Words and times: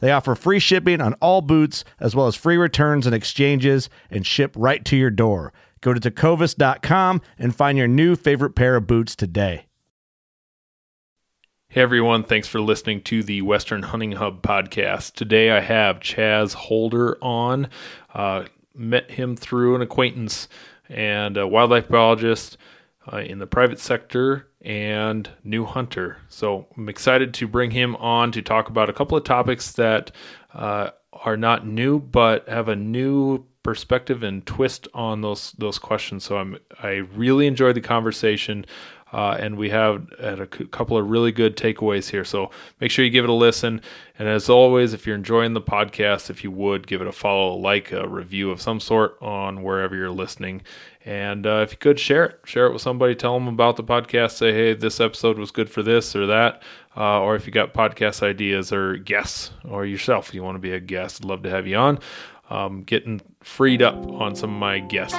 They 0.00 0.12
offer 0.12 0.34
free 0.34 0.58
shipping 0.58 1.00
on 1.00 1.14
all 1.14 1.40
boots, 1.40 1.84
as 1.98 2.14
well 2.14 2.26
as 2.26 2.36
free 2.36 2.56
returns 2.56 3.06
and 3.06 3.14
exchanges, 3.14 3.90
and 4.10 4.26
ship 4.26 4.54
right 4.56 4.84
to 4.84 4.96
your 4.96 5.10
door. 5.10 5.52
Go 5.80 5.94
to 5.94 6.00
tecovas.com 6.00 7.20
and 7.38 7.54
find 7.54 7.78
your 7.78 7.88
new 7.88 8.16
favorite 8.16 8.54
pair 8.54 8.76
of 8.76 8.86
boots 8.86 9.14
today. 9.14 9.66
Hey 11.70 11.82
everyone, 11.82 12.24
thanks 12.24 12.48
for 12.48 12.60
listening 12.60 13.02
to 13.02 13.22
the 13.22 13.42
Western 13.42 13.82
Hunting 13.82 14.12
Hub 14.12 14.42
podcast. 14.42 15.12
Today 15.12 15.50
I 15.50 15.60
have 15.60 16.00
Chas 16.00 16.54
Holder 16.54 17.18
on. 17.22 17.68
Uh, 18.14 18.44
met 18.74 19.10
him 19.10 19.36
through 19.36 19.74
an 19.74 19.82
acquaintance 19.82 20.48
and 20.88 21.36
a 21.36 21.46
wildlife 21.46 21.88
biologist 21.88 22.56
uh, 23.12 23.18
in 23.18 23.38
the 23.38 23.46
private 23.46 23.78
sector 23.78 24.47
and 24.62 25.30
new 25.44 25.64
hunter. 25.64 26.18
So 26.28 26.66
I'm 26.76 26.88
excited 26.88 27.32
to 27.34 27.46
bring 27.46 27.70
him 27.70 27.96
on 27.96 28.32
to 28.32 28.42
talk 28.42 28.68
about 28.68 28.90
a 28.90 28.92
couple 28.92 29.16
of 29.16 29.24
topics 29.24 29.72
that 29.72 30.10
uh, 30.52 30.90
are 31.12 31.36
not 31.36 31.66
new 31.66 31.98
but 31.98 32.48
have 32.48 32.68
a 32.68 32.76
new 32.76 33.44
perspective 33.62 34.22
and 34.22 34.46
twist 34.46 34.88
on 34.94 35.20
those 35.20 35.52
those 35.58 35.78
questions. 35.78 36.24
So 36.24 36.38
I'm 36.38 36.58
I 36.82 37.02
really 37.14 37.46
enjoyed 37.46 37.76
the 37.76 37.80
conversation. 37.80 38.64
Uh, 39.10 39.36
and 39.40 39.56
we 39.56 39.70
have 39.70 40.06
had 40.20 40.38
a 40.38 40.46
couple 40.46 40.94
of 40.94 41.08
really 41.08 41.32
good 41.32 41.56
takeaways 41.56 42.10
here. 42.10 42.26
So 42.26 42.50
make 42.78 42.90
sure 42.90 43.02
you 43.06 43.10
give 43.10 43.24
it 43.24 43.30
a 43.30 43.32
listen. 43.32 43.80
And 44.18 44.28
as 44.28 44.50
always, 44.50 44.92
if 44.92 45.06
you're 45.06 45.16
enjoying 45.16 45.54
the 45.54 45.62
podcast, 45.62 46.28
if 46.28 46.44
you 46.44 46.50
would 46.50 46.86
give 46.86 47.00
it 47.00 47.06
a 47.06 47.12
follow, 47.12 47.54
like, 47.54 47.90
a 47.90 48.06
review 48.06 48.50
of 48.50 48.60
some 48.60 48.80
sort 48.80 49.16
on 49.22 49.62
wherever 49.62 49.96
you're 49.96 50.10
listening. 50.10 50.60
And 51.08 51.46
uh, 51.46 51.60
if 51.62 51.72
you 51.72 51.78
could 51.78 51.98
share 51.98 52.24
it, 52.26 52.40
share 52.44 52.66
it 52.66 52.72
with 52.74 52.82
somebody, 52.82 53.14
tell 53.14 53.32
them 53.32 53.48
about 53.48 53.76
the 53.76 53.82
podcast. 53.82 54.32
Say, 54.32 54.52
hey, 54.52 54.74
this 54.74 55.00
episode 55.00 55.38
was 55.38 55.50
good 55.50 55.70
for 55.70 55.82
this 55.82 56.14
or 56.14 56.26
that. 56.26 56.62
Uh, 56.94 57.22
or 57.22 57.34
if 57.34 57.46
you 57.46 57.52
got 57.52 57.72
podcast 57.72 58.22
ideas 58.22 58.74
or 58.74 58.98
guests 58.98 59.52
or 59.66 59.86
yourself, 59.86 60.34
you 60.34 60.42
want 60.42 60.56
to 60.56 60.60
be 60.60 60.72
a 60.72 60.80
guest, 60.80 61.22
I'd 61.22 61.24
love 61.26 61.42
to 61.44 61.50
have 61.50 61.66
you 61.66 61.76
on. 61.76 61.98
Um, 62.50 62.82
getting 62.82 63.22
freed 63.40 63.80
up 63.80 63.94
on 63.94 64.36
some 64.36 64.52
of 64.52 64.60
my 64.60 64.80
guests. 64.80 65.14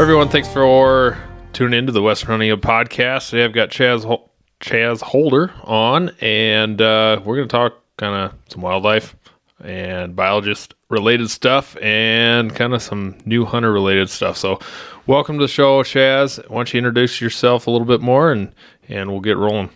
Everyone, 0.00 0.30
thanks 0.30 0.48
for 0.48 1.22
tuning 1.52 1.78
into 1.78 1.92
the 1.92 2.00
Western 2.00 2.28
Hunting 2.28 2.56
podcast. 2.56 3.28
Today 3.28 3.44
I've 3.44 3.52
got 3.52 3.70
Chas 3.70 4.02
Hol- 4.04 4.30
Chas 4.60 5.02
Holder 5.02 5.52
on, 5.64 6.08
and 6.22 6.80
uh, 6.80 7.20
we're 7.22 7.36
going 7.36 7.48
to 7.48 7.52
talk 7.52 7.74
kind 7.98 8.14
of 8.14 8.34
some 8.48 8.62
wildlife 8.62 9.14
and 9.62 10.14
biologist 10.16 10.74
related 10.88 11.30
stuff, 11.30 11.76
and 11.80 12.54
kind 12.54 12.74
of 12.74 12.82
some 12.82 13.16
new 13.24 13.44
hunter 13.44 13.72
related 13.72 14.10
stuff. 14.10 14.36
So, 14.36 14.58
welcome 15.06 15.38
to 15.38 15.44
the 15.44 15.48
show, 15.48 15.82
Chas. 15.82 16.40
Why 16.48 16.56
don't 16.56 16.74
you 16.74 16.78
introduce 16.78 17.20
yourself 17.20 17.66
a 17.66 17.70
little 17.70 17.86
bit 17.86 18.00
more, 18.00 18.32
and 18.32 18.54
and 18.88 19.10
we'll 19.10 19.20
get 19.20 19.36
rolling. 19.36 19.70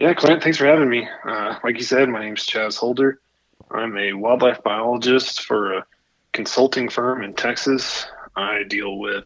Yeah, 0.00 0.14
Clint, 0.14 0.42
thanks 0.42 0.58
for 0.58 0.66
having 0.66 0.88
me. 0.88 1.08
Uh, 1.24 1.56
like 1.62 1.76
you 1.76 1.84
said, 1.84 2.08
my 2.08 2.20
name's 2.20 2.44
Chas 2.44 2.76
Holder. 2.76 3.20
I'm 3.70 3.96
a 3.96 4.12
wildlife 4.12 4.62
biologist 4.62 5.42
for 5.42 5.78
a 5.78 5.86
consulting 6.32 6.88
firm 6.88 7.22
in 7.22 7.34
Texas. 7.34 8.06
I 8.34 8.64
deal 8.64 8.98
with 8.98 9.24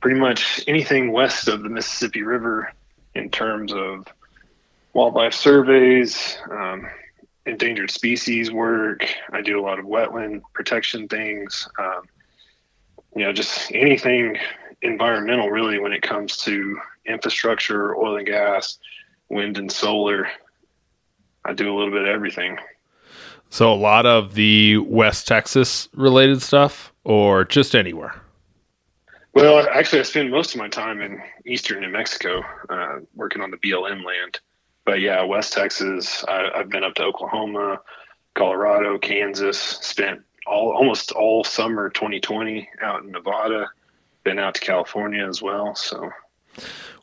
pretty 0.00 0.20
much 0.20 0.62
anything 0.66 1.12
west 1.12 1.48
of 1.48 1.62
the 1.62 1.68
Mississippi 1.68 2.22
River 2.22 2.72
in 3.14 3.30
terms 3.30 3.72
of 3.72 4.06
wildlife 4.92 5.32
surveys, 5.32 6.36
um, 6.50 6.86
endangered 7.46 7.90
species 7.90 8.50
work. 8.50 9.04
I 9.32 9.42
do 9.42 9.60
a 9.60 9.62
lot 9.62 9.78
of 9.78 9.84
wetland 9.84 10.42
protection 10.52 11.08
things. 11.08 11.68
Um, 11.78 12.02
you 13.14 13.24
know, 13.24 13.32
just 13.32 13.70
anything 13.72 14.36
environmental 14.82 15.50
really 15.50 15.78
when 15.78 15.92
it 15.92 16.02
comes 16.02 16.36
to 16.38 16.78
infrastructure, 17.06 17.96
oil 17.96 18.16
and 18.16 18.26
gas, 18.26 18.78
wind 19.28 19.58
and 19.58 19.70
solar. 19.70 20.28
I 21.44 21.52
do 21.52 21.72
a 21.72 21.74
little 21.76 21.92
bit 21.92 22.02
of 22.02 22.08
everything. 22.08 22.58
So 23.50 23.72
a 23.72 23.74
lot 23.74 24.06
of 24.06 24.34
the 24.34 24.78
West 24.78 25.28
Texas 25.28 25.88
related 25.92 26.42
stuff, 26.42 26.92
or 27.04 27.44
just 27.44 27.76
anywhere. 27.76 28.14
Well, 29.34 29.66
actually, 29.72 30.00
I 30.00 30.02
spend 30.02 30.30
most 30.30 30.54
of 30.54 30.60
my 30.60 30.68
time 30.68 31.00
in 31.00 31.20
eastern 31.44 31.80
New 31.80 31.88
Mexico, 31.88 32.42
uh, 32.68 33.00
working 33.14 33.42
on 33.42 33.50
the 33.50 33.56
BLM 33.58 34.04
land. 34.04 34.40
But 34.84 35.00
yeah, 35.00 35.22
West 35.24 35.52
Texas. 35.52 36.24
I, 36.28 36.48
I've 36.54 36.68
been 36.68 36.84
up 36.84 36.94
to 36.94 37.02
Oklahoma, 37.04 37.80
Colorado, 38.34 38.98
Kansas. 38.98 39.58
Spent 39.58 40.20
all 40.46 40.72
almost 40.76 41.12
all 41.12 41.42
summer 41.44 41.88
2020 41.90 42.68
out 42.82 43.02
in 43.02 43.10
Nevada. 43.10 43.70
Been 44.24 44.38
out 44.38 44.54
to 44.56 44.60
California 44.60 45.26
as 45.26 45.40
well. 45.40 45.74
So 45.74 46.10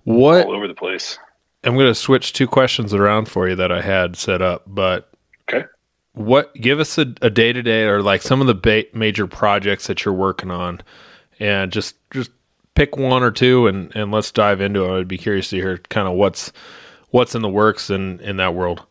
What 0.03 0.45
all 0.45 0.55
over 0.55 0.67
the 0.67 0.73
place. 0.75 1.17
I'm 1.63 1.75
going 1.75 1.87
to 1.87 1.95
switch 1.95 2.33
two 2.33 2.47
questions 2.47 2.93
around 2.93 3.25
for 3.29 3.47
you 3.47 3.55
that 3.55 3.71
I 3.71 3.81
had 3.81 4.15
set 4.15 4.41
up, 4.41 4.63
but 4.65 5.11
Okay. 5.47 5.67
what 6.13 6.53
give 6.55 6.79
us 6.79 6.97
a 6.97 7.05
day 7.05 7.53
to 7.53 7.61
day 7.61 7.83
or 7.83 8.01
like 8.01 8.21
some 8.23 8.41
of 8.41 8.47
the 8.47 8.55
ba- 8.55 8.97
major 8.97 9.27
projects 9.27 9.85
that 9.87 10.03
you're 10.05 10.13
working 10.13 10.49
on, 10.49 10.81
and 11.39 11.71
just 11.71 11.95
just 12.11 12.31
pick 12.73 12.95
one 12.97 13.21
or 13.21 13.29
two 13.31 13.67
and 13.67 13.95
and 13.95 14.11
let's 14.11 14.31
dive 14.31 14.61
into 14.61 14.85
it. 14.85 14.99
I'd 14.99 15.07
be 15.07 15.17
curious 15.19 15.49
to 15.51 15.57
hear 15.57 15.77
kind 15.89 16.07
of 16.07 16.13
what's 16.15 16.51
what's 17.11 17.35
in 17.35 17.41
the 17.41 17.49
works 17.49 17.89
in 17.89 18.19
in 18.21 18.37
that 18.37 18.55
world. 18.55 18.85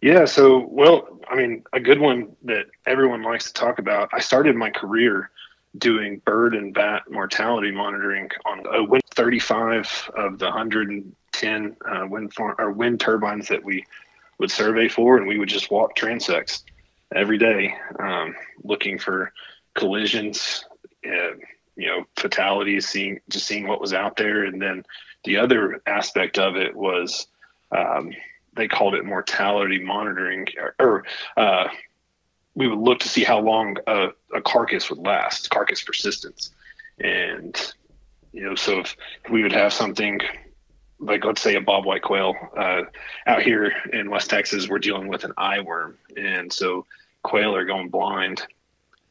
Yeah, 0.00 0.26
so 0.26 0.66
well, 0.70 1.20
I 1.28 1.34
mean, 1.34 1.64
a 1.72 1.80
good 1.80 1.98
one 1.98 2.36
that 2.44 2.66
everyone 2.86 3.22
likes 3.22 3.46
to 3.46 3.52
talk 3.52 3.78
about. 3.78 4.10
I 4.12 4.20
started 4.20 4.54
my 4.54 4.70
career 4.70 5.30
doing 5.78 6.20
bird 6.24 6.54
and 6.54 6.72
bat 6.72 7.02
mortality 7.10 7.70
monitoring 7.70 8.30
on 8.44 8.62
a 8.72 8.84
wind 8.84 9.02
35 9.14 10.10
of 10.16 10.38
the 10.38 10.44
110 10.44 11.76
uh, 11.84 12.06
wind 12.08 12.32
farm 12.32 12.54
or 12.58 12.70
wind 12.70 13.00
turbines 13.00 13.48
that 13.48 13.64
we 13.64 13.84
would 14.38 14.50
survey 14.50 14.88
for, 14.88 15.16
and 15.16 15.26
we 15.26 15.38
would 15.38 15.48
just 15.48 15.70
walk 15.70 15.96
transects 15.96 16.62
every 17.14 17.38
day, 17.38 17.74
um, 17.98 18.34
looking 18.62 18.98
for 18.98 19.32
collisions, 19.74 20.64
uh, 21.06 21.34
you 21.76 21.86
know, 21.88 22.04
fatalities, 22.16 22.88
seeing 22.88 23.20
just 23.28 23.46
seeing 23.46 23.66
what 23.66 23.80
was 23.80 23.92
out 23.92 24.16
there, 24.16 24.44
and 24.44 24.60
then 24.60 24.84
the 25.24 25.38
other 25.38 25.82
aspect 25.86 26.38
of 26.38 26.56
it 26.56 26.74
was 26.74 27.26
um, 27.72 28.12
they 28.54 28.68
called 28.68 28.94
it 28.94 29.04
mortality 29.04 29.82
monitoring, 29.82 30.46
or, 30.58 30.74
or 30.78 31.04
uh, 31.36 31.68
we 32.54 32.68
would 32.68 32.78
look 32.78 33.00
to 33.00 33.08
see 33.08 33.24
how 33.24 33.40
long 33.40 33.76
a, 33.86 34.08
a 34.34 34.40
carcass 34.40 34.88
would 34.90 35.00
last, 35.00 35.50
carcass 35.50 35.82
persistence, 35.82 36.50
and 37.00 37.74
you 38.32 38.42
know, 38.42 38.54
so 38.54 38.80
if 38.80 38.96
we 39.30 39.42
would 39.42 39.52
have 39.52 39.72
something 39.72 40.20
like 41.00 41.24
let's 41.24 41.40
say 41.40 41.56
a 41.56 41.60
bobwhite 41.60 42.02
quail 42.02 42.34
uh, 42.56 42.82
out 43.26 43.42
here 43.42 43.72
in 43.92 44.10
West 44.10 44.30
Texas, 44.30 44.68
we're 44.68 44.78
dealing 44.78 45.08
with 45.08 45.24
an 45.24 45.32
eye 45.36 45.60
worm, 45.60 45.98
and 46.16 46.52
so 46.52 46.86
quail 47.22 47.56
are 47.56 47.64
going 47.64 47.88
blind, 47.88 48.46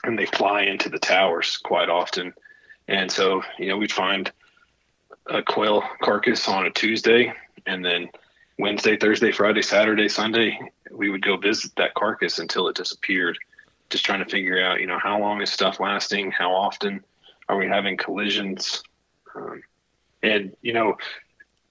and 0.04 0.18
they 0.18 0.26
fly 0.26 0.62
into 0.64 0.90
the 0.90 1.00
towers 1.00 1.58
quite 1.58 1.90
often, 1.90 2.34
and 2.88 3.12
so 3.12 3.42
you 3.58 3.68
know 3.68 3.78
we'd 3.78 3.92
find 3.92 4.32
a 5.28 5.42
quail 5.42 5.84
carcass 6.02 6.48
on 6.48 6.66
a 6.66 6.72
Tuesday, 6.72 7.34
and 7.66 7.84
then 7.84 8.10
Wednesday, 8.60 8.98
Thursday, 8.98 9.32
Friday, 9.32 9.62
Saturday, 9.62 10.08
Sunday, 10.08 10.60
we 10.92 11.10
would 11.10 11.24
go 11.24 11.38
visit 11.38 11.76
that 11.78 11.94
carcass 11.94 12.40
until 12.40 12.68
it 12.68 12.76
disappeared. 12.76 13.38
Just 13.90 14.06
trying 14.06 14.24
to 14.24 14.30
figure 14.30 14.64
out, 14.64 14.82
you 14.82 14.88
know, 14.88 15.00
how 15.00 15.20
long 15.20 15.42
is 15.42 15.52
stuff 15.52 15.80
lasting? 15.80 16.32
How 16.32 16.54
often 16.54 17.04
are 17.50 17.58
we 17.58 17.68
having 17.68 17.98
collisions? 17.98 18.84
Um, 19.36 19.64
and 20.22 20.56
you 20.62 20.74
know, 20.74 20.98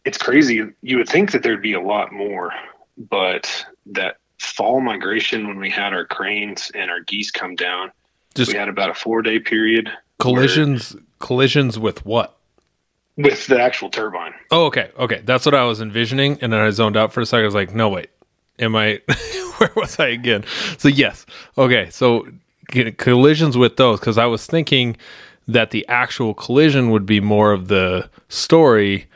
it's 0.05 0.19
crazy. 0.19 0.62
You 0.82 0.98
would 0.98 1.08
think 1.08 1.32
that 1.32 1.43
there'd 1.43 1.62
be 1.62 1.75
a 1.75 1.81
lot 1.81 2.12
more, 2.12 2.52
but 2.96 3.64
that 3.87 4.16
fall 4.38 4.81
migration 4.81 5.46
when 5.46 5.58
we 5.58 5.70
had 5.70 5.93
our 5.93 6.05
cranes 6.05 6.70
and 6.75 6.90
our 6.90 7.00
geese 7.00 7.31
come 7.31 7.55
down, 7.55 7.93
Just 8.34 8.52
we 8.52 8.58
had 8.58 8.69
about 8.69 8.90
a 8.90 8.94
four 8.94 9.22
day 9.22 9.38
period 9.38 9.90
collisions 10.22 10.96
collisions 11.19 11.78
with 11.78 12.05
what? 12.06 12.37
With 13.16 13.46
the 13.46 13.60
actual 13.60 13.90
turbine. 13.90 14.32
Oh, 14.50 14.66
okay, 14.66 14.90
okay. 14.98 15.22
That's 15.24 15.44
what 15.44 15.54
I 15.54 15.64
was 15.64 15.80
envisioning, 15.80 16.38
and 16.40 16.52
then 16.52 16.60
I 16.60 16.70
zoned 16.70 16.96
out 16.96 17.12
for 17.12 17.20
a 17.20 17.26
second. 17.26 17.44
I 17.44 17.46
was 17.46 17.54
like, 17.54 17.74
no, 17.74 17.88
wait, 17.88 18.10
am 18.58 18.74
I? 18.76 19.00
where 19.58 19.72
was 19.76 19.98
I 19.98 20.08
again? 20.08 20.44
So 20.78 20.88
yes, 20.88 21.26
okay. 21.58 21.88
So 21.90 22.26
collisions 22.96 23.56
with 23.56 23.76
those 23.76 24.00
because 24.00 24.18
I 24.18 24.26
was 24.26 24.46
thinking 24.46 24.96
that 25.46 25.70
the 25.70 25.86
actual 25.88 26.34
collision 26.34 26.90
would 26.90 27.04
be 27.04 27.20
more 27.20 27.52
of 27.52 27.68
the 27.68 28.08
story 28.28 29.06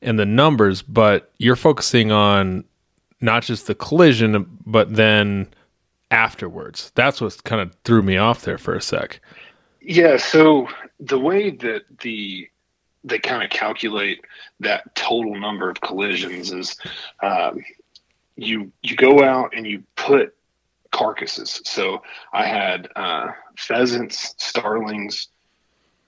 and 0.00 0.18
the 0.18 0.26
numbers, 0.26 0.82
but 0.82 1.32
you're 1.38 1.56
focusing 1.56 2.12
on 2.12 2.64
not 3.20 3.42
just 3.42 3.66
the 3.66 3.74
collision, 3.74 4.58
but 4.66 4.94
then 4.94 5.48
afterwards. 6.10 6.92
That's 6.94 7.20
what 7.20 7.42
kind 7.44 7.60
of 7.60 7.74
threw 7.84 8.02
me 8.02 8.16
off 8.16 8.42
there 8.42 8.58
for 8.58 8.74
a 8.74 8.82
sec. 8.82 9.20
Yeah, 9.80 10.16
so 10.16 10.68
the 11.00 11.18
way 11.18 11.50
that 11.50 11.82
the 12.00 12.48
they 13.04 13.18
kind 13.18 13.42
of 13.42 13.50
calculate 13.50 14.24
that 14.60 14.94
total 14.94 15.38
number 15.38 15.68
of 15.68 15.80
collisions 15.80 16.52
is 16.52 16.76
um, 17.22 17.64
you 18.36 18.72
you 18.82 18.96
go 18.96 19.22
out 19.22 19.54
and 19.56 19.66
you 19.66 19.82
put 19.96 20.34
carcasses. 20.90 21.60
So 21.64 22.02
I 22.32 22.46
had 22.46 22.88
uh, 22.94 23.32
pheasants, 23.56 24.34
starlings, 24.38 25.28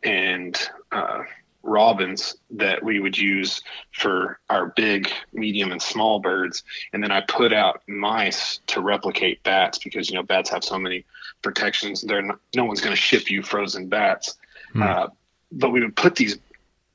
and 0.03 0.57
uh, 0.93 1.23
robins 1.63 2.37
that 2.51 2.85
we 2.85 3.01
would 3.01 3.17
use 3.17 3.63
for 3.93 4.39
our 4.51 4.73
big, 4.77 5.11
medium, 5.33 5.73
and 5.73 5.81
small 5.81 6.21
birds. 6.21 6.63
And 6.93 7.03
then 7.03 7.11
I 7.11 7.23
put 7.23 7.53
out 7.53 7.83
mice 7.89 8.61
to 8.69 8.81
replicate 8.81 9.43
bats 9.43 9.79
because 9.79 10.11
you 10.11 10.17
know 10.17 10.23
bats 10.23 10.51
have 10.51 10.63
so 10.63 10.79
many 10.79 11.05
protections. 11.43 12.03
They're 12.03 12.23
not, 12.23 12.39
no 12.55 12.65
one's 12.65 12.81
going 12.81 12.95
to 12.95 13.01
ship 13.01 13.31
you 13.31 13.43
frozen 13.43 13.89
bats. 13.89 14.37
Uh, 14.83 15.09
but 15.53 15.71
we 15.71 15.81
would 15.81 15.97
put 15.97 16.17
these 16.17 16.39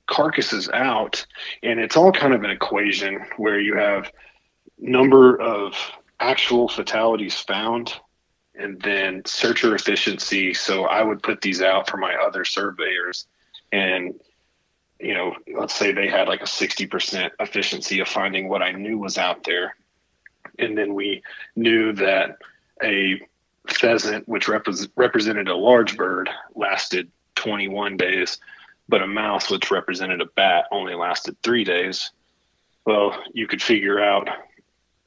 carcasses 0.09 0.69
out, 0.69 1.25
and 1.63 1.79
it's 1.79 1.95
all 1.95 2.11
kind 2.11 2.33
of 2.33 2.43
an 2.43 2.49
equation 2.49 3.25
where 3.37 3.59
you 3.59 3.75
have 3.77 4.11
number 4.77 5.39
of 5.39 5.75
actual 6.19 6.67
fatalities 6.67 7.39
found 7.39 7.93
and 8.55 8.81
then 8.81 9.21
searcher 9.25 9.75
efficiency. 9.75 10.53
So 10.53 10.85
I 10.85 11.01
would 11.03 11.23
put 11.23 11.41
these 11.41 11.61
out 11.61 11.89
for 11.89 11.97
my 11.97 12.15
other 12.15 12.43
surveyors 12.43 13.27
and 13.71 14.19
you 14.99 15.13
know, 15.13 15.33
let's 15.57 15.75
say 15.75 15.91
they 15.93 16.09
had 16.09 16.27
like 16.27 16.41
a 16.41 16.45
60% 16.45 17.31
efficiency 17.39 18.01
of 18.01 18.07
finding 18.07 18.49
what 18.49 18.61
I 18.61 18.73
knew 18.73 18.97
was 18.97 19.17
out 19.17 19.45
there. 19.45 19.75
And 20.57 20.77
then 20.77 20.93
we 20.93 21.23
knew 21.55 21.93
that 21.93 22.37
a 22.83 23.21
pheasant, 23.67 24.27
which 24.27 24.47
repres 24.47 24.89
represented 24.97 25.47
a 25.47 25.55
large 25.55 25.95
bird, 25.95 26.29
lasted 26.53 27.09
21 27.35 27.95
days, 27.95 28.39
but 28.89 29.03
a 29.03 29.07
mouse, 29.07 29.49
which 29.51 29.69
represented 29.69 30.19
a 30.19 30.25
bat, 30.25 30.65
only 30.71 30.95
lasted 30.95 31.37
three 31.43 31.63
days. 31.63 32.11
Well, 32.85 33.23
you 33.33 33.45
could 33.47 33.61
figure 33.61 34.01
out 34.01 34.27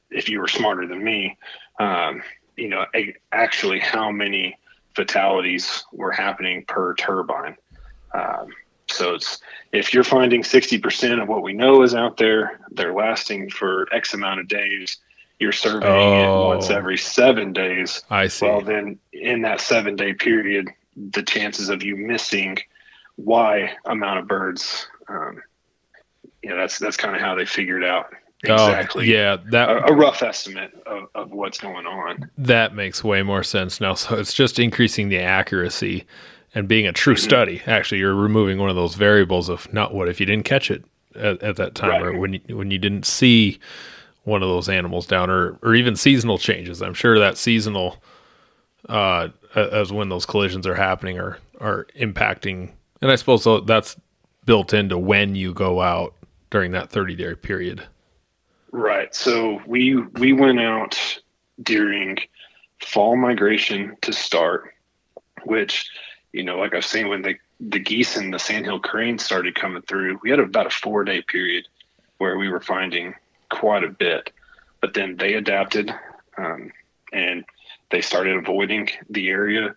if 0.09 0.29
you 0.29 0.39
were 0.39 0.47
smarter 0.47 0.87
than 0.87 1.03
me, 1.03 1.37
um, 1.79 2.23
you 2.55 2.69
know, 2.69 2.85
a, 2.95 3.13
actually 3.31 3.79
how 3.79 4.09
many 4.09 4.57
fatalities 4.95 5.83
were 5.91 6.11
happening 6.11 6.63
per 6.65 6.93
turbine. 6.95 7.57
Um, 8.13 8.53
so 8.87 9.15
it's 9.15 9.41
if 9.73 9.93
you're 9.93 10.03
finding 10.03 10.43
60% 10.43 11.21
of 11.21 11.27
what 11.27 11.43
we 11.43 11.51
know 11.53 11.81
is 11.81 11.93
out 11.93 12.15
there, 12.15 12.59
they're 12.71 12.93
lasting 12.93 13.49
for 13.49 13.87
X 13.93 14.13
amount 14.13 14.39
of 14.39 14.47
days. 14.47 14.97
You're 15.39 15.51
surveying 15.51 16.25
Oh. 16.25 16.51
it 16.51 16.55
once 16.55 16.69
every 16.69 16.97
seven 16.97 17.51
days. 17.51 18.01
I 18.09 18.27
see. 18.27 18.45
Well, 18.45 18.61
then 18.61 18.99
in 19.11 19.41
that 19.41 19.59
seven 19.59 19.97
day 19.97 20.13
period, 20.13 20.69
the 20.95 21.23
chances 21.23 21.69
of 21.69 21.83
you 21.83 21.97
missing 21.97 22.59
Y 23.17 23.71
amount 23.85 24.19
of 24.19 24.27
birds, 24.27 24.87
um, 25.07 25.41
you 26.41 26.49
know, 26.49 26.57
that's 26.57 26.79
that's 26.79 26.97
kind 26.97 27.15
of 27.15 27.21
how 27.21 27.35
they 27.35 27.45
figured 27.45 27.83
out 27.83 28.07
exactly 28.43 29.05
Oh, 29.05 29.13
yeah, 29.13 29.37
that 29.45 29.69
a, 29.69 29.87
a 29.87 29.93
rough 29.93 30.21
estimate 30.23 30.71
of, 30.85 31.03
of 31.15 31.31
what's 31.31 31.57
going 31.59 31.85
on. 31.85 32.19
That 32.37 32.75
makes 32.75 33.03
way 33.03 33.21
more 33.23 33.43
sense 33.43 33.79
now. 33.79 33.93
So 33.93 34.15
it's 34.17 34.33
just 34.33 34.59
increasing 34.59 35.09
the 35.09 35.19
accuracy 35.19 36.05
and 36.55 36.67
being 36.67 36.87
a 36.87 36.91
true 36.93 37.15
Mm-hmm. 37.15 37.23
study. 37.23 37.61
Actually, 37.65 37.99
you're 37.99 38.15
removing 38.15 38.57
one 38.57 38.69
of 38.69 38.75
those 38.75 38.95
variables 38.95 39.49
of 39.49 39.71
not 39.73 39.93
what 39.93 40.09
if 40.09 40.19
you 40.19 40.25
didn't 40.25 40.45
catch 40.45 40.69
it 40.71 40.83
at, 41.15 41.41
at 41.43 41.55
that 41.57 41.75
time 41.75 42.03
or 42.03 42.13
when 42.13 42.33
you, 42.33 42.57
when 42.57 42.71
you 42.71 42.77
didn't 42.77 43.05
see 43.05 43.59
one 44.23 44.41
of 44.43 44.49
those 44.49 44.69
animals 44.69 45.05
down 45.05 45.29
or 45.29 45.57
or 45.61 45.75
even 45.75 45.95
seasonal 45.95 46.37
changes. 46.37 46.81
I'm 46.81 46.93
sure 46.93 47.19
that 47.19 47.37
seasonal 47.37 48.01
uh 48.89 49.29
as 49.55 49.93
when 49.93 50.09
those 50.09 50.25
collisions 50.25 50.67
are 50.67 50.75
happening 50.75 51.19
are 51.19 51.37
are 51.59 51.87
impacting 51.99 52.71
and 53.03 53.11
I 53.11 53.15
suppose 53.15 53.45
that's 53.65 53.97
built 54.45 54.73
into 54.73 54.97
when 54.97 55.35
you 55.35 55.53
go 55.53 55.81
out 55.81 56.15
during 56.49 56.71
that 56.71 56.89
30 56.89 57.15
day 57.15 57.35
period. 57.35 57.83
Right. 58.71 59.13
So 59.13 59.61
we 59.67 59.97
we 59.97 60.31
went 60.31 60.61
out 60.61 60.97
during 61.61 62.17
fall 62.81 63.17
migration 63.17 63.97
to 64.01 64.13
start, 64.13 64.73
which, 65.43 65.91
you 66.31 66.43
know, 66.43 66.57
like 66.57 66.71
I 66.73 66.77
was 66.77 66.85
saying, 66.85 67.09
when 67.09 67.21
the 67.21 67.35
the 67.59 67.79
geese 67.79 68.15
and 68.15 68.33
the 68.33 68.39
sandhill 68.39 68.79
crane 68.79 69.19
started 69.19 69.53
coming 69.53 69.81
through, 69.81 70.19
we 70.23 70.29
had 70.29 70.39
about 70.39 70.67
a 70.67 70.69
four 70.69 71.03
day 71.03 71.21
period 71.21 71.67
where 72.19 72.37
we 72.37 72.47
were 72.47 72.61
finding 72.61 73.15
quite 73.51 73.83
a 73.83 73.89
bit. 73.89 74.31
But 74.79 74.93
then 74.93 75.17
they 75.17 75.33
adapted 75.33 75.93
um, 76.37 76.71
and 77.11 77.43
they 77.91 77.99
started 77.99 78.37
avoiding 78.37 78.89
the 79.09 79.27
area 79.27 79.75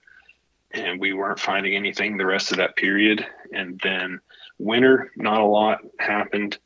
and 0.76 1.00
we 1.00 1.12
weren't 1.12 1.40
finding 1.40 1.74
anything 1.74 2.16
the 2.16 2.26
rest 2.26 2.52
of 2.52 2.58
that 2.58 2.76
period. 2.76 3.26
And 3.52 3.80
then 3.82 4.20
winter, 4.58 5.10
not 5.16 5.40
a 5.40 5.46
lot 5.46 5.80
happened. 5.98 6.58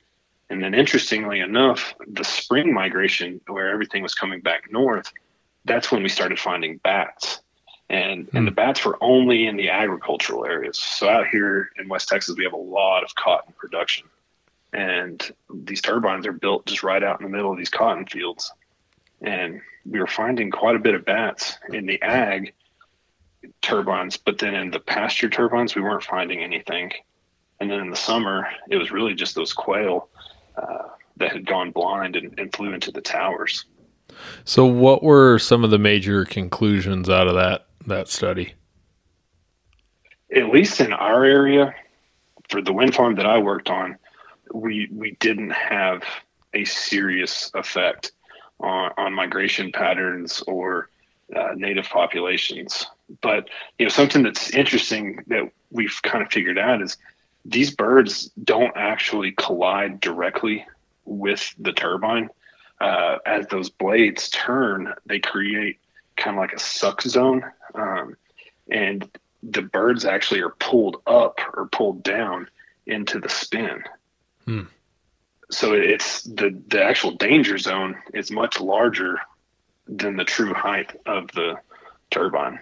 And 0.48 0.62
then, 0.62 0.74
interestingly 0.74 1.40
enough, 1.40 1.94
the 2.08 2.24
spring 2.24 2.74
migration, 2.74 3.40
where 3.46 3.70
everything 3.70 4.02
was 4.02 4.14
coming 4.14 4.40
back 4.40 4.70
north, 4.70 5.12
that's 5.64 5.92
when 5.92 6.02
we 6.02 6.08
started 6.08 6.40
finding 6.40 6.78
bats. 6.78 7.40
And, 7.88 8.28
and 8.34 8.46
the 8.46 8.50
hmm. 8.50 8.56
bats 8.56 8.84
were 8.84 8.98
only 9.00 9.46
in 9.46 9.56
the 9.56 9.70
agricultural 9.70 10.44
areas. 10.44 10.78
So, 10.78 11.08
out 11.08 11.28
here 11.28 11.70
in 11.78 11.88
West 11.88 12.08
Texas, 12.08 12.36
we 12.36 12.44
have 12.44 12.52
a 12.52 12.56
lot 12.56 13.04
of 13.04 13.14
cotton 13.14 13.54
production. 13.56 14.08
And 14.72 15.20
these 15.52 15.80
turbines 15.80 16.26
are 16.26 16.32
built 16.32 16.66
just 16.66 16.82
right 16.82 17.02
out 17.02 17.20
in 17.20 17.24
the 17.24 17.36
middle 17.36 17.50
of 17.50 17.58
these 17.58 17.70
cotton 17.70 18.06
fields. 18.06 18.52
And 19.20 19.60
we 19.84 19.98
were 19.98 20.06
finding 20.06 20.50
quite 20.50 20.76
a 20.76 20.80
bit 20.80 20.94
of 20.94 21.04
bats 21.04 21.58
in 21.72 21.86
the 21.86 22.00
ag 22.02 22.54
turbines, 23.62 24.16
but 24.16 24.38
then 24.38 24.54
in 24.54 24.70
the 24.70 24.80
pasture 24.80 25.28
turbines, 25.28 25.74
we 25.74 25.82
weren't 25.82 26.02
finding 26.02 26.42
anything. 26.42 26.92
And 27.60 27.70
then 27.70 27.80
in 27.80 27.90
the 27.90 27.96
summer, 27.96 28.48
it 28.68 28.76
was 28.76 28.90
really 28.90 29.14
just 29.14 29.34
those 29.34 29.52
quail 29.52 30.08
uh, 30.56 30.88
that 31.16 31.32
had 31.32 31.46
gone 31.46 31.70
blind 31.70 32.16
and, 32.16 32.38
and 32.38 32.54
flew 32.54 32.72
into 32.72 32.90
the 32.90 33.00
towers. 33.00 33.66
So 34.44 34.64
what 34.66 35.02
were 35.02 35.38
some 35.38 35.64
of 35.64 35.70
the 35.70 35.78
major 35.78 36.24
conclusions 36.24 37.08
out 37.08 37.28
of 37.28 37.34
that 37.34 37.66
that 37.86 38.08
study? 38.08 38.54
At 40.34 40.50
least 40.50 40.80
in 40.80 40.92
our 40.92 41.24
area, 41.24 41.74
for 42.48 42.60
the 42.60 42.72
wind 42.72 42.94
farm 42.94 43.14
that 43.16 43.26
I 43.26 43.38
worked 43.38 43.70
on, 43.70 43.96
we 44.52 44.88
we 44.92 45.12
didn't 45.20 45.50
have 45.50 46.02
a 46.54 46.64
serious 46.64 47.50
effect 47.54 48.12
on, 48.58 48.92
on 48.96 49.12
migration 49.14 49.70
patterns 49.72 50.42
or 50.46 50.90
uh, 51.34 51.52
native 51.54 51.88
populations. 51.88 52.86
But 53.22 53.48
you 53.78 53.86
know, 53.86 53.90
something 53.90 54.22
that's 54.22 54.50
interesting 54.50 55.24
that 55.28 55.50
we've 55.70 55.98
kind 56.02 56.24
of 56.24 56.30
figured 56.30 56.58
out 56.58 56.82
is 56.82 56.96
these 57.44 57.70
birds 57.74 58.30
don't 58.42 58.76
actually 58.76 59.32
collide 59.32 60.00
directly 60.00 60.66
with 61.04 61.54
the 61.58 61.72
turbine. 61.72 62.28
Uh, 62.80 63.18
as 63.26 63.46
those 63.48 63.68
blades 63.68 64.30
turn, 64.30 64.94
they 65.06 65.18
create 65.18 65.78
kind 66.16 66.36
of 66.36 66.40
like 66.40 66.52
a 66.52 66.58
suck 66.58 67.02
zone, 67.02 67.44
um, 67.74 68.16
and 68.70 69.08
the 69.42 69.62
birds 69.62 70.04
actually 70.04 70.40
are 70.40 70.54
pulled 70.58 71.02
up 71.06 71.40
or 71.54 71.66
pulled 71.66 72.02
down 72.02 72.48
into 72.86 73.18
the 73.18 73.28
spin. 73.28 73.82
Hmm. 74.44 74.62
so 75.50 75.74
it's 75.74 76.22
the 76.22 76.58
the 76.68 76.82
actual 76.82 77.12
danger 77.12 77.58
zone 77.58 77.96
is 78.14 78.30
much 78.30 78.58
larger 78.58 79.20
than 79.86 80.16
the 80.16 80.24
true 80.24 80.54
height 80.54 80.98
of 81.04 81.30
the 81.32 81.56
turbine. 82.10 82.58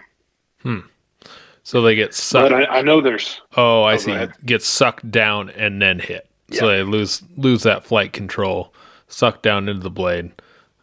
So 1.63 1.81
they 1.81 1.95
get 1.95 2.13
sucked. 2.13 2.49
But 2.51 2.69
I, 2.69 2.79
I 2.79 2.81
know 2.81 3.01
there's 3.01 3.41
oh, 3.55 3.83
I 3.83 3.93
Oh, 3.93 3.97
see. 3.97 4.27
Get 4.45 4.63
sucked 4.63 5.09
down 5.11 5.49
and 5.51 5.81
then 5.81 5.99
hit. 5.99 6.27
So 6.51 6.67
they 6.67 6.81
lose 6.83 7.21
lose 7.37 7.63
that 7.63 7.83
flight 7.85 8.11
control, 8.11 8.73
sucked 9.07 9.43
down 9.43 9.69
into 9.69 9.81
the 9.83 9.89
blade. 9.91 10.31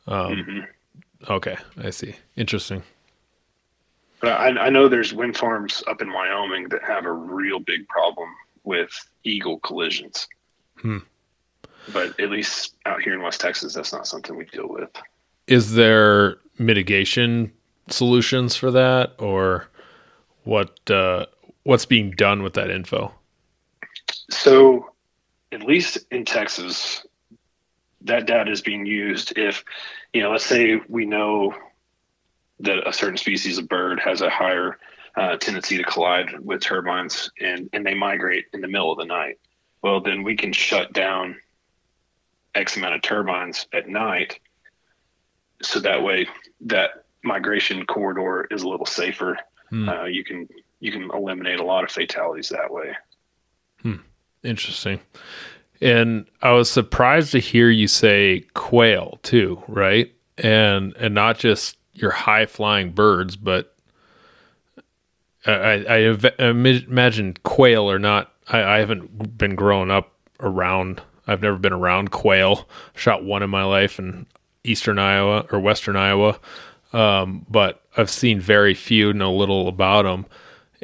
Um, 0.07 0.33
Mhm. 0.33 0.67
Okay, 1.29 1.57
I 1.83 1.91
see. 1.91 2.15
Interesting. 2.37 2.83
But 4.21 4.33
I, 4.41 4.49
I 4.67 4.71
know 4.71 4.89
there's 4.89 5.13
wind 5.13 5.37
farms 5.37 5.83
up 5.89 6.01
in 6.01 6.13
Wyoming 6.13 6.69
that 6.69 6.83
have 6.85 7.05
a 7.05 7.13
real 7.13 7.59
big 7.59 7.87
problem 7.89 8.29
with 8.65 8.91
eagle 9.25 9.59
collisions. 9.61 10.29
Hmm. 10.77 10.99
But 11.93 12.19
at 12.21 12.31
least 12.31 12.77
out 12.87 13.03
here 13.03 13.15
in 13.15 13.23
West 13.23 13.41
Texas, 13.41 13.75
that's 13.75 13.93
not 13.93 14.07
something 14.07 14.37
we 14.37 14.45
deal 14.47 14.69
with. 14.69 14.91
Is 15.49 15.75
there 15.75 16.39
mitigation 16.59 17.53
solutions 17.89 18.57
for 18.57 18.71
that, 18.71 19.15
or 19.19 19.69
what? 20.45 20.91
Uh, 20.91 21.27
what's 21.67 21.85
being 21.85 22.13
done 22.13 22.43
with 22.43 22.55
that 22.55 22.71
info? 22.71 23.13
So, 24.31 24.91
at 25.53 25.63
least 25.63 25.99
in 26.11 26.25
Texas, 26.25 27.05
that 28.03 28.27
data 28.27 28.51
is 28.51 28.61
being 28.61 28.87
used 28.87 29.37
if, 29.37 29.65
you 30.13 30.23
know, 30.23 30.31
let's 30.31 30.47
say 30.47 30.81
we 30.89 31.07
know 31.07 31.55
that 32.61 32.89
a 32.89 32.93
certain 32.93 33.17
species 33.17 33.59
of 33.59 33.69
bird 33.69 34.01
has 34.01 34.21
a 34.21 34.31
higher 34.31 34.79
uh, 35.17 35.37
tendency 35.37 35.77
to 35.77 35.85
collide 35.85 36.39
with 36.41 36.61
turbines 36.61 37.31
and, 37.41 37.69
and 37.73 37.85
they 37.85 37.95
migrate 37.95 38.47
in 38.53 38.61
the 38.61 38.69
middle 38.69 38.93
of 38.93 38.99
the 38.99 39.05
night. 39.05 39.39
Well, 39.83 40.01
then 40.01 40.23
we 40.23 40.37
can 40.37 40.53
shut 40.53 40.93
down 40.93 41.37
X 42.55 42.77
amount 42.77 42.95
of 42.95 43.03
turbines 43.03 43.67
at 43.73 43.89
night. 43.89 44.39
So 45.63 45.81
that 45.81 46.03
way, 46.03 46.29
that 46.63 47.06
migration 47.27 47.85
corridor 47.85 48.47
is 48.51 48.63
a 48.63 48.69
little 48.69 48.87
safer. 48.87 49.37
Hmm. 49.71 49.89
Uh, 49.89 50.05
you 50.05 50.25
can 50.25 50.49
you 50.81 50.93
can 50.93 51.11
eliminate 51.13 51.59
a 51.59 51.65
lot 51.65 51.85
of 51.85 51.91
fatalities 51.91 52.49
that 52.51 52.73
way. 52.73 52.95
Interesting. 54.47 55.01
And 55.81 56.27
I 56.41 56.53
was 56.53 56.71
surprised 56.71 57.33
to 57.33 57.39
hear 57.39 57.69
you 57.69 57.89
say 57.89 58.47
quail 58.55 59.19
too, 59.23 59.63
right? 59.69 60.15
And 60.39 60.97
and 60.97 61.15
not 61.15 61.39
just 61.39 61.77
your 61.93 62.13
high 62.13 62.47
flying 62.47 62.93
birds, 62.93 63.37
but 63.37 63.75
I, 65.45 65.53
I, 65.53 66.17
I 66.39 66.49
imagine 66.49 67.37
quail 67.43 67.91
are 67.91 67.99
not. 67.99 68.33
I, 68.49 68.63
I 68.63 68.79
haven't 68.79 69.37
been 69.37 69.55
growing 69.55 69.91
up 69.91 70.13
around. 70.41 71.03
I've 71.27 71.43
never 71.43 71.59
been 71.59 71.73
around 71.73 72.11
quail. 72.11 72.69
Shot 72.95 73.25
one 73.25 73.43
in 73.43 73.51
my 73.51 73.65
life 73.65 73.99
in 73.99 74.27
eastern 74.65 74.99
Iowa 74.99 75.47
or 75.51 75.59
western 75.61 75.97
Iowa, 75.97 76.39
um, 76.97 77.45
but 77.51 77.83
I've 77.97 78.11
seen 78.11 78.41
very 78.41 78.75
few, 78.75 79.13
know 79.13 79.35
little 79.35 79.69
about 79.69 80.05
them, 80.05 80.25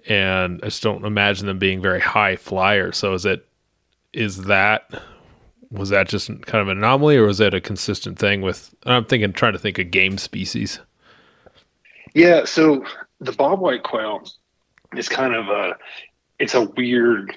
and 0.06 0.60
I 0.62 0.66
just 0.66 0.82
don't 0.82 1.04
imagine 1.04 1.46
them 1.46 1.58
being 1.58 1.80
very 1.80 2.00
high 2.00 2.36
flyers. 2.36 2.98
So 2.98 3.14
is 3.14 3.24
it 3.24 3.46
is 4.12 4.44
that 4.44 4.90
was 5.70 5.88
that 5.88 6.08
just 6.08 6.28
kind 6.28 6.60
of 6.60 6.68
an 6.68 6.76
anomaly, 6.76 7.16
or 7.16 7.24
was 7.24 7.38
that 7.38 7.54
a 7.54 7.60
consistent 7.60 8.18
thing 8.18 8.42
with? 8.42 8.74
I'm 8.84 9.06
thinking, 9.06 9.32
trying 9.32 9.54
to 9.54 9.58
think 9.58 9.78
of 9.78 9.90
game 9.90 10.18
species. 10.18 10.80
Yeah, 12.12 12.44
so 12.44 12.84
the 13.20 13.32
bobwhite 13.32 13.82
quail 13.82 14.22
is 14.94 15.08
kind 15.08 15.34
of 15.34 15.48
a 15.48 15.76
it's 16.38 16.54
a 16.54 16.66
weird 16.76 17.34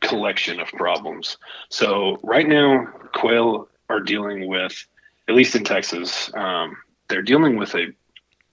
collection 0.00 0.60
of 0.60 0.68
problems. 0.68 1.36
So 1.68 2.18
right 2.22 2.48
now, 2.48 2.86
quail 3.14 3.68
are 3.90 4.00
dealing 4.00 4.48
with, 4.48 4.86
at 5.28 5.34
least 5.34 5.54
in 5.54 5.64
Texas, 5.64 6.30
um, 6.34 6.74
they're 7.12 7.22
dealing 7.22 7.56
with 7.56 7.74
a 7.74 7.88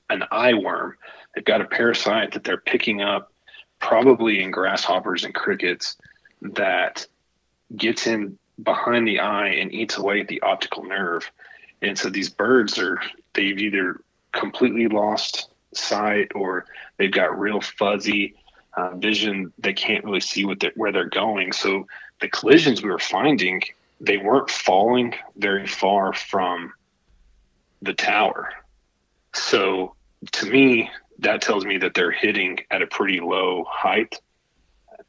an 0.10 0.24
eye 0.32 0.54
worm. 0.54 0.98
They've 1.34 1.46
got 1.46 1.62
a 1.62 1.66
parasite 1.66 2.34
that 2.34 2.44
they're 2.44 2.58
picking 2.58 3.02
up, 3.02 3.32
probably 3.80 4.44
in 4.44 4.52
grasshoppers 4.52 5.24
and 5.24 5.34
crickets, 5.34 5.96
that 6.42 7.08
gets 7.76 8.06
in 8.06 8.38
behind 8.62 9.08
the 9.08 9.20
eye 9.20 9.50
and 9.50 9.72
eats 9.72 9.96
away 9.98 10.20
at 10.20 10.28
the 10.28 10.42
optical 10.42 10.84
nerve. 10.84 11.32
And 11.82 11.98
so 11.98 12.10
these 12.10 12.30
birds 12.30 12.78
are 12.80 13.00
they've 13.34 13.58
either 13.58 14.02
completely 14.34 14.88
lost 14.88 15.50
sight 15.74 16.32
or 16.36 16.66
they've 16.98 17.12
got 17.12 17.40
real 17.40 17.62
fuzzy 17.62 18.36
uh, 18.76 18.96
vision. 18.96 19.54
They 19.60 19.74
can't 19.74 20.04
really 20.04 20.20
see 20.20 20.44
what 20.44 20.60
they're, 20.60 20.74
where 20.76 20.92
they're 20.92 21.06
going. 21.06 21.54
So 21.54 21.88
the 22.20 22.28
collisions 22.28 22.84
we 22.84 22.90
were 22.90 23.00
finding, 23.00 23.62
they 24.02 24.18
weren't 24.18 24.50
falling 24.50 25.14
very 25.38 25.68
far 25.68 26.12
from 26.14 26.74
the 27.82 27.94
tower. 27.94 28.50
So 29.34 29.96
to 30.32 30.50
me, 30.50 30.90
that 31.20 31.42
tells 31.42 31.66
me 31.66 31.78
that 31.78 31.94
they're 31.94 32.12
hitting 32.12 32.60
at 32.72 32.82
a 32.82 32.88
pretty 32.88 33.20
low 33.20 33.66
height. 33.68 34.20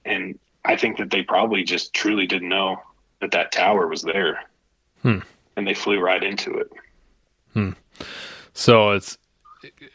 And 0.04 0.38
I 0.64 0.76
think 0.76 0.98
that 0.98 1.10
they 1.10 1.22
probably 1.22 1.62
just 1.62 1.94
truly 1.94 2.26
didn't 2.26 2.48
know 2.48 2.80
that 3.20 3.30
that 3.32 3.52
tower 3.52 3.86
was 3.86 4.02
there. 4.02 4.40
Hmm. 5.02 5.18
And 5.56 5.66
they 5.66 5.74
flew 5.74 5.98
right 6.00 6.22
into 6.22 6.52
it. 6.54 6.70
So 8.52 8.90
it's 8.90 9.18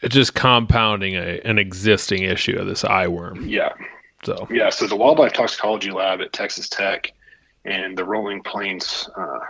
it's 0.00 0.14
just 0.14 0.34
compounding 0.34 1.14
a, 1.14 1.40
an 1.44 1.58
existing 1.58 2.22
issue 2.22 2.56
of 2.58 2.66
this 2.66 2.84
eye 2.84 3.08
worm. 3.08 3.48
Yeah. 3.48 3.72
So 4.24 4.46
Yeah, 4.50 4.70
so 4.70 4.86
the 4.86 4.96
Wildlife 4.96 5.32
Toxicology 5.32 5.90
Lab 5.90 6.20
at 6.20 6.32
Texas 6.32 6.68
Tech 6.68 7.12
and 7.64 7.96
the 7.96 8.04
Rolling 8.04 8.42
Plains 8.42 9.08
uh, 9.16 9.40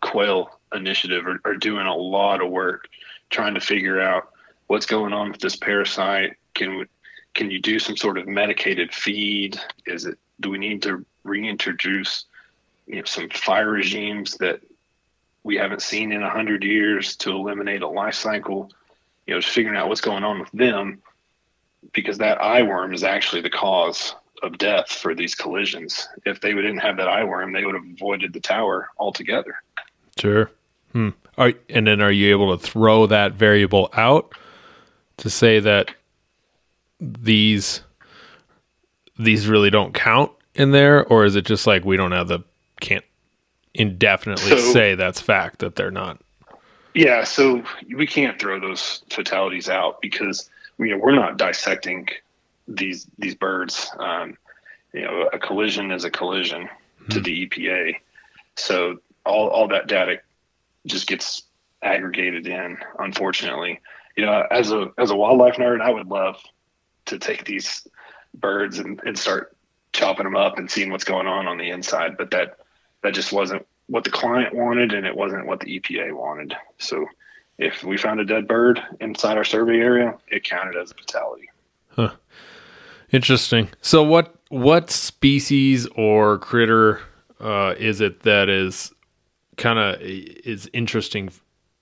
Quail 0.00 0.55
Initiative 0.72 1.26
are, 1.26 1.40
are 1.44 1.56
doing 1.56 1.86
a 1.86 1.94
lot 1.94 2.42
of 2.42 2.50
work 2.50 2.88
trying 3.30 3.54
to 3.54 3.60
figure 3.60 4.00
out 4.00 4.30
what's 4.66 4.86
going 4.86 5.12
on 5.12 5.30
with 5.30 5.40
this 5.40 5.56
parasite. 5.56 6.36
Can 6.54 6.78
we, 6.78 6.86
can 7.34 7.50
you 7.50 7.60
do 7.60 7.78
some 7.78 7.96
sort 7.96 8.18
of 8.18 8.26
medicated 8.26 8.92
feed? 8.92 9.58
Is 9.86 10.06
it 10.06 10.18
do 10.40 10.50
we 10.50 10.58
need 10.58 10.82
to 10.82 11.04
reintroduce 11.24 12.26
you 12.86 12.96
know 12.96 13.04
some 13.04 13.28
fire 13.30 13.70
regimes 13.70 14.36
that 14.38 14.60
we 15.42 15.56
haven't 15.56 15.82
seen 15.82 16.12
in 16.12 16.22
a 16.22 16.30
hundred 16.30 16.64
years 16.64 17.16
to 17.16 17.30
eliminate 17.30 17.82
a 17.82 17.88
life 17.88 18.14
cycle? 18.14 18.70
You 19.26 19.34
know, 19.34 19.40
just 19.40 19.54
figuring 19.54 19.76
out 19.76 19.88
what's 19.88 20.00
going 20.00 20.24
on 20.24 20.40
with 20.40 20.50
them 20.52 21.02
because 21.92 22.18
that 22.18 22.40
eye 22.40 22.62
worm 22.62 22.94
is 22.94 23.04
actually 23.04 23.42
the 23.42 23.50
cause 23.50 24.14
of 24.42 24.58
death 24.58 24.90
for 24.90 25.14
these 25.14 25.34
collisions. 25.34 26.08
If 26.24 26.40
they 26.40 26.52
didn't 26.52 26.78
have 26.78 26.96
that 26.98 27.08
eye 27.08 27.24
worm, 27.24 27.52
they 27.52 27.64
would 27.64 27.74
have 27.74 27.84
avoided 27.84 28.32
the 28.32 28.40
tower 28.40 28.88
altogether. 28.98 29.62
Sure. 30.18 30.50
Hmm. 30.92 31.10
Are, 31.38 31.52
and 31.68 31.86
then 31.86 32.00
are 32.00 32.10
you 32.10 32.30
able 32.30 32.56
to 32.56 32.64
throw 32.66 33.06
that 33.06 33.32
variable 33.34 33.90
out 33.92 34.32
to 35.18 35.28
say 35.30 35.60
that 35.60 35.90
these 36.98 37.82
these 39.18 39.46
really 39.46 39.70
don't 39.70 39.92
count 39.94 40.32
in 40.54 40.70
there, 40.72 41.04
or 41.06 41.24
is 41.24 41.36
it 41.36 41.44
just 41.44 41.66
like 41.66 41.84
we 41.84 41.96
don't 41.96 42.12
have 42.12 42.28
the 42.28 42.40
can't 42.80 43.04
indefinitely 43.74 44.50
So- 44.50 44.72
say 44.72 44.94
that's 44.94 45.20
fact 45.20 45.58
that 45.60 45.76
they're 45.76 45.90
not? 45.90 46.18
Yeah, 46.94 47.24
so 47.24 47.62
we 47.94 48.06
can't 48.06 48.38
throw 48.38 48.58
those 48.58 49.02
fatalities 49.10 49.68
out 49.68 50.00
because 50.00 50.48
you 50.78 50.86
know 50.88 50.96
we're 50.96 51.14
not 51.14 51.36
dissecting 51.36 52.08
these 52.66 53.06
these 53.18 53.34
birds. 53.34 53.90
Um, 53.98 54.38
you 54.94 55.02
know, 55.02 55.28
a 55.30 55.38
collision 55.38 55.90
is 55.90 56.04
a 56.04 56.10
collision 56.10 56.70
to 57.10 57.20
the 57.20 57.46
EPA, 57.46 57.96
so 58.56 58.96
all 59.26 59.48
all 59.48 59.68
that 59.68 59.86
data 59.86 60.20
just 60.86 61.06
gets 61.06 61.42
aggregated 61.82 62.46
in. 62.46 62.78
Unfortunately, 62.98 63.80
you 64.16 64.24
know, 64.24 64.46
as 64.50 64.72
a 64.72 64.90
as 64.98 65.10
a 65.10 65.16
wildlife 65.16 65.56
nerd, 65.56 65.80
I 65.80 65.90
would 65.90 66.08
love 66.08 66.36
to 67.06 67.18
take 67.18 67.44
these 67.44 67.86
birds 68.34 68.78
and, 68.78 69.00
and 69.04 69.18
start 69.18 69.56
chopping 69.92 70.24
them 70.24 70.36
up 70.36 70.58
and 70.58 70.70
seeing 70.70 70.90
what's 70.90 71.04
going 71.04 71.26
on 71.26 71.46
on 71.46 71.58
the 71.58 71.70
inside, 71.70 72.16
but 72.16 72.30
that 72.30 72.58
that 73.02 73.14
just 73.14 73.32
wasn't 73.32 73.66
what 73.86 74.04
the 74.04 74.10
client 74.10 74.54
wanted 74.54 74.92
and 74.92 75.06
it 75.06 75.16
wasn't 75.16 75.46
what 75.46 75.60
the 75.60 75.78
EPA 75.78 76.12
wanted. 76.12 76.54
So 76.78 77.06
if 77.58 77.84
we 77.84 77.96
found 77.96 78.20
a 78.20 78.24
dead 78.24 78.48
bird 78.48 78.82
inside 79.00 79.36
our 79.36 79.44
survey 79.44 79.78
area, 79.78 80.16
it 80.28 80.44
counted 80.44 80.76
as 80.76 80.90
a 80.90 80.94
fatality. 80.94 81.48
Huh. 81.90 82.12
Interesting. 83.12 83.70
So 83.80 84.02
what 84.02 84.34
what 84.48 84.90
species 84.90 85.86
or 85.96 86.38
critter 86.38 87.00
uh, 87.40 87.74
is 87.78 88.00
it 88.00 88.20
that 88.20 88.48
is 88.48 88.92
kind 89.56 89.78
of 89.78 90.00
is 90.00 90.68
interesting, 90.72 91.30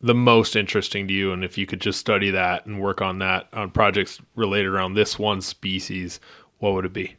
the 0.00 0.14
most 0.14 0.56
interesting 0.56 1.08
to 1.08 1.14
you? 1.14 1.32
And 1.32 1.44
if 1.44 1.56
you 1.58 1.66
could 1.66 1.80
just 1.80 1.98
study 1.98 2.30
that 2.30 2.66
and 2.66 2.80
work 2.80 3.00
on 3.02 3.18
that 3.18 3.48
on 3.52 3.70
projects 3.70 4.20
related 4.36 4.68
around 4.68 4.94
this 4.94 5.18
one 5.18 5.40
species, 5.40 6.20
what 6.58 6.74
would 6.74 6.84
it 6.84 6.92
be? 6.92 7.16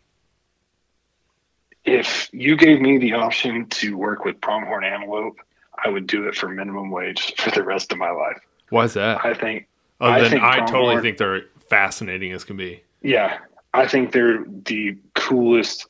If 1.84 2.30
you 2.34 2.58
gave 2.58 2.82
me 2.82 2.98
the 2.98 3.14
option 3.14 3.68
to 3.70 3.96
work 3.96 4.26
with 4.26 4.42
pronghorn 4.42 4.84
antelope, 4.84 5.38
I 5.84 5.90
would 5.90 6.08
do 6.08 6.28
it 6.28 6.36
for 6.36 6.50
minimum 6.50 6.90
wage 6.90 7.36
for 7.38 7.52
the 7.52 7.64
rest 7.64 7.92
of 7.92 7.98
my 8.00 8.10
life. 8.10 8.40
Why 8.70 8.86
is 8.86 8.94
that? 8.96 9.24
I 9.24 9.34
think, 9.36 9.68
Other 10.00 10.14
I 10.14 10.22
than 10.22 10.30
think 10.32 10.44
I 10.44 10.60
totally 10.66 11.00
think 11.02 11.18
they're 11.18 11.44
fascinating 11.70 12.32
as 12.32 12.44
can 12.44 12.58
be. 12.58 12.82
yeah, 13.02 13.40
I 13.74 13.88
think 13.88 14.12
they're 14.12 14.44
the 14.66 14.98
coolest 15.14 15.88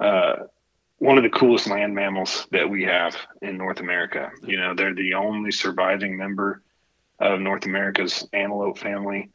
uh, 0.00 0.36
one 0.98 1.18
of 1.18 1.24
the 1.24 1.30
coolest 1.30 1.66
land 1.66 1.94
mammals 1.94 2.46
that 2.52 2.68
we 2.68 2.84
have 2.84 3.16
in 3.42 3.58
North 3.58 3.80
America. 3.80 4.30
You 4.42 4.58
know, 4.58 4.74
they're 4.74 4.94
the 4.94 5.14
only 5.14 5.52
surviving 5.52 6.16
member 6.16 6.62
of 7.18 7.40
North 7.40 7.66
America's 7.66 8.26
antelope 8.32 8.78
family. 8.78 9.30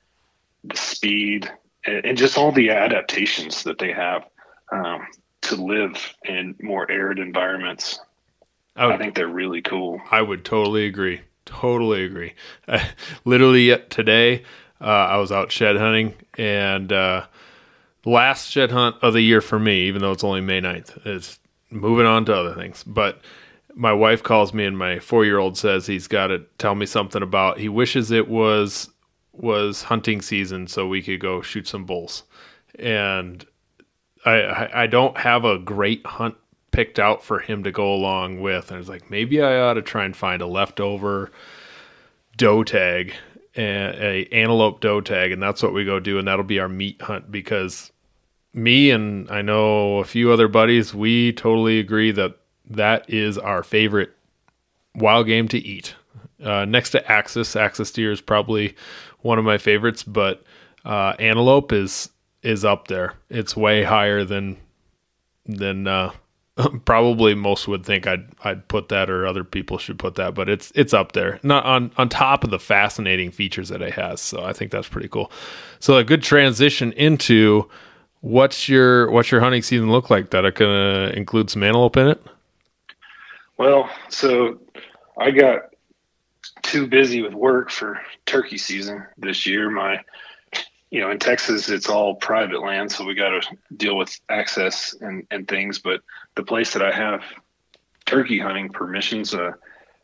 The 0.64 0.78
speed 0.78 1.52
and, 1.86 2.18
just 2.18 2.38
all 2.38 2.52
the 2.52 2.70
adaptations 2.70 3.64
that 3.64 3.80
they 3.80 3.92
have 3.92 4.26
um, 4.72 5.08
to 5.42 5.56
live 5.56 6.14
in 6.24 6.56
more 6.62 6.90
arid 6.90 7.20
environments. 7.20 8.00
I, 8.76 8.86
would, 8.86 8.96
I, 8.96 8.98
think 8.98 9.16
they're 9.16 9.28
really 9.28 9.62
cool. 9.62 10.00
I 10.12 10.22
would 10.22 10.46
totally 10.46 10.86
agree. 10.86 11.22
Totally 11.46 12.04
agree. 12.04 12.34
Uh, 12.68 12.80
literally 13.26 13.76
today, 13.90 14.44
uh, 14.80 14.86
I 14.86 15.18
was 15.18 15.32
out 15.32 15.52
shed 15.52 15.76
hunting 15.76 16.14
and 16.38 16.94
uh, 16.94 17.26
last 18.06 18.50
shed 18.50 18.72
hunt 18.72 18.96
of 19.02 19.14
the 19.14 19.22
year 19.22 19.42
for 19.42 19.60
me, 19.60 19.82
even 19.88 20.02
though 20.02 20.12
it's 20.12 20.24
only 20.24 20.42
May 20.42 20.62
9th. 20.62 21.06
It's 21.06 21.40
moving 21.72 22.06
on 22.06 22.26
to 22.26 22.36
other 22.36 22.54
things. 22.54 22.84
But 22.84 23.22
my 23.74 23.94
wife 23.94 24.22
calls 24.22 24.54
me 24.54 24.66
and 24.66 24.78
my 24.78 25.00
four 25.00 25.26
year 25.26 25.40
old 25.40 25.58
says 25.58 25.88
he's 25.88 26.08
got 26.08 26.28
to 26.28 26.40
tell 26.58 26.76
me 26.76 26.86
something 26.86 27.22
about 27.22 27.58
he 27.58 27.70
wishes 27.70 28.12
it 28.12 28.28
was 28.28 28.90
was 29.34 29.84
hunting 29.84 30.22
season 30.22 30.68
so 30.68 30.88
we 30.88 31.02
could 31.02 31.20
go 31.20 31.42
shoot 31.42 31.68
some 31.68 31.86
bulls. 31.86 32.24
And 32.78 33.46
I, 34.26 34.70
I, 34.84 34.88
don't 34.88 35.18
have 35.18 35.46
a 35.46 35.58
great 35.58 36.06
hunt 36.06 36.36
picked 36.72 37.00
out 37.00 37.24
for 37.24 37.40
him 37.40 37.64
to 37.64 37.72
go 37.72 37.94
along 37.94 38.42
with. 38.42 38.68
And 38.68 38.76
I 38.76 38.80
was 38.80 38.90
like, 38.90 39.10
maybe 39.10 39.42
I 39.42 39.60
ought 39.60 39.76
to 39.76 39.82
try 39.82 40.06
and 40.06 40.16
find 40.16 40.42
a 40.42 40.48
leftover 40.48 41.32
doe 42.38 42.64
tag, 42.64 43.14
a, 43.56 43.62
a 43.62 44.26
antelope 44.32 44.80
doe 44.82 45.02
tag, 45.02 45.32
and 45.32 45.42
that's 45.42 45.64
what 45.64 45.74
we 45.74 45.86
go 45.86 46.00
do, 46.00 46.18
and 46.18 46.28
that'll 46.28 46.44
be 46.44 46.60
our 46.60 46.70
meat 46.70 47.02
hunt 47.02 47.32
because 47.32 47.92
me 48.54 48.92
and 48.92 49.30
I 49.30 49.42
know 49.42 50.00
a 50.00 50.04
few 50.04 50.32
other 50.32 50.48
buddies, 50.48 50.94
we 50.94 51.34
totally 51.34 51.80
agree 51.80 52.12
that 52.12 52.38
that 52.70 53.10
is 53.10 53.38
our 53.38 53.64
favorite 53.64 54.12
wild 54.96 55.28
game 55.28 55.48
to 55.50 55.58
eat. 55.58 55.96
Uh, 56.44 56.66
next 56.66 56.90
to 56.92 57.12
axis, 57.12 57.56
axis 57.56 57.92
deer 57.92 58.12
is 58.12 58.22
probably 58.22 58.76
one 59.20 59.38
of 59.38 59.46
my 59.46 59.58
favorites, 59.58 60.04
but 60.04 60.44
uh, 60.86 61.14
antelope 61.20 61.72
is 61.72 62.10
is 62.42 62.66
up 62.66 62.88
there. 62.88 63.14
It's 63.30 63.56
way 63.56 63.84
higher 63.84 64.24
than 64.24 64.58
than 65.46 65.88
uh, 65.88 66.12
probably 66.86 67.36
most 67.36 67.68
would 67.68 67.86
think 67.86 68.08
I'd 68.08 68.28
I'd 68.44 68.68
put 68.68 68.90
that 68.90 69.10
or 69.10 69.26
other 69.26 69.44
people 69.44 69.78
should 69.78 70.00
put 70.00 70.16
that, 70.16 70.34
but 70.34 70.50
it's 70.50 70.72
it's 70.76 70.94
up 70.94 71.12
there. 71.12 71.40
Not 71.44 71.66
on 71.66 71.92
on 71.98 72.10
top 72.10 72.44
of 72.44 72.50
the 72.50 72.60
fascinating 72.60 73.32
features 73.32 73.70
that 73.70 73.82
it 73.82 73.94
has. 73.94 74.20
So 74.22 74.44
I 74.44 74.54
think 74.54 74.72
that's 74.72 74.90
pretty 74.90 75.08
cool. 75.10 75.32
So 75.80 75.98
a 75.98 76.04
good 76.04 76.24
transition 76.24 76.92
into 76.94 77.70
what's 78.22 78.70
your 78.70 79.12
what's 79.12 79.32
your 79.32 79.42
hunting 79.42 79.62
season 79.62 79.92
look 79.92 80.10
like? 80.10 80.30
That 80.32 80.46
it 80.46 80.56
gonna 80.56 81.12
include 81.16 81.50
some 81.50 81.64
antelope 81.64 81.98
in 81.98 82.08
it? 82.08 82.24
Well, 83.58 83.90
so 84.10 84.60
I 85.18 85.32
got 85.32 85.74
too 86.62 86.88
busy 86.88 87.22
with 87.22 87.34
work 87.34 87.70
for 87.70 88.02
turkey 88.26 88.58
season 88.58 89.06
this 89.18 89.46
year. 89.46 89.70
My 89.70 90.02
you 90.92 91.00
know, 91.00 91.10
in 91.10 91.20
Texas, 91.20 91.70
it's 91.70 91.90
all 91.90 92.16
private 92.16 92.62
land, 92.62 92.92
so 92.92 93.06
we 93.06 93.16
got 93.16 93.30
to 93.30 93.58
deal 93.76 93.96
with 93.96 94.20
access 94.28 94.94
and, 95.00 95.26
and 95.32 95.48
things. 95.48 95.80
But 95.80 96.02
the 96.36 96.44
place 96.44 96.74
that 96.74 96.82
I 96.82 96.92
have 96.92 97.24
turkey 98.06 98.40
hunting 98.40 98.70
permissions, 98.70 99.34
uh, 99.34 99.54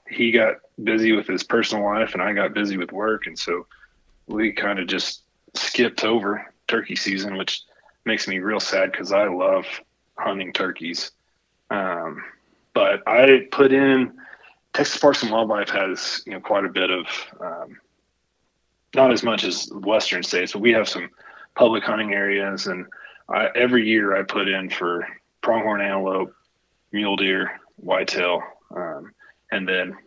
he 0.09 0.31
got 0.31 0.55
busy 0.81 1.11
with 1.11 1.27
his 1.27 1.43
personal 1.43 1.83
life, 1.83 2.13
and 2.13 2.21
I 2.21 2.31
got 2.31 2.53
busy 2.53 2.77
with 2.77 2.93
work, 2.93 3.27
and 3.27 3.37
so 3.37 3.67
we 4.27 4.53
kind 4.53 4.79
of 4.79 4.87
just 4.87 5.23
skipped 5.55 6.05
over 6.05 6.53
turkey 6.69 6.95
season, 6.95 7.35
which 7.35 7.63
makes 8.07 8.27
me 8.27 8.39
real 8.39 8.59
sad 8.59 8.91
because 8.91 9.11
I 9.11 9.27
love 9.27 9.65
hunting 10.17 10.53
turkeys. 10.53 11.11
Um, 11.69 12.23
but 12.73 13.03
I 13.05 13.47
put 13.51 13.71
in 13.71 14.17
Texas 14.73 14.99
Parks 14.99 15.21
and 15.21 15.31
Wildlife 15.31 15.69
has 15.69 16.23
you 16.25 16.33
know 16.33 16.39
quite 16.39 16.65
a 16.65 16.69
bit 16.69 16.89
of 16.89 17.05
um, 17.39 17.77
not 18.95 19.11
as 19.11 19.23
much 19.23 19.43
as 19.43 19.69
western 19.71 20.23
states, 20.23 20.53
but 20.53 20.61
we 20.61 20.71
have 20.71 20.87
some 20.87 21.09
public 21.55 21.83
hunting 21.83 22.13
areas, 22.13 22.67
and 22.67 22.85
I, 23.29 23.49
every 23.55 23.87
year 23.87 24.15
I 24.15 24.23
put 24.23 24.47
in 24.47 24.69
for 24.69 25.07
pronghorn 25.41 25.81
antelope, 25.81 26.33
mule 26.91 27.15
deer, 27.15 27.59
whitetail, 27.77 28.41
um, 28.75 29.11
and 29.51 29.67
then 29.67 29.97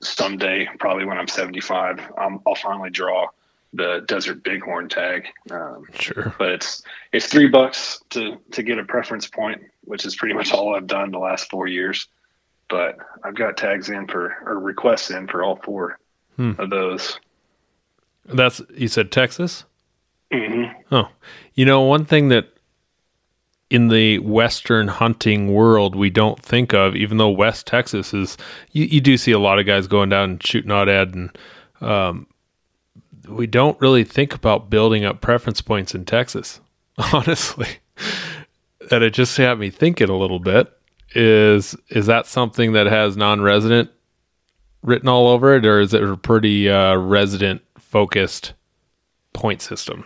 someday, 0.00 0.68
probably 0.78 1.04
when 1.04 1.18
I'm 1.18 1.28
75, 1.28 2.00
i 2.18 2.26
will 2.26 2.54
finally 2.56 2.90
draw 2.90 3.28
the 3.72 4.04
desert 4.06 4.42
bighorn 4.42 4.88
tag. 4.88 5.26
Um, 5.50 5.84
sure. 5.98 6.34
But 6.38 6.50
it's 6.50 6.82
it's 7.12 7.26
three 7.26 7.48
bucks 7.48 8.00
to 8.10 8.38
to 8.52 8.62
get 8.62 8.78
a 8.78 8.84
preference 8.84 9.26
point, 9.26 9.62
which 9.84 10.04
is 10.04 10.16
pretty 10.16 10.34
much 10.34 10.52
all 10.52 10.74
I've 10.74 10.86
done 10.86 11.10
the 11.10 11.18
last 11.18 11.50
four 11.50 11.66
years. 11.66 12.06
But 12.68 12.98
I've 13.22 13.36
got 13.36 13.56
tags 13.56 13.88
in 13.88 14.06
for 14.08 14.36
or 14.44 14.58
requests 14.58 15.10
in 15.10 15.28
for 15.28 15.44
all 15.44 15.56
four 15.56 15.98
hmm. 16.36 16.52
of 16.58 16.70
those. 16.70 17.20
That's 18.24 18.60
you 18.74 18.88
said 18.88 19.12
Texas. 19.12 19.64
Mm-hmm. 20.32 20.82
Oh, 20.90 21.08
you 21.54 21.64
know 21.64 21.82
one 21.82 22.04
thing 22.04 22.28
that 22.28 22.48
in 23.70 23.88
the 23.88 24.18
western 24.20 24.88
hunting 24.88 25.52
world 25.52 25.94
we 25.94 26.10
don't 26.10 26.40
think 26.40 26.72
of, 26.72 26.94
even 26.94 27.18
though 27.18 27.30
West 27.30 27.66
Texas 27.66 28.14
is, 28.14 28.36
you, 28.72 28.84
you 28.84 29.00
do 29.00 29.16
see 29.16 29.32
a 29.32 29.38
lot 29.38 29.58
of 29.58 29.66
guys 29.66 29.86
going 29.86 30.08
down 30.08 30.30
and 30.30 30.46
shooting 30.46 30.70
aoudad, 30.70 31.12
and 31.12 31.38
um, 31.80 32.26
we 33.28 33.46
don't 33.46 33.80
really 33.80 34.04
think 34.04 34.34
about 34.34 34.70
building 34.70 35.04
up 35.04 35.20
preference 35.20 35.60
points 35.60 35.94
in 35.94 36.04
Texas. 36.04 36.60
Honestly, 37.12 37.68
that 38.90 39.02
it 39.02 39.12
just 39.12 39.36
had 39.36 39.58
me 39.58 39.70
thinking 39.70 40.08
a 40.08 40.16
little 40.16 40.38
bit. 40.38 40.72
Is 41.14 41.76
is 41.88 42.06
that 42.06 42.26
something 42.26 42.72
that 42.72 42.86
has 42.86 43.16
non-resident 43.16 43.90
written 44.82 45.08
all 45.08 45.28
over 45.28 45.54
it, 45.54 45.66
or 45.66 45.80
is 45.80 45.94
it 45.94 46.02
a 46.02 46.16
pretty 46.16 46.68
uh, 46.70 46.96
resident 46.96 47.62
focused 47.78 48.54
point 49.32 49.62
system? 49.62 50.04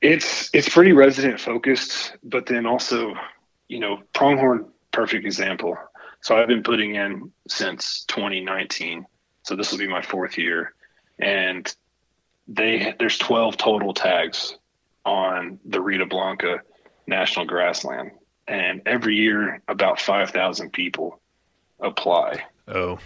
It's 0.00 0.50
it's 0.54 0.68
pretty 0.68 0.92
resident 0.92 1.40
focused, 1.40 2.16
but 2.22 2.46
then 2.46 2.66
also, 2.66 3.14
you 3.68 3.80
know, 3.80 4.02
pronghorn 4.14 4.66
perfect 4.92 5.24
example. 5.24 5.76
So 6.20 6.36
I've 6.36 6.48
been 6.48 6.62
putting 6.62 6.94
in 6.96 7.30
since 7.48 8.04
2019. 8.04 9.06
So 9.42 9.54
this 9.54 9.70
will 9.70 9.78
be 9.78 9.88
my 9.88 10.02
fourth 10.02 10.36
year, 10.36 10.74
and 11.18 11.72
they 12.48 12.94
there's 12.98 13.18
12 13.18 13.56
total 13.56 13.94
tags 13.94 14.56
on 15.04 15.60
the 15.64 15.80
Rita 15.80 16.06
Blanca 16.06 16.62
National 17.06 17.46
Grassland, 17.46 18.12
and 18.46 18.82
every 18.86 19.16
year 19.16 19.62
about 19.68 20.00
5,000 20.00 20.72
people 20.72 21.20
apply. 21.80 22.44
Oh. 22.66 22.98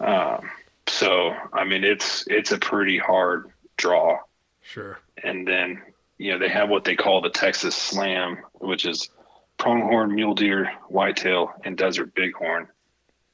Um, 0.00 0.50
so 0.86 1.34
I 1.52 1.64
mean, 1.64 1.84
it's 1.84 2.26
it's 2.26 2.52
a 2.52 2.58
pretty 2.58 2.98
hard 2.98 3.50
draw. 3.76 4.18
Sure. 4.62 4.98
And 5.22 5.46
then 5.46 5.82
you 6.18 6.32
know 6.32 6.38
they 6.38 6.48
have 6.48 6.68
what 6.68 6.84
they 6.84 6.96
call 6.96 7.20
the 7.20 7.30
Texas 7.30 7.74
Slam, 7.76 8.38
which 8.54 8.86
is 8.86 9.08
pronghorn, 9.56 10.14
mule 10.14 10.34
deer, 10.34 10.72
whitetail, 10.88 11.52
and 11.64 11.76
desert 11.76 12.14
bighorn, 12.14 12.68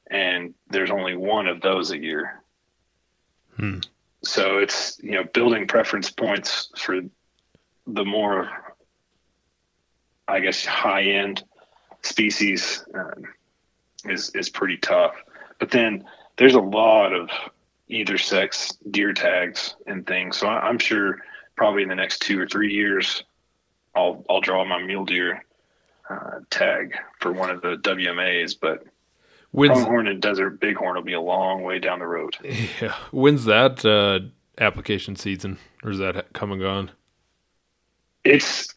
and 0.09 0.53
there's 0.69 0.91
only 0.91 1.15
one 1.15 1.47
of 1.47 1.61
those 1.61 1.91
a 1.91 1.97
year. 1.97 2.41
Hmm. 3.57 3.79
So 4.25 4.57
it's 4.57 4.99
you 5.01 5.11
know 5.11 5.23
building 5.23 5.67
preference 5.67 6.09
points 6.09 6.69
for 6.77 7.01
the 7.87 8.05
more, 8.05 8.49
I 10.27 10.39
guess, 10.39 10.65
high 10.65 11.03
end 11.03 11.43
species 12.01 12.83
um, 12.93 13.25
is 14.05 14.29
is 14.35 14.49
pretty 14.49 14.77
tough. 14.77 15.15
But 15.59 15.71
then 15.71 16.05
there's 16.37 16.55
a 16.55 16.59
lot 16.59 17.13
of 17.13 17.29
either 17.87 18.17
sex 18.17 18.71
deer 18.89 19.13
tags 19.13 19.75
and 19.85 20.05
things. 20.05 20.37
So 20.37 20.47
I, 20.47 20.69
am 20.69 20.79
sure 20.79 21.19
probably 21.55 21.83
in 21.83 21.89
the 21.89 21.95
next 21.95 22.19
two 22.19 22.39
or 22.39 22.47
three 22.47 22.73
years, 22.73 23.23
I'll 23.95 24.25
I'll 24.29 24.41
draw 24.41 24.65
my 24.65 24.81
mule 24.81 25.05
deer 25.05 25.43
uh, 26.09 26.39
tag 26.49 26.95
for 27.19 27.31
one 27.31 27.49
of 27.49 27.61
the 27.61 27.77
WMAs. 27.77 28.55
But 28.59 28.83
when's, 29.55 29.73
pronghorn 29.73 30.07
and 30.07 30.21
desert 30.21 30.59
bighorn 30.59 30.95
will 30.95 31.03
be 31.03 31.13
a 31.13 31.21
long 31.21 31.63
way 31.63 31.79
down 31.79 31.99
the 31.99 32.07
road. 32.07 32.37
Yeah, 32.81 32.95
when's 33.11 33.45
that 33.45 33.85
uh, 33.85 34.19
application 34.61 35.15
season, 35.15 35.57
or 35.83 35.91
is 35.91 35.99
that 35.99 36.33
come 36.33 36.51
and 36.51 36.61
gone? 36.61 36.91
It's 38.23 38.67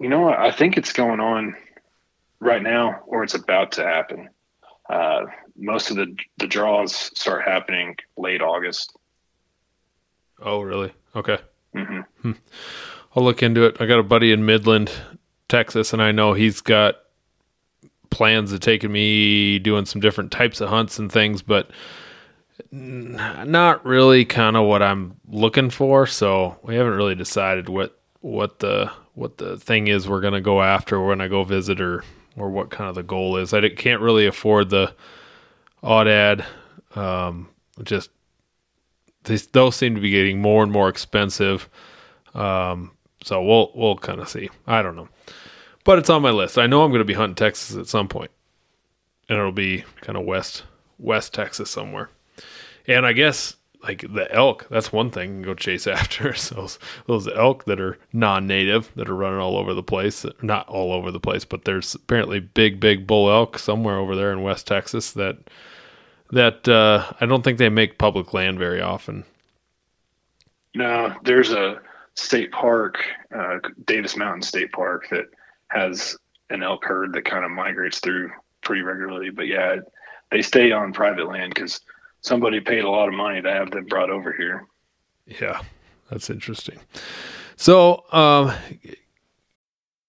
you 0.00 0.08
know 0.08 0.28
I 0.30 0.50
think 0.50 0.76
it's 0.76 0.92
going 0.92 1.20
on 1.20 1.56
right 2.40 2.62
now, 2.62 3.02
or 3.06 3.22
it's 3.22 3.34
about 3.34 3.72
to 3.72 3.84
happen. 3.84 4.30
Uh, 4.88 5.26
most 5.56 5.90
of 5.90 5.96
the 5.96 6.16
the 6.38 6.46
draws 6.46 6.94
start 6.94 7.44
happening 7.44 7.96
late 8.16 8.42
August. 8.42 8.96
Oh, 10.40 10.60
really? 10.60 10.92
Okay. 11.16 11.38
Mm-hmm. 11.74 12.00
Hmm. 12.22 12.32
I'll 13.14 13.24
look 13.24 13.42
into 13.42 13.64
it. 13.64 13.76
I 13.80 13.86
got 13.86 13.98
a 13.98 14.04
buddy 14.04 14.32
in 14.32 14.46
Midland, 14.46 14.90
Texas, 15.48 15.92
and 15.92 16.00
I 16.00 16.12
know 16.12 16.32
he's 16.32 16.60
got 16.60 16.96
plans 18.10 18.52
of 18.52 18.60
taking 18.60 18.92
me 18.92 19.58
doing 19.58 19.84
some 19.84 20.00
different 20.00 20.30
types 20.32 20.60
of 20.60 20.68
hunts 20.68 20.98
and 20.98 21.10
things, 21.10 21.42
but 21.42 21.70
not 22.72 23.84
really 23.84 24.24
kind 24.24 24.56
of 24.56 24.66
what 24.66 24.82
I'm 24.82 25.16
looking 25.28 25.70
for. 25.70 26.06
So 26.06 26.58
we 26.62 26.76
haven't 26.76 26.94
really 26.94 27.14
decided 27.14 27.68
what 27.68 27.98
what 28.20 28.58
the 28.58 28.90
what 29.14 29.38
the 29.38 29.58
thing 29.58 29.88
is 29.88 30.08
we're 30.08 30.20
gonna 30.20 30.40
go 30.40 30.62
after 30.62 31.00
when 31.00 31.20
I 31.20 31.28
go 31.28 31.44
visit 31.44 31.80
or 31.80 32.04
or 32.36 32.50
what 32.50 32.70
kind 32.70 32.88
of 32.88 32.94
the 32.94 33.02
goal 33.02 33.36
is. 33.36 33.52
I 33.52 33.68
can't 33.68 34.00
really 34.00 34.26
afford 34.26 34.70
the 34.70 34.94
aoudad. 35.82 36.44
Um, 36.96 37.48
just 37.82 38.10
those 39.52 39.76
seem 39.76 39.94
to 39.94 40.00
be 40.00 40.10
getting 40.10 40.40
more 40.40 40.62
and 40.62 40.72
more 40.72 40.88
expensive. 40.88 41.68
Um, 42.34 42.92
so 43.22 43.42
we'll 43.42 43.72
we'll 43.74 43.96
kind 43.96 44.20
of 44.20 44.28
see. 44.28 44.50
I 44.66 44.82
don't 44.82 44.96
know, 44.96 45.08
but 45.88 45.98
it's 45.98 46.10
on 46.10 46.20
my 46.20 46.30
list. 46.30 46.58
I 46.58 46.66
know 46.66 46.82
I'm 46.82 46.90
going 46.90 46.98
to 46.98 47.06
be 47.06 47.14
hunting 47.14 47.34
Texas 47.34 47.74
at 47.74 47.86
some 47.86 48.08
point, 48.08 48.30
and 49.26 49.38
it'll 49.38 49.52
be 49.52 49.86
kind 50.02 50.18
of 50.18 50.26
west 50.26 50.64
west 50.98 51.32
Texas 51.32 51.70
somewhere. 51.70 52.10
And 52.86 53.06
I 53.06 53.14
guess 53.14 53.56
like 53.82 54.02
the 54.02 54.30
elk, 54.30 54.66
that's 54.68 54.92
one 54.92 55.10
thing 55.10 55.40
go 55.40 55.54
chase 55.54 55.86
after. 55.86 56.34
So 56.34 56.56
those, 56.56 56.78
those 57.06 57.28
elk 57.28 57.64
that 57.64 57.80
are 57.80 57.96
non-native 58.12 58.92
that 58.96 59.08
are 59.08 59.16
running 59.16 59.40
all 59.40 59.56
over 59.56 59.72
the 59.72 59.82
place, 59.82 60.26
not 60.42 60.68
all 60.68 60.92
over 60.92 61.10
the 61.10 61.20
place, 61.20 61.46
but 61.46 61.64
there's 61.64 61.94
apparently 61.94 62.40
big, 62.40 62.80
big 62.80 63.06
bull 63.06 63.30
elk 63.30 63.58
somewhere 63.58 63.96
over 63.96 64.14
there 64.14 64.30
in 64.30 64.42
West 64.42 64.66
Texas 64.66 65.12
that 65.12 65.38
that 66.32 66.68
uh, 66.68 67.10
I 67.18 67.24
don't 67.24 67.42
think 67.42 67.56
they 67.56 67.70
make 67.70 67.96
public 67.96 68.34
land 68.34 68.58
very 68.58 68.82
often. 68.82 69.24
No, 70.74 71.14
there's 71.24 71.50
a 71.50 71.80
state 72.14 72.52
park, 72.52 72.98
uh, 73.34 73.60
Davis 73.86 74.18
Mountain 74.18 74.42
State 74.42 74.70
Park, 74.72 75.08
that 75.08 75.30
has 75.68 76.16
an 76.50 76.62
elk 76.62 76.84
herd 76.84 77.12
that 77.12 77.24
kind 77.24 77.44
of 77.44 77.50
migrates 77.50 78.00
through 78.00 78.30
pretty 78.62 78.82
regularly. 78.82 79.30
But 79.30 79.46
yeah, 79.46 79.76
they 80.30 80.42
stay 80.42 80.72
on 80.72 80.92
private 80.92 81.28
land 81.28 81.54
because 81.54 81.80
somebody 82.20 82.60
paid 82.60 82.84
a 82.84 82.90
lot 82.90 83.08
of 83.08 83.14
money 83.14 83.42
to 83.42 83.52
have 83.52 83.70
them 83.70 83.86
brought 83.86 84.10
over 84.10 84.32
here. 84.32 84.66
Yeah, 85.26 85.60
that's 86.10 86.30
interesting. 86.30 86.78
So, 87.56 88.04
um, 88.12 88.52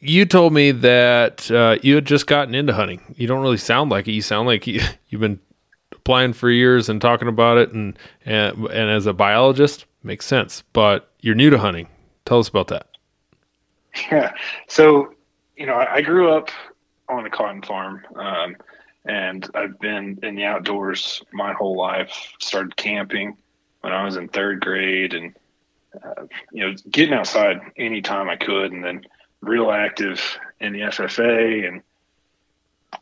you 0.00 0.24
told 0.24 0.52
me 0.52 0.70
that 0.70 1.50
uh, 1.50 1.76
you 1.82 1.96
had 1.96 2.04
just 2.04 2.26
gotten 2.26 2.54
into 2.54 2.72
hunting. 2.72 3.14
You 3.16 3.26
don't 3.26 3.42
really 3.42 3.56
sound 3.56 3.90
like 3.90 4.06
it. 4.06 4.12
You 4.12 4.22
sound 4.22 4.46
like 4.46 4.66
you, 4.66 4.80
you've 5.08 5.20
been 5.20 5.40
applying 5.92 6.32
for 6.32 6.50
years 6.50 6.88
and 6.88 7.00
talking 7.00 7.28
about 7.28 7.58
it, 7.58 7.72
and, 7.72 7.98
and 8.24 8.66
and 8.66 8.90
as 8.90 9.06
a 9.06 9.12
biologist, 9.12 9.86
makes 10.02 10.26
sense. 10.26 10.62
But 10.72 11.10
you're 11.20 11.34
new 11.34 11.50
to 11.50 11.58
hunting. 11.58 11.88
Tell 12.24 12.38
us 12.38 12.48
about 12.48 12.68
that. 12.68 12.86
Yeah. 14.10 14.32
So, 14.68 15.14
you 15.56 15.66
know, 15.66 15.74
I, 15.74 15.96
I 15.96 16.00
grew 16.02 16.30
up 16.30 16.50
on 17.08 17.26
a 17.26 17.30
cotton 17.30 17.62
farm, 17.62 18.04
um, 18.14 18.56
and 19.06 19.48
I've 19.54 19.78
been 19.80 20.18
in 20.22 20.36
the 20.36 20.44
outdoors 20.44 21.22
my 21.32 21.52
whole 21.52 21.76
life. 21.76 22.32
Started 22.38 22.76
camping 22.76 23.36
when 23.80 23.92
I 23.92 24.04
was 24.04 24.16
in 24.16 24.28
third 24.28 24.60
grade, 24.60 25.14
and 25.14 25.34
uh, 26.04 26.26
you 26.52 26.64
know, 26.64 26.74
getting 26.90 27.14
outside 27.14 27.60
anytime 27.76 28.28
I 28.28 28.36
could, 28.36 28.70
and 28.70 28.84
then 28.84 29.04
real 29.40 29.70
active 29.70 30.20
in 30.60 30.72
the 30.72 30.80
FFA, 30.80 31.68
and 31.68 31.82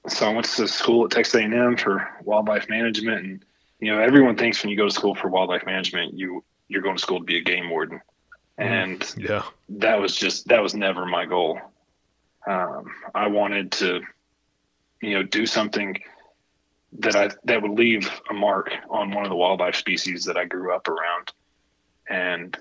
so 0.08 0.26
I 0.28 0.32
went 0.32 0.46
to 0.46 0.68
school 0.68 1.04
at 1.04 1.10
Texas 1.10 1.34
A&M 1.34 1.76
for 1.76 2.08
wildlife 2.22 2.68
management. 2.68 3.24
And 3.24 3.44
you 3.80 3.92
know, 3.92 4.00
everyone 4.00 4.36
thinks 4.36 4.62
when 4.62 4.70
you 4.70 4.76
go 4.76 4.86
to 4.86 4.94
school 4.94 5.14
for 5.14 5.28
wildlife 5.28 5.66
management, 5.66 6.14
you 6.14 6.44
you're 6.68 6.82
going 6.82 6.96
to 6.96 7.02
school 7.02 7.20
to 7.20 7.24
be 7.24 7.38
a 7.38 7.42
game 7.42 7.70
warden, 7.70 8.00
mm-hmm. 8.58 8.62
and 8.62 9.14
yeah, 9.16 9.44
that 9.68 10.00
was 10.00 10.14
just 10.16 10.48
that 10.48 10.62
was 10.62 10.74
never 10.74 11.06
my 11.06 11.26
goal. 11.26 11.60
Um, 12.46 12.92
I 13.14 13.26
wanted 13.26 13.72
to, 13.72 14.02
you 15.02 15.14
know, 15.14 15.22
do 15.24 15.46
something 15.46 15.96
that 16.98 17.16
I 17.16 17.30
that 17.44 17.62
would 17.62 17.72
leave 17.72 18.08
a 18.30 18.34
mark 18.34 18.72
on 18.88 19.10
one 19.10 19.24
of 19.24 19.30
the 19.30 19.36
wildlife 19.36 19.76
species 19.76 20.24
that 20.24 20.36
I 20.36 20.44
grew 20.44 20.74
up 20.74 20.88
around. 20.88 21.32
And 22.08 22.56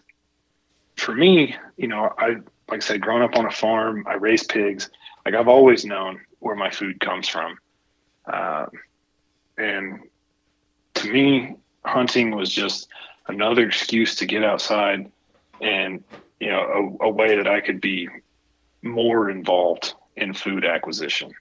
for 0.96 1.14
me, 1.14 1.56
you 1.78 1.88
know, 1.88 2.14
I 2.18 2.38
like 2.69 2.82
I 2.82 2.86
said, 2.86 3.01
growing 3.01 3.23
up 3.23 3.36
on 3.36 3.45
a 3.45 3.51
farm, 3.51 4.06
I 4.08 4.15
raised 4.15 4.49
pigs. 4.49 4.89
Like 5.25 5.36
I've 5.36 5.47
always 5.47 5.86
known 5.86 6.21
where 6.39 6.56
my 6.56 6.69
food 6.69 6.99
comes 6.99 7.28
from. 7.28 7.58
Um, 8.32 8.69
and 9.58 9.99
to 10.95 11.12
me, 11.12 11.56
hunting 11.84 12.36
was 12.36 12.51
just 12.51 12.88
another 13.28 13.67
excuse 13.67 14.15
to 14.15 14.25
get 14.25 14.43
outside 14.43 15.12
and, 15.62 16.04
you 16.39 16.49
know, 16.49 16.97
a, 17.01 17.06
a 17.06 17.10
way 17.10 17.36
that 17.36 17.47
I 17.47 17.62
could 17.62 17.82
be 17.82 18.10
more 18.82 19.30
involved 19.30 19.93
in 20.15 20.34
food 20.34 20.65
acquisition. 20.65 21.32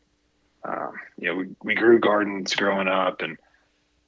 Um, 0.65 0.93
you 1.19 1.29
know, 1.29 1.37
we, 1.37 1.57
we 1.63 1.75
grew 1.75 1.99
gardens 1.99 2.55
growing 2.55 2.89
up 2.89 3.21
and 3.21 3.37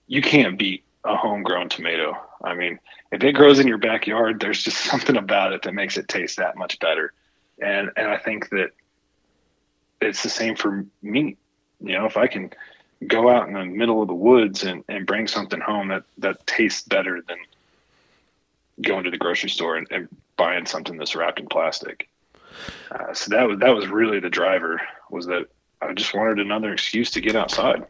you 0.07 0.23
can't 0.23 0.59
beat 0.59 0.85
a 1.07 1.17
homegrown 1.17 1.69
tomato. 1.69 2.17
I 2.43 2.55
mean, 2.55 2.79
if 3.13 3.23
it 3.23 3.33
grows 3.33 3.59
in 3.59 3.69
your 3.69 3.79
backyard, 3.79 4.41
there's 4.41 4.63
just 4.63 4.79
something 4.91 5.17
about 5.17 5.53
it 5.53 5.63
that 5.63 5.73
makes 5.73 5.97
it 5.97 6.09
taste 6.09 6.39
that 6.39 6.57
much 6.57 6.79
better. 6.79 7.13
And 7.61 7.91
and 7.97 8.09
I 8.09 8.19
think 8.19 8.51
that 8.51 8.71
it's 10.01 10.23
the 10.23 10.29
same 10.29 10.57
for 10.57 10.85
meat. 11.03 11.39
You 11.81 11.93
know, 11.93 12.07
if 12.07 12.17
I 12.17 12.27
can 12.27 12.51
go 13.07 13.29
out 13.29 13.49
in 13.49 13.55
the 13.55 13.65
middle 13.65 14.03
of 14.03 14.09
the 14.09 14.15
woods 14.15 14.65
and, 14.65 14.85
and 14.89 15.07
bring 15.07 15.27
something 15.27 15.61
home 15.61 15.89
that, 15.89 16.05
that 16.19 16.47
tastes 16.47 16.83
better 16.83 17.21
than 17.27 17.39
going 18.81 19.05
to 19.05 19.11
the 19.11 19.19
grocery 19.19 19.51
store 19.51 19.77
and, 19.77 19.87
and 19.91 20.09
buying 20.37 20.67
something 20.67 20.97
that's 20.97 21.15
wrapped 21.15 21.41
in 21.41 21.47
plastic. 21.47 22.09
Uh, 22.91 23.13
so 23.13 23.31
that 23.31 23.47
was 23.47 23.59
that 23.59 23.75
was 23.75 23.89
really 23.89 24.19
the 24.19 24.31
driver 24.31 24.81
was 25.11 25.27
that 25.27 25.47
I 25.83 25.93
just 25.93 26.15
wanted 26.15 26.39
another 26.39 26.73
excuse 26.73 27.11
to 27.13 27.21
get 27.21 27.37
outside. 27.37 27.85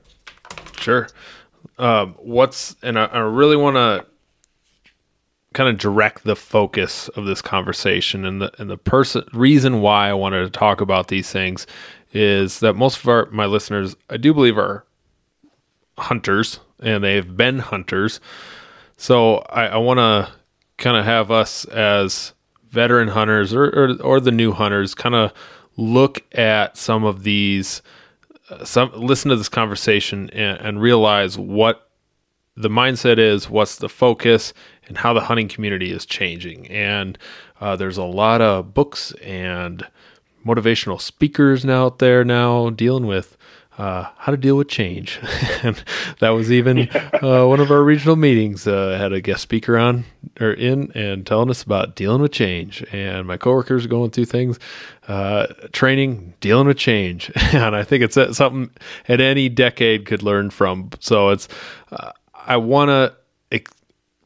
Sure. 0.78 1.08
Um, 1.78 2.14
what's 2.18 2.76
and 2.82 2.98
I, 2.98 3.06
I 3.06 3.18
really 3.18 3.56
want 3.56 3.76
to 3.76 4.06
kind 5.54 5.70
of 5.70 5.78
direct 5.78 6.24
the 6.24 6.36
focus 6.36 7.08
of 7.08 7.24
this 7.24 7.40
conversation 7.40 8.24
and 8.24 8.42
the 8.42 8.52
and 8.60 8.68
the 8.68 8.76
person 8.76 9.24
reason 9.32 9.80
why 9.80 10.10
I 10.10 10.12
wanted 10.12 10.44
to 10.44 10.50
talk 10.50 10.80
about 10.80 11.08
these 11.08 11.30
things 11.30 11.66
is 12.12 12.60
that 12.60 12.74
most 12.74 13.00
of 13.00 13.08
our 13.08 13.26
my 13.30 13.46
listeners 13.46 13.96
I 14.10 14.16
do 14.18 14.34
believe 14.34 14.58
are 14.58 14.84
hunters 15.98 16.60
and 16.80 17.02
they've 17.02 17.36
been 17.36 17.58
hunters. 17.58 18.20
So 18.96 19.36
I, 19.48 19.66
I 19.68 19.76
want 19.78 19.98
to 19.98 20.30
kind 20.76 20.96
of 20.96 21.04
have 21.04 21.30
us 21.30 21.64
as 21.66 22.34
veteran 22.68 23.08
hunters 23.08 23.54
or, 23.54 23.64
or, 23.64 24.02
or 24.02 24.20
the 24.20 24.30
new 24.30 24.52
hunters 24.52 24.94
kind 24.94 25.14
of 25.14 25.32
look 25.76 26.22
at 26.36 26.76
some 26.76 27.04
of 27.04 27.22
these 27.22 27.82
some 28.64 28.92
listen 28.94 29.30
to 29.30 29.36
this 29.36 29.48
conversation 29.48 30.30
and, 30.30 30.60
and 30.60 30.80
realize 30.80 31.38
what 31.38 31.90
the 32.56 32.70
mindset 32.70 33.18
is, 33.18 33.50
what's 33.50 33.76
the 33.76 33.88
focus, 33.88 34.52
and 34.88 34.98
how 34.98 35.12
the 35.12 35.20
hunting 35.20 35.48
community 35.48 35.92
is 35.92 36.06
changing. 36.06 36.66
And 36.68 37.18
uh, 37.60 37.76
there's 37.76 37.98
a 37.98 38.04
lot 38.04 38.40
of 38.40 38.72
books 38.72 39.12
and 39.22 39.86
motivational 40.44 41.00
speakers 41.00 41.64
now 41.64 41.86
out 41.86 41.98
there 41.98 42.24
now 42.24 42.70
dealing 42.70 43.06
with 43.06 43.36
uh, 43.78 44.08
how 44.16 44.32
to 44.32 44.38
deal 44.38 44.56
with 44.56 44.68
change. 44.68 45.20
and 45.62 45.82
that 46.20 46.30
was 46.30 46.50
even 46.50 46.88
uh, 47.22 47.46
one 47.46 47.60
of 47.60 47.70
our 47.70 47.82
regional 47.82 48.16
meetings. 48.16 48.66
Uh, 48.66 48.96
had 48.98 49.12
a 49.12 49.20
guest 49.20 49.42
speaker 49.42 49.76
on 49.76 50.04
or 50.40 50.52
in 50.52 50.90
and 50.92 51.26
telling 51.26 51.50
us 51.50 51.62
about 51.62 51.94
dealing 51.94 52.22
with 52.22 52.32
change. 52.32 52.84
And 52.92 53.26
my 53.26 53.36
coworkers 53.36 53.84
are 53.84 53.88
going 53.88 54.10
through 54.10 54.26
things, 54.26 54.58
uh, 55.08 55.46
training, 55.72 56.34
dealing 56.40 56.66
with 56.66 56.78
change. 56.78 57.30
and 57.52 57.76
I 57.76 57.82
think 57.82 58.02
it's 58.02 58.16
uh, 58.16 58.32
something 58.32 58.70
at 59.08 59.20
any 59.20 59.48
decade 59.48 60.06
could 60.06 60.22
learn 60.22 60.50
from. 60.50 60.90
So 61.00 61.30
it's, 61.30 61.48
uh, 61.92 62.12
I 62.46 62.56
want 62.56 62.88
to 62.88 63.14
ex- 63.52 63.72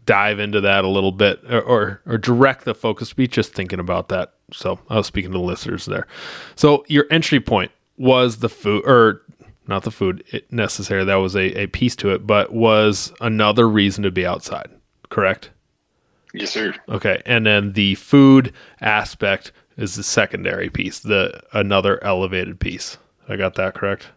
dive 0.07 0.39
into 0.39 0.61
that 0.61 0.85
a 0.85 0.89
little 0.89 1.13
bit 1.13 1.41
or, 1.51 1.61
or, 1.61 2.03
or 2.07 2.19
direct 2.19 2.65
the 2.65 2.75
focus. 2.75 3.11
to 3.11 3.17
Be 3.17 3.27
just 3.27 3.53
thinking 3.53 3.81
about 3.81 4.09
that. 4.09 4.35
So 4.53 4.79
I 4.89 4.97
was 4.97 5.07
speaking 5.07 5.33
to 5.33 5.39
the 5.39 5.45
listeners 5.45 5.87
there. 5.87 6.07
So 6.57 6.85
your 6.89 7.07
entry 7.11 7.41
point 7.41 7.71
was 7.97 8.39
the 8.39 8.49
food 8.49 8.83
or 8.87 9.23
not 9.71 9.85
the 9.85 9.91
food 9.91 10.23
necessarily. 10.51 11.07
That 11.07 11.15
was 11.15 11.35
a, 11.35 11.63
a 11.63 11.67
piece 11.69 11.97
to 11.97 12.11
it, 12.11 12.27
but 12.27 12.53
was 12.53 13.13
another 13.21 13.67
reason 13.67 14.05
to 14.05 14.11
be 14.11 14.27
outside. 14.27 14.69
Correct? 15.09 15.51
Yes, 16.35 16.51
sir. 16.51 16.75
Okay, 16.89 17.23
and 17.25 17.47
then 17.47 17.73
the 17.73 17.95
food 17.95 18.53
aspect 18.81 19.53
is 19.77 19.97
the 19.97 20.03
secondary 20.03 20.69
piece, 20.69 21.01
the 21.01 21.41
another 21.53 22.03
elevated 22.05 22.61
piece. 22.61 22.99
I 23.29 23.37
got 23.37 23.55
that 23.55 23.75
correct? 23.75 24.11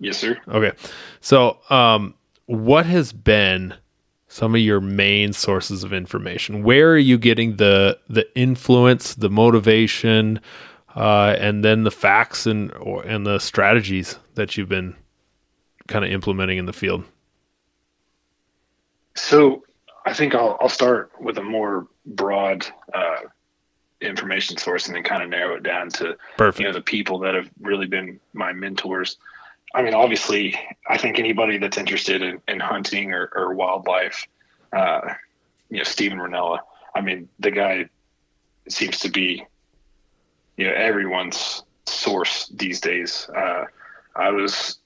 Yes, 0.00 0.18
sir. 0.18 0.38
Okay, 0.48 0.72
so 1.20 1.58
um, 1.70 2.14
what 2.46 2.86
has 2.86 3.12
been 3.12 3.74
some 4.28 4.54
of 4.54 4.60
your 4.60 4.80
main 4.80 5.32
sources 5.32 5.84
of 5.84 5.92
information? 5.92 6.62
Where 6.62 6.92
are 6.92 6.98
you 6.98 7.18
getting 7.18 7.56
the 7.56 7.98
the 8.08 8.26
influence, 8.36 9.14
the 9.14 9.30
motivation? 9.30 10.40
Uh, 10.98 11.36
and 11.38 11.64
then 11.64 11.84
the 11.84 11.90
facts 11.92 12.44
and 12.44 12.74
or, 12.74 13.02
and 13.04 13.24
the 13.24 13.38
strategies 13.38 14.18
that 14.34 14.56
you've 14.56 14.68
been 14.68 14.96
kind 15.86 16.04
of 16.04 16.10
implementing 16.10 16.58
in 16.58 16.66
the 16.66 16.72
field. 16.72 17.04
So 19.14 19.64
I 20.04 20.12
think 20.12 20.34
I'll, 20.34 20.58
I'll 20.60 20.68
start 20.68 21.12
with 21.20 21.38
a 21.38 21.42
more 21.42 21.86
broad 22.04 22.66
uh, 22.92 23.18
information 24.00 24.56
source 24.56 24.86
and 24.86 24.96
then 24.96 25.04
kind 25.04 25.22
of 25.22 25.28
narrow 25.28 25.54
it 25.56 25.62
down 25.62 25.88
to 25.90 26.16
Perfect. 26.36 26.60
you 26.60 26.66
know 26.66 26.72
the 26.72 26.80
people 26.80 27.20
that 27.20 27.34
have 27.34 27.48
really 27.60 27.86
been 27.86 28.18
my 28.32 28.52
mentors. 28.52 29.18
I 29.74 29.82
mean, 29.82 29.94
obviously, 29.94 30.58
I 30.88 30.98
think 30.98 31.18
anybody 31.18 31.58
that's 31.58 31.78
interested 31.78 32.22
in, 32.22 32.40
in 32.48 32.58
hunting 32.58 33.12
or, 33.12 33.30
or 33.36 33.54
wildlife, 33.54 34.26
uh, 34.72 35.12
you 35.68 35.76
know, 35.76 35.84
Steven 35.84 36.18
Rinella. 36.18 36.60
I 36.94 37.02
mean, 37.02 37.28
the 37.38 37.50
guy 37.50 37.88
seems 38.68 38.98
to 39.00 39.10
be, 39.10 39.44
you 40.58 40.66
know, 40.66 40.74
everyone's 40.74 41.62
source 41.86 42.48
these 42.48 42.80
days. 42.80 43.30
Uh, 43.34 43.64
I 44.14 44.30
was 44.30 44.78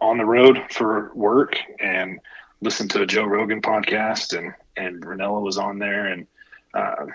on 0.00 0.16
the 0.16 0.24
road 0.24 0.62
for 0.70 1.12
work 1.14 1.58
and 1.80 2.20
listened 2.60 2.92
to 2.92 3.02
a 3.02 3.06
Joe 3.06 3.24
Rogan 3.24 3.60
podcast, 3.60 4.38
and 4.38 4.54
and 4.76 5.02
Rinella 5.02 5.42
was 5.42 5.58
on 5.58 5.78
there, 5.78 6.06
and 6.06 6.26
uh, 6.72 7.06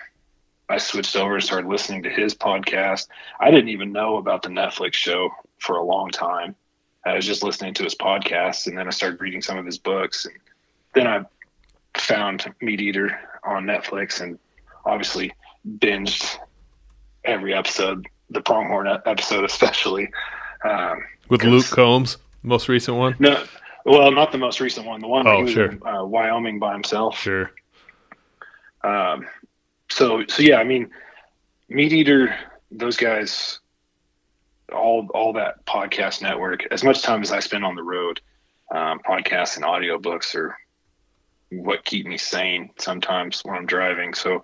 I 0.70 0.78
switched 0.78 1.16
over 1.16 1.36
and 1.36 1.44
started 1.44 1.68
listening 1.70 2.04
to 2.04 2.10
his 2.10 2.36
podcast. 2.36 3.08
I 3.40 3.50
didn't 3.50 3.70
even 3.70 3.94
know 3.94 4.18
about 4.18 4.44
the 4.44 4.50
Netflix 4.50 4.94
show 4.94 5.32
for 5.60 5.78
a 5.78 5.84
long 5.84 6.12
time. 6.12 6.56
I 7.06 7.16
was 7.16 7.26
just 7.26 7.42
listening 7.42 7.74
to 7.76 7.84
his 7.84 7.96
podcast, 7.96 8.68
and 8.68 8.78
then 8.78 8.86
I 8.86 8.92
started 8.92 9.22
reading 9.22 9.42
some 9.42 9.58
of 9.58 9.66
his 9.66 9.78
books, 9.78 10.26
and 10.26 10.36
then 10.94 11.08
I 11.08 11.26
found 11.98 12.54
MeatEater 12.62 13.18
on 13.46 13.64
Netflix, 13.64 14.20
and 14.20 14.38
obviously 14.86 15.34
binged 15.80 16.38
every 17.28 17.54
episode, 17.54 18.08
the 18.30 18.42
Pronghorn 18.42 18.88
episode 19.06 19.44
especially. 19.46 20.10
Um, 20.64 21.04
With 21.30 21.44
Luke 21.44 21.68
Combs, 21.70 22.18
most 22.44 22.68
recent 22.70 22.98
one. 22.98 23.16
No, 23.20 23.44
well, 23.86 24.12
not 24.12 24.32
the 24.32 24.38
most 24.38 24.60
recent 24.60 24.88
one. 24.88 25.00
The 25.02 25.08
one 25.08 25.28
Oh, 25.28 25.38
he 25.38 25.44
was 25.44 25.52
sure. 25.52 25.72
in 25.72 25.82
uh, 25.86 26.04
Wyoming 26.06 26.60
by 26.60 26.74
himself. 26.74 27.18
Sure. 27.20 27.52
Um, 28.84 29.28
so 29.90 30.24
so 30.28 30.42
yeah, 30.42 30.58
I 30.58 30.64
mean, 30.64 30.90
MeatEater, 31.72 32.36
those 32.72 32.98
guys, 32.98 33.60
all 34.74 35.08
all 35.14 35.34
that 35.34 35.66
podcast 35.66 36.22
network. 36.22 36.66
As 36.72 36.84
much 36.84 37.02
time 37.02 37.22
as 37.22 37.32
I 37.32 37.40
spend 37.40 37.64
on 37.66 37.76
the 37.76 37.84
road, 37.84 38.20
um, 38.74 39.00
podcasts 39.08 39.56
and 39.56 39.66
audiobooks 39.66 40.36
are 40.36 40.58
what 41.52 41.86
keep 41.86 42.06
me 42.06 42.18
sane 42.18 42.70
sometimes 42.78 43.42
when 43.46 43.56
I'm 43.56 43.66
driving. 43.66 44.14
So 44.14 44.44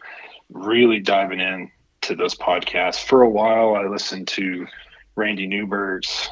really 0.50 1.00
diving 1.00 1.40
in 1.40 1.70
to 2.04 2.16
those 2.16 2.36
podcasts. 2.36 3.04
For 3.04 3.22
a 3.22 3.30
while, 3.30 3.76
I 3.76 3.86
listened 3.86 4.28
to 4.30 4.68
Randy 5.16 5.48
Newberg's 5.48 6.30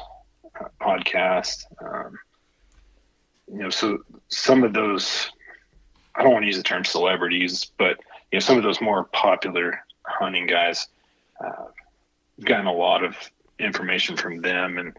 uh, 0.58 0.68
podcast. 0.80 1.64
Um, 1.82 2.18
you 3.50 3.58
know, 3.58 3.70
so 3.70 3.98
some 4.28 4.64
of 4.64 4.72
those, 4.72 5.30
I 6.14 6.22
don't 6.22 6.32
want 6.32 6.42
to 6.42 6.46
use 6.46 6.56
the 6.56 6.62
term 6.62 6.84
celebrities, 6.84 7.70
but 7.78 7.98
you 8.30 8.36
know, 8.36 8.40
some 8.40 8.56
of 8.56 8.62
those 8.62 8.80
more 8.80 9.04
popular 9.04 9.84
hunting 10.04 10.46
guys, 10.46 10.88
uh, 11.44 11.66
gotten 12.44 12.66
a 12.66 12.72
lot 12.72 13.04
of 13.04 13.16
information 13.58 14.16
from 14.16 14.40
them, 14.40 14.78
and 14.78 14.96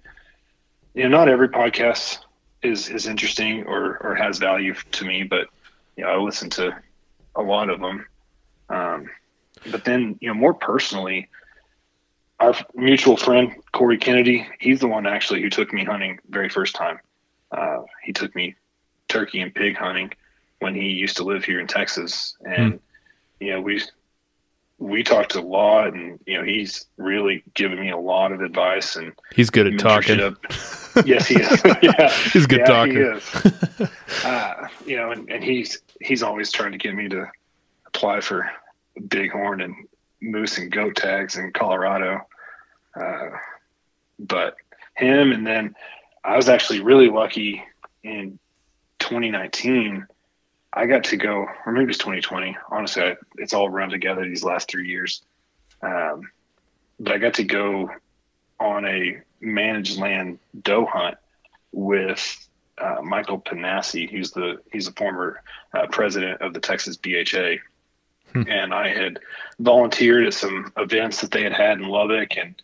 you 0.94 1.04
know, 1.04 1.10
not 1.10 1.30
every 1.30 1.50
podcast 1.50 2.20
is 2.62 2.90
is 2.90 3.08
interesting 3.08 3.64
or 3.66 3.98
or 3.98 4.16
has 4.16 4.38
value 4.40 4.74
to 4.92 5.06
me, 5.06 5.24
but 5.24 5.48
you 5.98 6.04
know, 6.04 6.10
I 6.10 6.18
listen 6.18 6.50
to 6.52 6.76
a 7.36 7.42
lot 7.42 7.70
of 7.70 7.80
them. 7.80 8.06
Um, 8.70 9.10
but 9.72 9.86
then, 9.86 10.18
you 10.22 10.28
know, 10.28 10.34
more 10.34 10.54
personally, 10.54 11.30
our 12.40 12.54
mutual 12.74 13.18
friend 13.18 13.54
Corey 13.72 13.98
Kennedy, 13.98 14.48
he's 14.60 14.80
the 14.80 14.88
one 14.88 15.06
actually 15.06 15.42
who 15.42 15.50
took 15.50 15.74
me 15.74 15.84
hunting 15.84 16.20
very 16.30 16.50
first 16.50 16.76
time. 16.76 17.00
Uh, 17.52 17.84
he 18.04 18.14
took 18.14 18.36
me 18.36 18.56
turkey 19.08 19.42
and 19.42 19.54
pig 19.54 19.78
hunting 19.78 20.12
when 20.60 20.76
he 20.76 20.88
used 20.88 21.18
to 21.18 21.24
live 21.24 21.44
here 21.44 21.60
in 21.60 21.68
Texas, 21.68 22.36
and 22.46 22.80
you 23.40 23.52
know 23.52 23.62
we 23.62 23.82
we 24.80 25.04
talked 25.04 25.36
a 25.36 25.42
lot, 25.42 25.94
and 25.94 26.20
you 26.26 26.38
know 26.38 26.44
he's 26.44 26.86
really 26.98 27.44
given 27.54 27.80
me 27.80 27.92
a 27.92 27.98
lot 27.98 28.32
of 28.32 28.42
advice 28.42 28.96
and 28.96 29.14
He's 29.34 29.50
good 29.50 29.68
at 29.68 29.80
talking. 29.80 30.20
yes, 31.06 31.28
he 31.28 31.36
is. 31.36 31.62
yeah, 31.82 32.10
He's 32.32 32.48
good 32.48 32.62
yeah, 32.62 32.66
talker. 32.66 32.92
He 32.92 33.00
is. 33.00 33.90
uh, 34.26 34.68
you 34.86 34.98
know, 34.98 35.12
and, 35.12 35.30
and 35.30 35.44
he's 35.44 35.80
he's 36.02 36.24
always 36.24 36.52
trying 36.52 36.72
to 36.72 36.78
get 36.78 36.96
me 36.96 37.08
to 37.10 37.28
apply 37.86 38.22
for 38.22 38.50
bighorn 39.00 39.62
and 39.62 39.76
moose 40.22 40.58
and 40.58 40.72
goat 40.72 40.96
tags 40.96 41.38
in 41.38 41.52
Colorado. 41.52 42.22
Uh, 43.00 43.30
but 44.20 44.56
him, 44.96 45.32
and 45.32 45.46
then 45.46 45.76
I 46.24 46.38
was 46.38 46.50
actually 46.50 46.82
really 46.82 47.10
lucky 47.10 47.64
in 48.04 48.40
2019. 49.00 50.08
I 50.72 50.86
got 50.86 51.06
to 51.06 51.18
go, 51.18 51.46
or 51.66 51.72
maybe 51.72 51.90
it's 51.90 52.00
2020. 52.00 52.58
Honestly, 52.72 53.04
I, 53.04 53.16
it's 53.38 53.54
all 53.54 53.70
run 53.70 53.90
together 53.90 54.24
these 54.24 54.44
last 54.44 54.70
three 54.70 54.88
years. 54.88 55.22
Um, 55.82 56.32
but 57.00 57.14
I 57.14 57.18
got 57.18 57.36
to 57.36 57.44
go 57.44 57.90
on 58.60 58.86
a 58.86 59.20
managed 59.42 60.00
land 60.00 60.40
doe 60.62 60.86
hunt 60.86 61.18
with 61.72 62.48
uh, 62.78 63.02
Michael 63.04 63.40
Panassi, 63.40 64.10
who's 64.10 64.32
the 64.32 64.62
he's 64.72 64.86
the 64.86 64.94
former 64.94 65.42
uh, 65.74 65.88
president 65.88 66.42
of 66.42 66.54
the 66.54 66.60
Texas 66.60 66.98
BHA, 66.98 67.58
and 68.34 68.74
I 68.74 68.90
had 68.90 69.20
volunteered 69.60 70.26
at 70.26 70.34
some 70.34 70.72
events 70.78 71.22
that 71.22 71.32
they 71.32 71.44
had 71.44 71.54
had 71.54 71.80
in 71.80 71.88
Lubbock, 71.88 72.38
and 72.38 72.56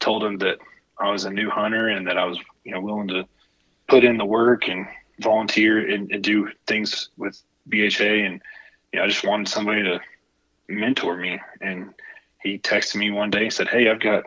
told 0.00 0.22
them 0.22 0.38
that 0.38 0.58
I 0.98 1.10
was 1.10 1.24
a 1.24 1.30
new 1.30 1.50
hunter 1.50 1.88
and 1.88 2.06
that 2.06 2.18
I 2.18 2.24
was 2.24 2.38
you 2.64 2.72
know 2.72 2.80
willing 2.80 3.08
to 3.08 3.26
put 3.88 4.04
in 4.04 4.18
the 4.18 4.24
work 4.24 4.68
and 4.68 4.86
volunteer 5.20 5.78
and, 5.90 6.10
and 6.12 6.22
do 6.22 6.50
things 6.66 7.10
with 7.16 7.40
BHA, 7.68 8.04
and 8.04 8.42
you 8.92 8.98
know 8.98 9.04
I 9.04 9.08
just 9.08 9.24
wanted 9.24 9.48
somebody 9.48 9.82
to 9.82 10.00
mentor 10.68 11.16
me, 11.16 11.40
and 11.60 11.94
he 12.42 12.58
texted 12.58 12.96
me 12.96 13.10
one 13.10 13.30
day 13.30 13.44
and 13.44 13.52
said, 13.52 13.68
"Hey, 13.68 13.88
I've 13.88 14.00
got 14.00 14.24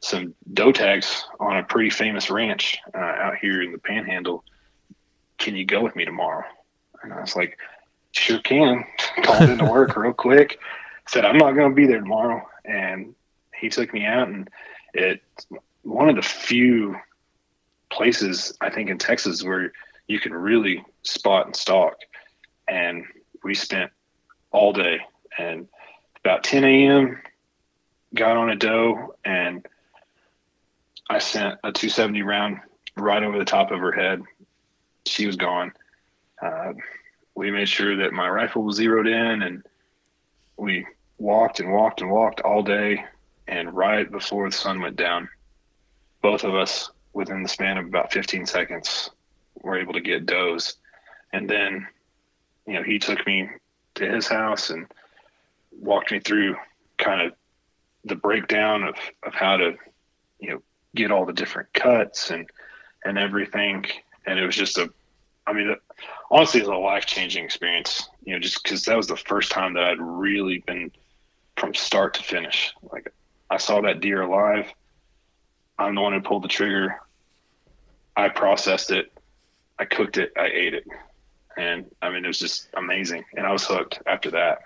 some 0.00 0.34
doe 0.54 0.72
tags 0.72 1.24
on 1.38 1.58
a 1.58 1.62
pretty 1.62 1.90
famous 1.90 2.30
ranch 2.30 2.78
uh, 2.94 2.98
out 2.98 3.36
here 3.36 3.62
in 3.62 3.72
the 3.72 3.78
Panhandle. 3.78 4.44
Can 5.38 5.56
you 5.56 5.64
go 5.64 5.82
with 5.82 5.96
me 5.96 6.04
tomorrow?" 6.04 6.44
And 7.02 7.12
I 7.12 7.20
was 7.20 7.34
like, 7.34 7.58
"Sure 8.12 8.40
can." 8.40 8.84
Called 9.22 9.50
into 9.50 9.64
work 9.64 9.96
real 9.96 10.12
quick. 10.12 10.58
Said, 11.08 11.24
"I'm 11.24 11.38
not 11.38 11.52
going 11.52 11.70
to 11.70 11.74
be 11.74 11.86
there 11.86 12.00
tomorrow," 12.00 12.46
and 12.64 13.14
he 13.54 13.68
took 13.68 13.92
me 13.92 14.04
out, 14.04 14.28
and 14.28 14.48
it's 14.94 15.46
one 15.82 16.08
of 16.08 16.16
the 16.16 16.22
few 16.22 16.96
places 17.90 18.56
I 18.60 18.70
think 18.70 18.90
in 18.90 18.98
Texas 18.98 19.42
where 19.42 19.72
you 20.06 20.20
can 20.20 20.32
really 20.32 20.84
spot 21.02 21.46
and 21.46 21.56
stalk. 21.56 21.96
And 22.68 23.04
we 23.42 23.54
spent 23.54 23.90
all 24.52 24.72
day, 24.72 25.00
and 25.38 25.68
about 26.24 26.44
10 26.44 26.64
a.m. 26.64 27.20
got 28.14 28.36
on 28.36 28.50
a 28.50 28.56
doe 28.56 29.14
and 29.24 29.66
I 31.10 31.18
sent 31.18 31.58
a 31.64 31.72
270 31.72 32.22
round 32.22 32.60
right 32.96 33.22
over 33.22 33.36
the 33.36 33.44
top 33.44 33.72
of 33.72 33.80
her 33.80 33.90
head. 33.90 34.22
She 35.06 35.26
was 35.26 35.34
gone. 35.34 35.72
Uh, 36.40 36.74
we 37.34 37.50
made 37.50 37.68
sure 37.68 37.96
that 37.96 38.12
my 38.12 38.28
rifle 38.28 38.62
was 38.62 38.76
zeroed 38.76 39.06
in 39.06 39.42
and 39.42 39.62
we 40.56 40.86
walked 41.18 41.60
and 41.60 41.72
walked 41.72 42.00
and 42.00 42.10
walked 42.10 42.40
all 42.40 42.62
day. 42.62 43.04
And 43.46 43.74
right 43.74 44.10
before 44.10 44.48
the 44.48 44.56
sun 44.56 44.80
went 44.80 44.96
down, 44.96 45.28
both 46.22 46.44
of 46.44 46.54
us, 46.54 46.90
within 47.12 47.42
the 47.42 47.48
span 47.48 47.76
of 47.78 47.86
about 47.86 48.12
15 48.12 48.46
seconds, 48.46 49.10
were 49.62 49.78
able 49.78 49.92
to 49.94 50.00
get 50.00 50.26
does. 50.26 50.76
And 51.32 51.48
then, 51.48 51.86
you 52.66 52.74
know, 52.74 52.82
he 52.82 52.98
took 52.98 53.26
me 53.26 53.48
to 53.96 54.08
his 54.08 54.28
house 54.28 54.70
and 54.70 54.86
walked 55.72 56.12
me 56.12 56.20
through 56.20 56.56
kind 56.98 57.20
of 57.20 57.32
the 58.04 58.14
breakdown 58.14 58.84
of, 58.84 58.94
of 59.22 59.34
how 59.34 59.56
to, 59.56 59.74
you 60.38 60.50
know, 60.50 60.62
get 60.94 61.10
all 61.10 61.26
the 61.26 61.32
different 61.32 61.72
cuts 61.72 62.30
and, 62.30 62.48
and 63.04 63.18
everything. 63.18 63.84
And 64.26 64.38
it 64.38 64.46
was 64.46 64.56
just 64.56 64.78
a, 64.78 64.90
I 65.46 65.52
mean, 65.52 65.74
honestly, 66.30 66.60
it 66.60 66.66
was 66.66 66.76
a 66.76 66.78
life 66.78 67.06
changing 67.06 67.44
experience, 67.44 68.08
you 68.24 68.32
know, 68.32 68.40
just 68.40 68.62
because 68.62 68.84
that 68.84 68.96
was 68.96 69.06
the 69.06 69.16
first 69.16 69.50
time 69.50 69.74
that 69.74 69.84
I'd 69.84 70.00
really 70.00 70.58
been 70.66 70.90
from 71.56 71.74
start 71.74 72.14
to 72.14 72.22
finish. 72.22 72.72
Like, 72.92 73.12
I 73.50 73.56
saw 73.56 73.80
that 73.82 74.00
deer 74.00 74.22
alive. 74.22 74.66
I'm 75.78 75.94
the 75.94 76.00
one 76.00 76.12
who 76.12 76.20
pulled 76.20 76.44
the 76.44 76.48
trigger. 76.48 77.00
I 78.16 78.28
processed 78.28 78.90
it. 78.90 79.12
I 79.78 79.86
cooked 79.86 80.18
it. 80.18 80.32
I 80.36 80.46
ate 80.52 80.74
it. 80.74 80.86
And 81.56 81.86
I 82.00 82.10
mean, 82.10 82.24
it 82.24 82.28
was 82.28 82.38
just 82.38 82.68
amazing. 82.74 83.24
And 83.34 83.46
I 83.46 83.52
was 83.52 83.66
hooked 83.66 84.00
after 84.06 84.30
that. 84.32 84.60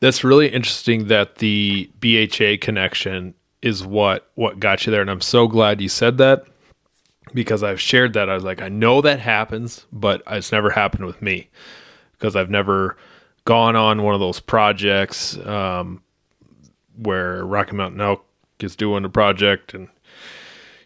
That's 0.00 0.24
really 0.24 0.48
interesting 0.48 1.06
that 1.08 1.36
the 1.36 1.90
BHA 2.00 2.64
connection 2.64 3.34
is 3.60 3.84
what 3.84 4.30
what 4.34 4.60
got 4.60 4.86
you 4.86 4.92
there 4.92 5.00
and 5.00 5.10
I'm 5.10 5.20
so 5.20 5.48
glad 5.48 5.80
you 5.80 5.88
said 5.88 6.18
that 6.18 6.46
because 7.34 7.62
I've 7.62 7.80
shared 7.80 8.12
that 8.14 8.28
I 8.28 8.34
was 8.34 8.44
like 8.44 8.62
I 8.62 8.68
know 8.68 9.00
that 9.00 9.20
happens 9.20 9.86
but 9.92 10.22
it's 10.28 10.52
never 10.52 10.70
happened 10.70 11.06
with 11.06 11.22
me 11.22 11.48
because 12.12 12.36
I've 12.36 12.50
never 12.50 12.96
gone 13.44 13.76
on 13.76 14.02
one 14.02 14.14
of 14.14 14.20
those 14.20 14.40
projects 14.40 15.38
um, 15.46 16.02
where 16.96 17.44
Rocky 17.44 17.76
Mountain 17.76 18.00
Elk 18.00 18.24
is 18.60 18.76
doing 18.76 19.04
a 19.04 19.08
project 19.08 19.72
and 19.72 19.88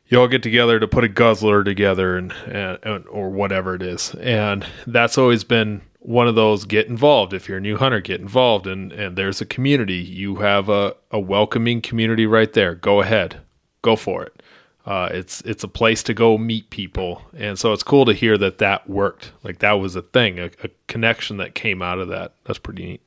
you 0.07 0.21
all 0.21 0.29
get 0.29 0.43
together 0.43 0.79
to 0.79 0.87
put 0.87 1.05
a 1.05 1.09
guzzler 1.09 1.65
together 1.65 2.19
and, 2.19 2.33
and, 2.33 3.07
or 3.09 3.31
whatever 3.31 3.75
it 3.75 3.83
is. 3.83 4.15
And 4.17 4.67
that's 4.87 5.17
always 5.17 5.43
been 5.43 5.81
one 6.01 6.29
of 6.29 6.35
those 6.35 6.67
get 6.67 6.87
involved. 6.87 7.33
If 7.33 7.49
you're 7.49 7.59
a 7.59 7.63
new 7.63 7.79
hunter, 7.79 8.01
get 8.01 8.21
involved 8.21 8.67
and, 8.67 8.93
and 8.93 9.17
there's 9.17 9.41
a 9.41 9.47
community. 9.47 9.97
You 9.97 10.37
have 10.37 10.69
a, 10.69 10.95
a 11.11 11.19
welcoming 11.19 11.81
community 11.81 12.27
right 12.27 12.53
there. 12.53 12.75
Go 12.75 13.01
ahead. 13.01 13.41
Go 13.81 13.97
for 13.97 14.23
it. 14.23 14.43
Uh, 14.85 15.09
it's 15.13 15.41
it's 15.43 15.63
a 15.63 15.69
place 15.69 16.03
to 16.03 16.15
go 16.15 16.37
meet 16.37 16.69
people, 16.71 17.23
and 17.37 17.57
so 17.59 17.73
it's 17.73 17.85
cool 17.85 18.05
to 18.05 18.13
hear 18.13 18.37
that 18.37 18.59
that 18.59 18.91
worked. 18.91 19.31
Like 19.45 19.61
that 19.61 19.73
was 19.75 19.95
a 19.95 20.03
thing, 20.03 20.41
a, 20.41 20.47
a 20.65 20.71
connection 20.89 21.37
that 21.37 21.55
came 21.55 21.83
out 21.83 22.01
of 22.01 22.09
that. 22.09 22.35
That's 22.45 22.59
pretty 22.59 22.85
neat. 22.85 23.01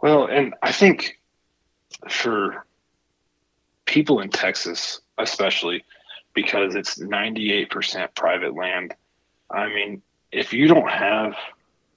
Well, 0.00 0.26
and 0.26 0.54
I 0.62 0.72
think 0.72 1.20
for 2.08 2.64
people 3.84 4.20
in 4.20 4.30
Texas, 4.30 5.00
especially 5.18 5.84
because 6.34 6.74
it's 6.74 6.98
98% 6.98 8.14
private 8.14 8.54
land. 8.54 8.94
I 9.50 9.68
mean, 9.68 10.02
if 10.32 10.52
you 10.52 10.68
don't 10.68 10.90
have 10.90 11.34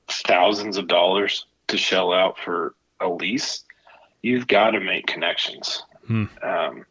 thousands 0.08 0.78
of 0.78 0.88
dollars 0.88 1.46
to 1.68 1.78
shell 1.78 2.14
out 2.14 2.38
for 2.40 2.74
a 3.00 3.10
lease, 3.10 3.64
you've 4.22 4.48
got 4.48 4.72
to 4.72 4.80
make 4.80 5.08
connections. 5.08 5.84
Hmm. 6.08 6.26
Um, 6.42 6.86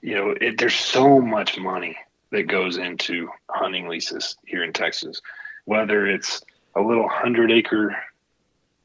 you 0.00 0.14
know, 0.14 0.34
it, 0.40 0.58
there's 0.58 0.74
so 0.74 1.20
much 1.20 1.58
money 1.58 1.96
that 2.30 2.44
goes 2.44 2.76
into 2.76 3.28
hunting 3.48 3.88
leases 3.88 4.36
here 4.44 4.62
in 4.62 4.72
Texas, 4.72 5.20
whether 5.64 6.06
it's 6.06 6.42
a 6.76 6.80
little 6.80 7.08
hundred 7.08 7.50
acre 7.50 7.96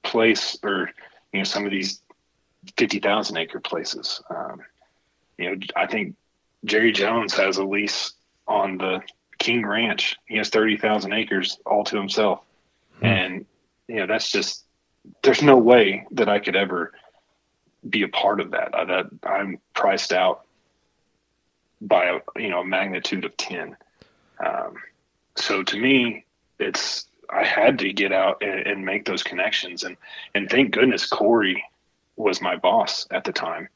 place 0.01 0.57
or, 0.63 0.89
you 1.31 1.39
know, 1.39 1.43
some 1.43 1.65
of 1.65 1.71
these 1.71 2.01
50,000 2.77 3.37
acre 3.37 3.59
places. 3.59 4.21
Um, 4.29 4.61
you 5.37 5.49
know, 5.49 5.61
I 5.75 5.87
think 5.87 6.15
Jerry 6.65 6.91
Jones 6.91 7.33
has 7.35 7.57
a 7.57 7.63
lease 7.63 8.13
on 8.47 8.77
the 8.77 9.01
King 9.37 9.65
Ranch. 9.65 10.15
He 10.25 10.37
has 10.37 10.49
30,000 10.49 11.11
acres 11.13 11.57
all 11.65 11.83
to 11.85 11.97
himself. 11.97 12.41
Hmm. 12.99 13.05
And, 13.05 13.45
you 13.87 13.95
know, 13.95 14.07
that's 14.07 14.31
just, 14.31 14.63
there's 15.21 15.41
no 15.41 15.57
way 15.57 16.07
that 16.11 16.29
I 16.29 16.39
could 16.39 16.55
ever 16.55 16.93
be 17.87 18.03
a 18.03 18.07
part 18.07 18.39
of 18.39 18.51
that. 18.51 18.73
I, 18.73 18.85
that 18.85 19.05
I'm 19.23 19.59
priced 19.73 20.13
out 20.13 20.42
by 21.87 22.05
a, 22.05 22.19
you 22.39 22.49
know, 22.49 22.61
a 22.61 22.65
magnitude 22.65 23.25
of 23.25 23.35
10. 23.37 23.75
Um, 24.43 24.75
so 25.35 25.63
to 25.63 25.77
me, 25.77 26.25
it's, 26.59 27.05
I 27.29 27.43
had 27.43 27.79
to 27.79 27.93
get 27.93 28.11
out 28.11 28.41
and, 28.41 28.67
and 28.67 28.85
make 28.85 29.05
those 29.05 29.23
connections. 29.23 29.83
And, 29.83 29.97
and 30.33 30.49
thank 30.49 30.71
goodness 30.71 31.05
Corey 31.05 31.63
was 32.15 32.41
my 32.41 32.55
boss 32.55 33.07
at 33.11 33.23
the 33.23 33.33
time. 33.33 33.69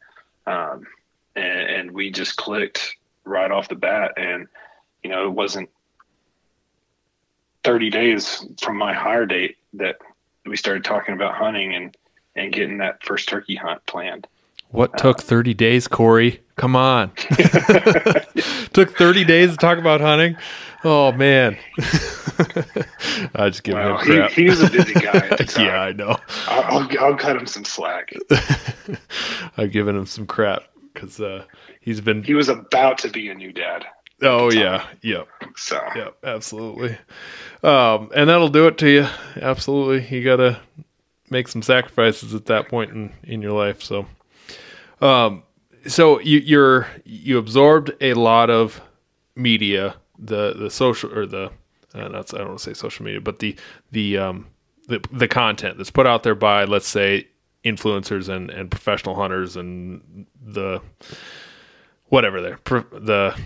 Um, 0.45 0.87
and, 1.35 1.69
and 1.69 1.91
we 1.91 2.11
just 2.11 2.37
clicked 2.37 2.95
right 3.25 3.51
off 3.51 3.69
the 3.69 3.75
bat. 3.75 4.13
And 4.17 4.47
you 5.03 5.09
know, 5.09 5.25
it 5.25 5.31
wasn't 5.31 5.69
30 7.63 7.89
days 7.89 8.45
from 8.61 8.77
my 8.77 8.93
hire 8.93 9.25
date 9.25 9.57
that 9.73 9.97
we 10.45 10.57
started 10.57 10.83
talking 10.83 11.15
about 11.15 11.35
hunting 11.35 11.75
and 11.75 11.95
and 12.35 12.53
getting 12.53 12.77
that 12.77 13.03
first 13.03 13.27
turkey 13.27 13.55
hunt 13.55 13.83
planned. 13.85 14.27
What 14.69 14.97
took 14.97 15.21
30 15.21 15.53
days, 15.53 15.87
Corey? 15.87 16.41
Come 16.55 16.75
on. 16.75 17.11
took 18.73 18.97
30 18.97 19.23
days 19.25 19.51
to 19.51 19.57
talk 19.57 19.77
about 19.77 20.01
hunting. 20.01 20.37
Oh 20.83 21.11
man. 21.11 21.57
I 23.35 23.49
just 23.49 23.63
give 23.63 23.75
well, 23.75 23.97
him 23.97 24.05
crap. 24.05 24.31
He, 24.31 24.43
he, 24.43 24.49
was 24.49 24.61
a 24.61 24.69
busy 24.69 24.93
guy. 24.93 25.37
yeah, 25.57 25.81
I 25.81 25.91
know. 25.91 26.17
I'll, 26.47 26.63
I'll, 26.63 26.99
I'll, 26.99 27.15
cut 27.15 27.35
him 27.35 27.47
some 27.47 27.65
slack. 27.65 28.13
I've 29.57 29.71
given 29.71 29.95
him 29.95 30.05
some 30.05 30.27
crap 30.27 30.63
because 30.93 31.19
uh, 31.19 31.45
he's 31.81 32.01
been. 32.01 32.23
He 32.23 32.33
was 32.33 32.49
about 32.49 32.99
to 32.99 33.09
be 33.09 33.29
a 33.29 33.33
new 33.33 33.51
dad. 33.51 33.85
Oh 34.21 34.51
yeah, 34.51 34.85
yep. 35.01 35.27
So 35.55 35.79
yep, 35.95 36.17
absolutely. 36.23 36.97
Um, 37.63 38.11
and 38.15 38.29
that'll 38.29 38.49
do 38.49 38.67
it 38.67 38.77
to 38.79 38.89
you. 38.89 39.07
Absolutely, 39.35 40.15
you 40.15 40.23
gotta 40.23 40.59
make 41.29 41.47
some 41.47 41.61
sacrifices 41.61 42.33
at 42.33 42.45
that 42.45 42.67
point 42.67 42.91
in 42.91 43.13
in 43.23 43.41
your 43.41 43.53
life. 43.53 43.81
So, 43.81 44.05
um, 45.01 45.43
so 45.87 46.19
you 46.19 46.39
you're 46.39 46.87
you 47.05 47.37
absorbed 47.37 47.91
a 48.01 48.13
lot 48.13 48.49
of 48.49 48.81
media, 49.35 49.95
the 50.17 50.53
the 50.53 50.69
social 50.69 51.17
or 51.17 51.25
the 51.25 51.51
uh, 51.93 52.07
not 52.07 52.33
I 52.33 52.39
don't 52.39 52.47
want 52.49 52.59
to 52.59 52.63
say 52.63 52.73
social 52.73 53.05
media, 53.05 53.21
but 53.21 53.39
the 53.39 53.55
the 53.91 54.17
um 54.17 54.47
the 54.87 55.03
the 55.11 55.27
content 55.27 55.77
that's 55.77 55.91
put 55.91 56.07
out 56.07 56.23
there 56.23 56.35
by 56.35 56.65
let's 56.65 56.87
say 56.87 57.27
influencers 57.63 58.29
and 58.29 58.49
and 58.49 58.71
professional 58.71 59.15
hunters 59.15 59.55
and 59.55 60.25
the 60.41 60.81
whatever 62.05 62.41
they're 62.41 62.59
the 62.91 63.37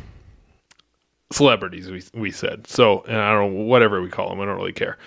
celebrities 1.31 1.89
we 1.89 2.03
we 2.13 2.31
said. 2.31 2.67
So 2.67 3.03
and 3.07 3.17
I 3.17 3.31
don't 3.33 3.53
know 3.53 3.63
whatever 3.63 4.01
we 4.01 4.09
call 4.09 4.29
them 4.29 4.41
I 4.41 4.45
don't 4.45 4.57
really 4.57 4.73
care. 4.73 4.97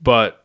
But 0.00 0.44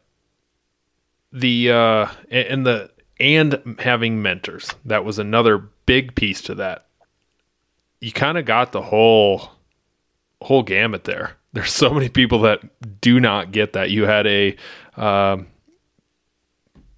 the 1.32 1.72
uh 1.72 2.08
and 2.30 2.66
the 2.66 2.92
and 3.20 3.76
having 3.80 4.22
mentors 4.22 4.74
that 4.86 5.04
was 5.04 5.20
another 5.20 5.58
big 5.86 6.16
piece 6.16 6.42
to 6.42 6.56
that 6.56 6.86
you 8.00 8.12
kind 8.12 8.38
of 8.38 8.46
got 8.46 8.72
the 8.72 8.82
whole 8.82 9.52
whole 10.42 10.64
gamut 10.64 11.04
there 11.06 11.36
there's 11.54 11.74
so 11.74 11.90
many 11.90 12.10
people 12.10 12.42
that 12.42 12.62
do 13.02 13.20
not 13.20 13.52
get 13.52 13.74
that 13.74 13.90
you 13.90 14.06
had 14.06 14.28
a 14.28 14.56
um, 14.96 15.48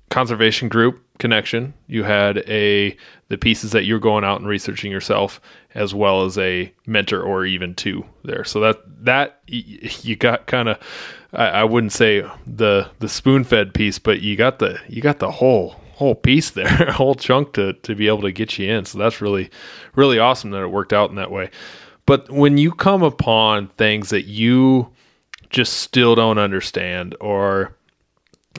conservation 0.10 0.69
group 0.69 1.03
connection. 1.19 1.73
You 1.88 2.03
had 2.03 2.39
a 2.39 2.97
the 3.27 3.38
pieces 3.38 3.71
that 3.71 3.84
you're 3.84 3.99
going 3.99 4.23
out 4.23 4.39
and 4.39 4.49
researching 4.49 4.91
yourself, 4.91 5.39
as 5.75 5.93
well 5.93 6.25
as 6.25 6.38
a 6.38 6.73
mentor 6.88 7.21
or 7.21 7.45
even 7.45 7.75
two 7.75 8.05
there. 8.23 8.43
So 8.43 8.60
that 8.62 8.79
that 9.05 9.41
you 9.47 10.15
got 10.15 10.47
kind 10.47 10.69
of 10.69 10.79
I, 11.32 11.45
I, 11.45 11.63
wouldn't 11.63 11.93
say 11.93 12.27
the 12.47 12.89
the 12.99 13.10
spoon 13.10 13.43
fed 13.43 13.73
piece, 13.73 13.99
but 13.99 14.21
you 14.21 14.36
got 14.36 14.60
the 14.60 14.79
you 14.88 15.01
got 15.01 15.19
the 15.19 15.32
whole 15.32 15.75
whole 15.99 16.15
piece 16.15 16.49
there, 16.51 16.83
a 16.88 16.93
whole 16.93 17.13
chunk 17.13 17.53
to 17.53 17.73
to 17.73 17.93
be 17.93 18.07
able 18.07 18.21
to 18.21 18.31
get 18.31 18.57
you 18.57 18.71
in. 18.71 18.85
So 18.85 18.97
that's 18.97 19.21
really 19.21 19.51
really 19.95 20.17
awesome 20.17 20.51
that 20.51 20.63
it 20.63 20.71
worked 20.71 20.93
out 20.93 21.09
in 21.09 21.17
that 21.17 21.29
way. 21.29 21.51
But 22.05 22.31
when 22.31 22.57
you 22.57 22.71
come 22.71 23.03
upon 23.03 23.67
things 23.67 24.09
that 24.09 24.23
you 24.23 24.91
just 25.49 25.73
still 25.73 26.15
don't 26.15 26.38
understand 26.38 27.15
or 27.19 27.75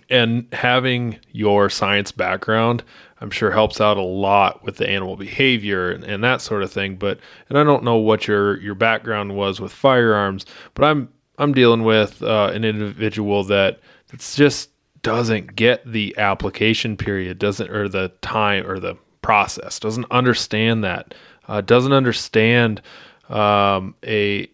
and 0.09 0.47
having 0.53 1.19
your 1.33 1.71
science 1.71 2.11
background 2.13 2.83
i'm 3.21 3.31
sure 3.31 3.51
helps 3.51 3.81
out 3.81 3.97
a 3.97 4.03
lot 4.03 4.63
with 4.65 4.77
the 4.77 4.89
animal 4.89 5.17
behavior 5.17 5.91
and, 5.91 6.05
and, 6.05 6.25
that 6.25 6.41
sort 6.41 6.63
of 6.63 6.73
thing 6.73 6.97
but 6.97 7.19
and 7.49 7.59
i 7.59 7.65
don't 7.65 7.85
know 7.85 7.97
what 7.97 8.27
your 8.27 8.61
your 8.61 8.75
background 8.75 9.37
was 9.37 9.61
with 9.61 9.73
firearms 9.73 10.47
but 10.75 10.85
i'm 10.85 11.09
i'm 11.39 11.53
dealing 11.53 11.83
with 11.83 12.23
uh, 12.23 12.51
an 12.53 12.65
individual 12.65 13.45
that 13.45 13.81
that's 14.11 14.35
just 14.37 14.70
doesn't 15.03 15.57
get 15.57 15.91
the 15.91 16.17
application 16.19 16.97
period 16.97 17.39
doesn't 17.39 17.71
or 17.71 17.89
the 17.89 18.13
time 18.21 18.67
or 18.67 18.79
the 18.79 18.97
process 19.23 19.79
doesn't 19.79 20.07
understand 20.11 20.83
that 20.85 21.15
uh, 21.49 21.61
doesn't 21.61 21.93
understand 21.93 22.81
um, 23.29 23.95
a 24.05 24.49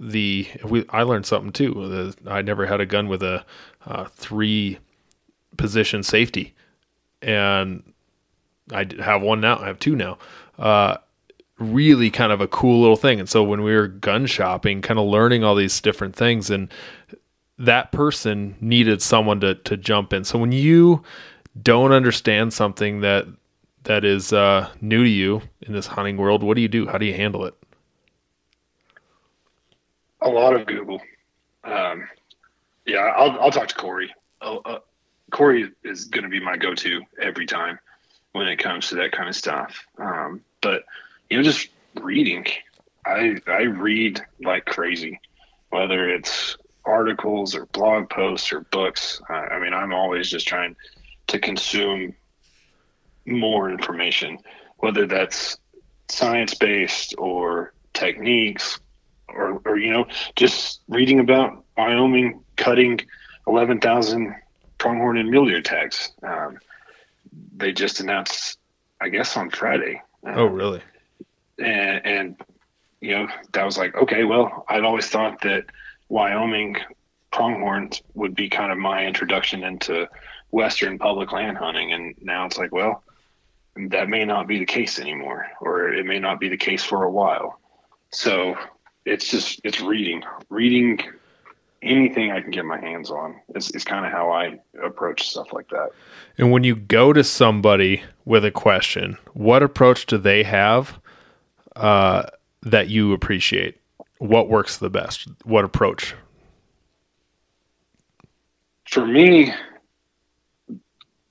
the 0.00 0.48
we 0.64 0.84
I 0.88 1.02
learned 1.02 1.26
something 1.26 1.52
too. 1.52 1.72
The, 1.74 2.30
I 2.30 2.42
never 2.42 2.66
had 2.66 2.80
a 2.80 2.86
gun 2.86 3.08
with 3.08 3.22
a 3.22 3.44
uh, 3.86 4.04
three 4.04 4.78
position 5.56 6.02
safety, 6.02 6.54
and 7.22 7.82
I 8.72 8.86
have 9.00 9.22
one 9.22 9.40
now. 9.40 9.58
I 9.58 9.66
have 9.66 9.78
two 9.78 9.96
now. 9.96 10.18
Uh, 10.58 10.96
really 11.58 12.10
kind 12.10 12.32
of 12.32 12.40
a 12.40 12.48
cool 12.48 12.80
little 12.80 12.96
thing. 12.96 13.20
And 13.20 13.28
so 13.28 13.44
when 13.44 13.62
we 13.62 13.72
were 13.72 13.86
gun 13.86 14.26
shopping, 14.26 14.82
kind 14.82 14.98
of 14.98 15.06
learning 15.06 15.44
all 15.44 15.54
these 15.54 15.80
different 15.80 16.16
things, 16.16 16.50
and 16.50 16.68
that 17.58 17.92
person 17.92 18.56
needed 18.60 19.02
someone 19.02 19.40
to 19.40 19.54
to 19.54 19.76
jump 19.76 20.12
in. 20.12 20.24
So 20.24 20.38
when 20.38 20.52
you 20.52 21.02
don't 21.60 21.92
understand 21.92 22.52
something 22.52 23.00
that 23.00 23.26
that 23.84 24.04
is 24.04 24.32
uh, 24.32 24.68
new 24.80 25.04
to 25.04 25.10
you 25.10 25.42
in 25.62 25.72
this 25.72 25.86
hunting 25.86 26.16
world, 26.16 26.42
what 26.42 26.54
do 26.54 26.62
you 26.62 26.68
do? 26.68 26.86
How 26.86 26.98
do 26.98 27.06
you 27.06 27.14
handle 27.14 27.44
it? 27.44 27.54
A 30.20 30.28
lot 30.28 30.54
of 30.54 30.66
Google. 30.66 31.00
Um, 31.62 32.08
yeah, 32.86 32.98
I'll 32.98 33.38
I'll 33.40 33.50
talk 33.50 33.68
to 33.68 33.74
Corey. 33.74 34.12
Uh, 34.40 34.78
Corey 35.30 35.70
is 35.82 36.04
going 36.06 36.24
to 36.24 36.28
be 36.28 36.40
my 36.40 36.56
go-to 36.56 37.02
every 37.20 37.46
time 37.46 37.78
when 38.32 38.46
it 38.46 38.58
comes 38.58 38.88
to 38.88 38.96
that 38.96 39.12
kind 39.12 39.28
of 39.28 39.34
stuff. 39.34 39.86
Um, 39.98 40.42
but 40.60 40.84
you 41.30 41.36
know, 41.36 41.42
just 41.42 41.68
reading, 42.00 42.46
I 43.06 43.36
I 43.46 43.62
read 43.62 44.24
like 44.40 44.64
crazy, 44.66 45.20
whether 45.70 46.08
it's 46.08 46.56
articles 46.86 47.54
or 47.54 47.66
blog 47.66 48.10
posts 48.10 48.52
or 48.52 48.60
books. 48.60 49.20
I, 49.28 49.34
I 49.34 49.58
mean, 49.60 49.72
I'm 49.74 49.92
always 49.92 50.30
just 50.30 50.46
trying 50.46 50.76
to 51.28 51.38
consume 51.38 52.14
more 53.26 53.70
information, 53.70 54.38
whether 54.78 55.06
that's 55.06 55.56
science 56.08 56.54
based 56.54 57.14
or 57.16 57.72
techniques 57.94 58.78
or, 59.28 59.62
or 59.64 59.78
you 59.78 59.90
know 59.90 60.06
just 60.36 60.82
reading 60.88 61.20
about 61.20 61.64
Wyoming 61.76 62.42
cutting 62.56 63.00
11,000 63.46 64.34
pronghorn 64.78 65.16
and 65.16 65.30
mule 65.30 65.46
deer 65.46 65.62
tags. 65.62 66.12
Um, 66.22 66.58
they 67.56 67.72
just 67.72 68.00
announced 68.00 68.58
I 69.00 69.08
guess 69.08 69.36
on 69.36 69.50
Friday. 69.50 70.00
Oh, 70.26 70.46
really? 70.46 70.80
And, 71.58 72.06
and 72.06 72.36
you 73.00 73.10
know, 73.10 73.28
that 73.52 73.64
was 73.64 73.76
like, 73.76 73.94
okay, 73.94 74.24
well, 74.24 74.64
I'd 74.68 74.84
always 74.84 75.08
thought 75.08 75.42
that 75.42 75.66
Wyoming 76.08 76.76
pronghorns 77.32 78.02
would 78.14 78.34
be 78.34 78.48
kind 78.48 78.70
of 78.70 78.78
my 78.78 79.06
introduction 79.06 79.64
into 79.64 80.08
Western 80.50 80.98
public 80.98 81.32
land 81.32 81.58
hunting. 81.58 81.92
And 81.92 82.14
now 82.20 82.46
it's 82.46 82.58
like, 82.58 82.72
well, 82.72 83.02
that 83.90 84.08
may 84.08 84.24
not 84.24 84.46
be 84.46 84.58
the 84.58 84.66
case 84.66 85.00
anymore, 85.00 85.46
or 85.60 85.92
it 85.92 86.06
may 86.06 86.20
not 86.20 86.38
be 86.38 86.48
the 86.48 86.56
case 86.56 86.84
for 86.84 87.02
a 87.02 87.10
while. 87.10 87.58
So 88.10 88.56
it's 89.04 89.28
just, 89.28 89.60
it's 89.64 89.80
reading, 89.80 90.22
reading 90.48 91.00
anything 91.82 92.30
I 92.30 92.40
can 92.40 92.50
get 92.50 92.64
my 92.64 92.80
hands 92.80 93.10
on 93.10 93.40
is, 93.54 93.70
is 93.72 93.84
kind 93.84 94.06
of 94.06 94.12
how 94.12 94.30
I 94.30 94.58
approach 94.82 95.28
stuff 95.28 95.52
like 95.52 95.68
that. 95.68 95.90
And 96.38 96.50
when 96.50 96.64
you 96.64 96.76
go 96.76 97.12
to 97.12 97.22
somebody 97.22 98.02
with 98.24 98.44
a 98.44 98.50
question, 98.50 99.18
what 99.32 99.62
approach 99.62 100.06
do 100.06 100.18
they 100.18 100.44
have 100.44 100.98
uh, 101.76 102.24
that 102.62 102.88
you 102.88 103.12
appreciate? 103.12 103.80
What 104.18 104.48
works 104.48 104.76
the 104.76 104.90
best? 104.90 105.28
What 105.44 105.64
approach? 105.64 106.14
For 108.88 109.06
me, 109.06 109.52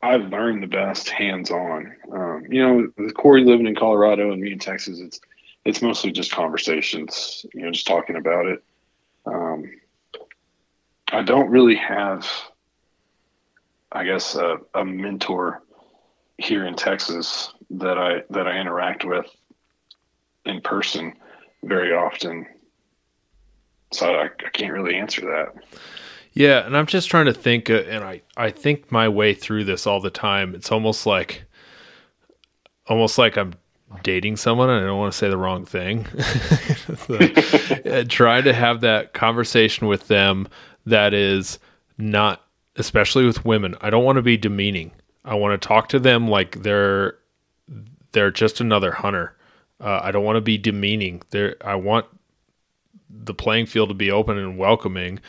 I've 0.02 0.30
learned 0.30 0.62
the 0.62 0.68
best 0.68 1.10
hands 1.10 1.50
on. 1.50 1.96
Um, 2.12 2.44
you 2.50 2.62
know, 2.62 2.92
with 2.98 3.14
Corey 3.14 3.46
living 3.46 3.68
in 3.68 3.76
Colorado 3.76 4.34
and 4.34 4.42
me 4.42 4.52
in 4.52 4.60
Texas, 4.60 5.00
it's 5.00 5.22
it's 5.64 5.82
mostly 5.82 6.12
just 6.12 6.32
conversations. 6.32 7.46
You 7.54 7.62
know, 7.62 7.72
just 7.72 7.88
talking 7.88 8.18
about 8.18 8.48
it. 8.48 8.64
Um, 9.26 9.72
I 11.10 11.22
don't 11.24 11.50
really 11.50 11.76
have, 11.76 12.28
I 13.92 14.04
guess, 14.04 14.36
a, 14.36 14.58
a 14.74 14.84
mentor 14.84 15.62
here 16.38 16.66
in 16.66 16.76
Texas 16.76 17.54
that 17.70 17.98
I 17.98 18.24
that 18.32 18.48
I 18.48 18.60
interact 18.60 19.06
with 19.06 19.28
in 20.46 20.60
person 20.62 21.14
very 21.64 21.94
often. 21.94 22.46
So 23.94 24.14
I, 24.14 24.26
I 24.26 24.50
can't 24.52 24.74
really 24.74 24.96
answer 24.96 25.22
that. 25.22 25.56
Yeah, 26.34 26.66
and 26.66 26.76
I'm 26.76 26.88
just 26.88 27.10
trying 27.10 27.26
to 27.26 27.34
think, 27.34 27.70
uh, 27.70 27.84
and 27.88 28.04
I 28.04 28.22
I 28.36 28.50
think 28.50 28.92
my 28.92 29.08
way 29.08 29.34
through 29.34 29.66
this 29.66 29.86
all 29.86 30.00
the 30.00 30.10
time. 30.10 30.56
It's 30.56 30.72
almost 30.72 31.06
like, 31.06 31.44
almost 32.88 33.20
like 33.20 33.38
I'm 33.38 33.54
dating 34.02 34.38
someone, 34.38 34.70
and 34.70 34.84
I 34.84 34.88
don't 34.88 34.98
want 34.98 35.14
to 35.14 35.18
say 35.18 35.30
the 35.30 35.38
wrong 35.38 35.64
thing. 35.64 36.08
uh, 37.10 38.04
trying 38.10 38.44
to 38.46 38.54
have 38.54 38.82
that 38.82 39.14
conversation 39.14 39.88
with 39.88 40.08
them 40.08 40.48
that 40.88 41.14
is 41.14 41.60
not, 42.00 42.44
especially 42.78 43.26
with 43.26 43.46
women. 43.46 43.76
I 43.82 43.92
don't 43.92 44.04
want 44.04 44.16
to 44.16 44.24
be 44.24 44.38
demeaning. 44.38 44.92
I 45.24 45.36
want 45.36 45.60
to 45.60 45.68
talk 45.68 45.90
to 45.90 46.00
them 46.00 46.28
like 46.28 46.64
they're 46.64 47.18
they're 48.12 48.32
just 48.32 48.60
another 48.60 48.92
hunter. 48.92 49.36
Uh, 49.80 50.00
I 50.02 50.12
don't 50.12 50.24
want 50.24 50.38
to 50.38 50.42
be 50.42 50.58
demeaning. 50.58 51.22
There, 51.30 51.58
I 51.62 51.76
want 51.76 52.08
the 53.24 53.34
playing 53.34 53.66
field 53.66 53.90
to 53.90 53.96
be 53.96 54.12
open 54.12 54.38
and 54.38 54.58
welcoming. 54.58 55.20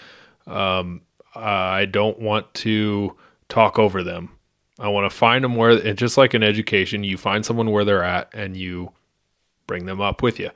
Um, 0.47 1.03
I 1.35 1.87
don't 1.87 2.19
want 2.19 2.53
to 2.55 3.17
talk 3.49 3.79
over 3.79 4.03
them. 4.03 4.31
I 4.79 4.89
want 4.89 5.11
to 5.11 5.17
find 5.17 5.45
them 5.45 5.57
where, 5.57 5.95
just 5.95 6.17
like 6.17 6.35
in 6.35 6.43
education, 6.43 7.05
you 7.05 7.17
find 7.17 7.45
someone 7.45 7.71
where 7.71 7.85
they're 7.85 8.03
at 8.03 8.31
and 8.35 8.57
you 8.57 8.93
bring 9.67 9.87
them 9.87 10.01
up 10.01 10.23
with 10.23 10.39
you. 10.39 10.51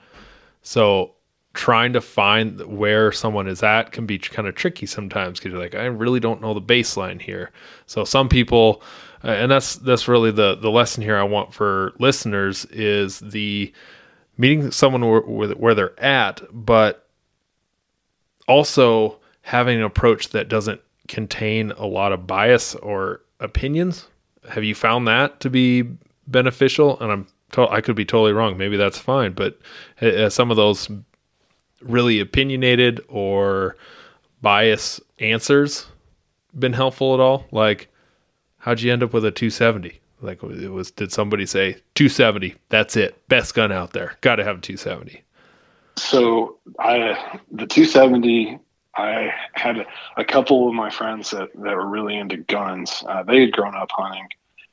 So 0.63 1.15
trying 1.55 1.93
to 1.93 2.01
find 2.01 2.61
where 2.67 3.11
someone 3.11 3.49
is 3.49 3.63
at 3.63 3.91
can 3.93 4.07
be 4.07 4.19
kind 4.19 4.47
of 4.47 4.55
tricky 4.55 4.87
sometimes 4.87 5.39
because 5.39 5.53
you're 5.53 5.61
like, 5.61 5.75
I 5.75 5.87
really 5.87 6.21
don't 6.21 6.41
know 6.41 6.55
the 6.55 6.61
baseline 6.61 7.21
here. 7.21 7.51
So 7.87 8.05
some 8.05 8.29
people, 8.29 8.83
and 9.23 9.51
that's 9.51 9.77
that's 9.77 10.09
really 10.09 10.31
the 10.31 10.57
the 10.57 10.71
lesson 10.71 11.03
here 11.03 11.17
I 11.17 11.25
want 11.25 11.55
for 11.55 11.95
listeners 11.99 12.65
is 12.67 13.21
the 13.21 13.73
meeting 14.37 14.71
someone 14.71 15.05
where, 15.09 15.21
where 15.55 15.75
they're 15.75 15.99
at, 16.01 16.41
but 16.53 17.08
also 18.49 19.19
having 19.43 19.79
an 19.79 19.85
approach 19.85 20.31
that 20.31 20.49
doesn't 20.49 20.81
contain 21.07 21.71
a 21.73 21.87
lot 21.87 22.13
of 22.13 22.27
bias 22.27 22.75
or 22.77 23.23
opinions. 23.41 24.09
Have 24.51 24.65
you 24.65 24.75
found 24.75 25.07
that 25.07 25.41
to 25.41 25.51
be 25.51 25.83
beneficial? 26.27 26.99
And 27.01 27.13
I'm 27.13 27.27
to- 27.53 27.71
I 27.71 27.81
could 27.81 27.97
be 27.97 28.05
totally 28.05 28.33
wrong. 28.33 28.59
Maybe 28.59 28.77
that's 28.77 28.99
fine, 28.99 29.33
but 29.33 29.59
uh, 30.03 30.29
some 30.29 30.51
of 30.51 30.57
those 30.57 30.89
really 31.81 32.21
opinionated 32.21 33.01
or 33.09 33.77
bias 34.43 35.01
answers 35.19 35.87
been 36.59 36.73
helpful 36.73 37.15
at 37.15 37.21
all? 37.21 37.47
Like, 37.53 37.89
how'd 38.59 38.81
you 38.81 38.93
end 38.93 39.03
up 39.03 39.13
with 39.13 39.25
a 39.25 39.31
270? 39.31 40.01
Like, 40.21 40.43
it 40.43 40.73
was 40.73 40.91
did 40.91 41.13
somebody 41.13 41.47
say 41.47 41.75
270? 41.95 42.57
That's 42.69 42.97
it, 42.97 43.27
best 43.29 43.55
gun 43.55 43.71
out 43.73 43.93
there. 43.93 44.17
Got 44.21 44.37
to 44.37 44.45
have 44.45 44.59
a 44.59 44.61
270. 44.61 45.23
So 45.99 46.59
I 46.79 47.39
the 47.51 47.67
270. 47.67 48.59
I 48.97 49.33
had 49.53 49.87
a 50.17 50.25
couple 50.25 50.69
of 50.69 50.75
my 50.75 50.91
friends 50.91 51.31
that, 51.31 51.51
that 51.55 51.77
were 51.77 51.87
really 51.87 52.17
into 52.17 52.37
guns. 52.37 53.05
Uh, 53.07 53.23
they 53.23 53.43
had 53.43 53.53
grown 53.53 53.77
up 53.77 53.91
hunting, 53.93 54.27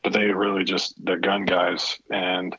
but 0.03 0.13
they 0.13 0.26
really 0.26 0.63
just 0.63 0.95
they're 1.03 1.19
gun 1.19 1.45
guys. 1.45 1.99
And 2.09 2.55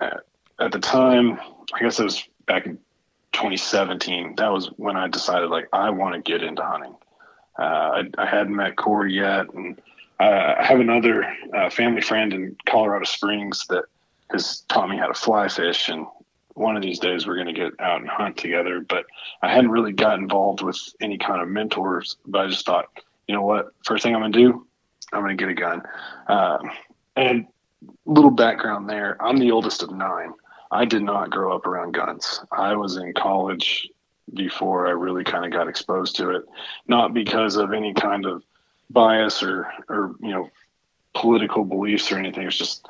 at, 0.00 0.20
at 0.58 0.72
the 0.72 0.78
time, 0.78 1.38
I 1.74 1.80
guess 1.80 2.00
it 2.00 2.04
was 2.04 2.26
back 2.46 2.64
in 2.64 2.78
2017. 3.32 4.36
That 4.36 4.52
was 4.52 4.68
when 4.76 4.96
I 4.96 5.08
decided 5.08 5.50
like 5.50 5.68
I 5.72 5.90
want 5.90 6.14
to 6.14 6.20
get 6.22 6.42
into 6.42 6.62
hunting. 6.62 6.94
Uh, 7.58 7.62
I, 7.62 8.02
I, 8.18 8.26
hadn't 8.26 8.56
met 8.56 8.74
Corey 8.74 9.14
yet, 9.14 9.52
and 9.54 9.80
uh, 10.18 10.54
I 10.58 10.64
have 10.64 10.80
another 10.80 11.24
uh, 11.54 11.70
family 11.70 12.00
friend 12.00 12.32
in 12.32 12.56
Colorado 12.66 13.04
Springs 13.04 13.66
that 13.68 13.84
has 14.32 14.62
taught 14.68 14.88
me 14.88 14.96
how 14.96 15.06
to 15.06 15.14
fly 15.14 15.46
fish. 15.48 15.88
And 15.88 16.06
one 16.54 16.76
of 16.76 16.82
these 16.82 16.98
days 16.98 17.26
we're 17.26 17.34
going 17.34 17.52
to 17.52 17.52
get 17.52 17.72
out 17.80 18.00
and 18.00 18.08
hunt 18.08 18.36
together. 18.36 18.80
But 18.80 19.06
I 19.42 19.52
hadn't 19.52 19.70
really 19.70 19.92
got 19.92 20.18
involved 20.18 20.62
with 20.62 20.78
any 21.00 21.18
kind 21.18 21.42
of 21.42 21.48
mentors. 21.48 22.16
But 22.26 22.46
I 22.46 22.48
just 22.48 22.66
thought, 22.66 22.86
you 23.28 23.34
know 23.34 23.42
what? 23.42 23.72
First 23.84 24.02
thing 24.02 24.14
I'm 24.14 24.20
going 24.20 24.32
to 24.32 24.38
do, 24.38 24.66
I'm 25.12 25.22
going 25.22 25.36
to 25.36 25.42
get 25.42 25.50
a 25.50 25.54
gun. 25.54 25.82
Um, 26.28 26.70
and 27.16 27.46
little 28.06 28.30
background 28.30 28.88
there: 28.88 29.20
I'm 29.20 29.38
the 29.38 29.50
oldest 29.50 29.82
of 29.82 29.90
nine. 29.90 30.32
I 30.70 30.84
did 30.84 31.02
not 31.02 31.30
grow 31.30 31.54
up 31.54 31.66
around 31.66 31.92
guns. 31.92 32.40
I 32.50 32.74
was 32.74 32.96
in 32.96 33.12
college 33.12 33.88
before 34.32 34.86
I 34.86 34.90
really 34.90 35.22
kind 35.22 35.44
of 35.44 35.52
got 35.52 35.68
exposed 35.68 36.16
to 36.16 36.30
it, 36.30 36.44
not 36.88 37.14
because 37.14 37.56
of 37.56 37.72
any 37.72 37.94
kind 37.94 38.26
of 38.26 38.42
bias 38.90 39.42
or, 39.42 39.70
or 39.88 40.14
you 40.20 40.30
know, 40.30 40.50
political 41.14 41.64
beliefs 41.64 42.10
or 42.10 42.18
anything. 42.18 42.46
It's 42.46 42.56
just 42.56 42.86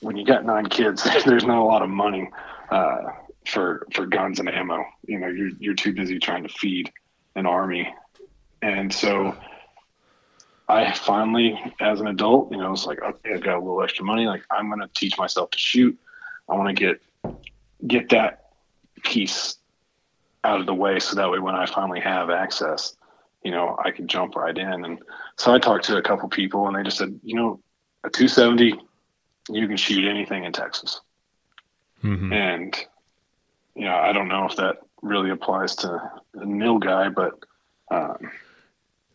when 0.00 0.16
you 0.16 0.24
got 0.24 0.44
nine 0.44 0.66
kids, 0.66 1.06
there's 1.24 1.44
not 1.44 1.58
a 1.58 1.64
lot 1.64 1.82
of 1.82 1.90
money 1.90 2.30
uh, 2.70 3.12
for 3.46 3.86
for 3.92 4.06
guns 4.06 4.40
and 4.40 4.48
ammo. 4.48 4.84
You 5.06 5.18
know, 5.18 5.28
you're 5.28 5.50
you're 5.58 5.74
too 5.74 5.92
busy 5.92 6.18
trying 6.18 6.42
to 6.42 6.48
feed 6.48 6.92
an 7.36 7.46
army, 7.46 7.92
and 8.62 8.92
so 8.92 9.36
I 10.68 10.92
finally, 10.92 11.60
as 11.80 12.00
an 12.00 12.06
adult, 12.06 12.52
you 12.52 12.58
know, 12.58 12.72
it's 12.72 12.86
like 12.86 13.02
okay, 13.02 13.34
I've 13.34 13.42
got 13.42 13.56
a 13.56 13.60
little 13.60 13.82
extra 13.82 14.04
money. 14.04 14.26
Like 14.26 14.44
I'm 14.50 14.70
to 14.70 14.88
teach 14.94 15.18
myself 15.18 15.50
to 15.50 15.58
shoot. 15.58 15.98
I 16.48 16.54
want 16.54 16.68
to 16.68 16.74
get 16.74 17.00
get 17.86 18.10
that 18.10 18.50
piece 19.02 19.56
out 20.44 20.60
of 20.60 20.66
the 20.66 20.74
way 20.74 20.98
so 20.98 21.16
that 21.16 21.30
way 21.30 21.38
when 21.38 21.54
I 21.54 21.66
finally 21.66 22.00
have 22.00 22.30
access, 22.30 22.96
you 23.42 23.50
know, 23.50 23.76
I 23.82 23.90
can 23.90 24.08
jump 24.08 24.36
right 24.36 24.56
in. 24.56 24.84
And 24.84 24.98
so 25.36 25.52
I 25.52 25.58
talked 25.58 25.84
to 25.86 25.96
a 25.96 26.02
couple 26.02 26.28
people 26.28 26.66
and 26.66 26.76
they 26.76 26.82
just 26.82 26.98
said, 26.98 27.18
you 27.22 27.34
know, 27.34 27.60
a 28.04 28.10
270, 28.10 28.80
you 29.52 29.66
can 29.68 29.76
shoot 29.76 30.08
anything 30.08 30.44
in 30.44 30.52
Texas. 30.52 31.00
Mm-hmm. 32.02 32.32
And, 32.32 32.76
you 33.74 33.84
know, 33.84 33.94
I 33.94 34.12
don't 34.12 34.28
know 34.28 34.46
if 34.46 34.56
that 34.56 34.78
really 35.02 35.30
applies 35.30 35.74
to 35.76 35.88
a 36.34 36.44
nilgai, 36.44 37.14
but 37.14 37.38
um, 37.90 38.30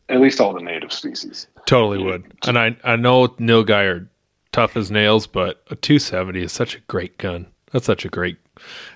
at 0.09 0.19
least 0.19 0.39
all 0.39 0.53
the 0.53 0.61
native 0.61 0.93
species. 0.93 1.47
Totally 1.65 2.03
would. 2.03 2.31
And 2.47 2.57
I, 2.57 2.75
I 2.83 2.95
know 2.95 3.27
nilgai 3.27 3.86
are 3.91 4.09
tough 4.51 4.77
as 4.77 4.91
nails, 4.91 5.27
but 5.27 5.63
a 5.69 5.75
270 5.75 6.43
is 6.43 6.51
such 6.51 6.75
a 6.75 6.79
great 6.81 7.17
gun. 7.17 7.47
That's 7.71 7.86
such 7.86 8.05
a 8.05 8.09
great, 8.09 8.38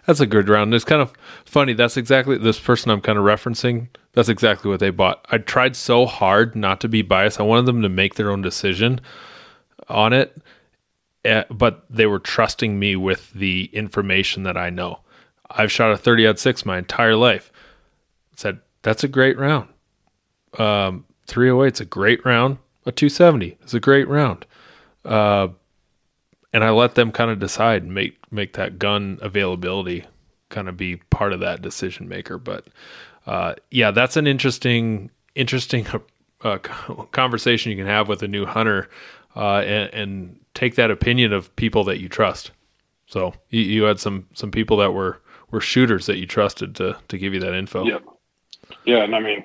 that's 0.06 0.20
a 0.20 0.26
good 0.26 0.48
round. 0.48 0.74
It's 0.74 0.86
kind 0.86 1.02
of 1.02 1.12
funny. 1.46 1.74
That's 1.74 1.98
exactly 1.98 2.38
this 2.38 2.60
person 2.60 2.92
I'm 2.92 3.02
kind 3.02 3.18
of 3.18 3.26
referencing. 3.26 3.88
That's 4.14 4.30
exactly 4.30 4.72
what 4.72 4.80
they 4.80 4.90
bought. 4.90 5.26
I 5.32 5.38
tried 5.40 5.76
so 5.76 6.06
hard 6.06 6.56
not 6.56 6.80
to 6.82 6.88
be 6.88 7.02
biased. 7.02 7.40
I 7.40 7.44
wanted 7.44 7.66
them 7.66 7.82
to 7.82 7.90
make 7.90 8.16
their 8.16 8.32
own 8.32 8.42
decision 8.42 9.02
on 9.90 10.14
it, 10.14 10.38
but 11.24 11.86
they 11.90 12.06
were 12.06 12.20
trusting 12.20 12.80
me 12.80 12.96
with 12.96 13.32
the 13.34 13.70
information 13.74 14.44
that 14.44 14.58
I 14.58 14.70
know. 14.70 15.00
I've 15.50 15.72
shot 15.72 15.92
a 15.92 15.98
30 15.98 16.28
aught 16.28 16.40
six 16.40 16.66
my 16.66 16.78
entire 16.78 17.16
life. 17.16 17.52
said 18.36 18.60
that's 18.82 19.04
a 19.04 19.08
great 19.08 19.38
round. 19.38 19.68
Um, 20.58 21.06
308's 21.28 21.82
a 21.82 21.86
great 21.86 22.24
round. 22.26 22.58
A 22.86 22.92
270 22.92 23.58
is 23.64 23.74
a 23.74 23.80
great 23.80 24.08
round. 24.08 24.46
Uh, 25.04 25.50
and 26.54 26.64
I 26.64 26.72
let 26.72 26.96
them 26.96 27.12
kind 27.12 27.30
of 27.32 27.40
decide 27.40 27.84
and 27.84 27.94
make 27.94 28.18
make 28.32 28.54
that 28.54 28.80
gun 28.80 29.20
availability 29.22 30.06
kind 30.50 30.68
of 30.68 30.78
be 30.78 30.98
part 31.10 31.34
of 31.34 31.40
that 31.42 31.62
decision 31.62 32.08
maker. 32.08 32.38
But 32.38 32.68
uh, 33.28 33.56
yeah, 33.70 33.92
that's 33.92 34.18
an 34.18 34.28
interesting 34.28 35.12
interesting 35.36 35.86
uh, 36.42 36.58
conversation 37.12 37.72
you 37.72 37.78
can 37.78 37.88
have 37.88 38.08
with 38.08 38.24
a 38.24 38.28
new 38.28 38.46
hunter 38.46 38.90
uh, 39.36 39.60
and, 39.60 39.94
and 39.94 40.40
take 40.60 40.76
that 40.76 40.92
opinion 40.92 41.32
of 41.32 41.56
people 41.56 41.86
that 41.86 42.02
you 42.02 42.10
trust. 42.10 42.52
So 43.08 43.34
you, 43.50 43.62
you 43.62 43.84
had 43.84 44.00
some 44.00 44.28
some 44.34 44.52
people 44.52 44.78
that 44.78 44.92
were 44.92 45.22
were 45.52 45.62
shooters 45.62 46.06
that 46.08 46.18
you 46.18 46.28
trusted 46.28 46.76
to 46.76 46.98
to 47.08 47.18
give 47.18 47.34
you 47.34 47.40
that 47.40 47.54
info. 47.54 47.86
Yep. 47.86 48.04
Yeah, 48.86 49.04
and 49.04 49.16
I 49.16 49.20
mean, 49.20 49.44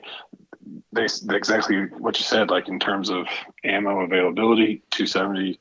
they, 0.93 1.05
exactly 1.05 1.87
what 1.99 2.19
you 2.19 2.25
said. 2.25 2.51
Like 2.51 2.69
in 2.69 2.81
terms 2.81 3.11
of 3.11 3.27
ammo 3.62 4.01
availability, 4.01 4.83
270, 4.91 5.59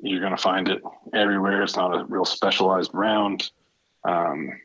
you're 0.00 0.20
going 0.20 0.36
to 0.36 0.42
find 0.42 0.68
it 0.68 0.82
everywhere. 1.12 1.62
It's 1.62 1.76
not 1.76 1.94
a 1.94 2.04
real 2.06 2.24
specialized 2.24 2.90
round. 2.94 3.50
Um, 4.04 4.58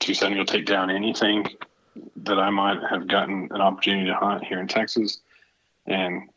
270 0.00 0.38
will 0.38 0.44
take 0.44 0.66
down 0.66 0.90
anything 0.90 1.46
that 2.16 2.38
I 2.38 2.50
might 2.50 2.78
have 2.88 3.08
gotten 3.08 3.48
an 3.50 3.60
opportunity 3.60 4.06
to 4.06 4.14
hunt 4.14 4.44
here 4.44 4.60
in 4.60 4.68
Texas, 4.68 5.18
and 5.86 6.28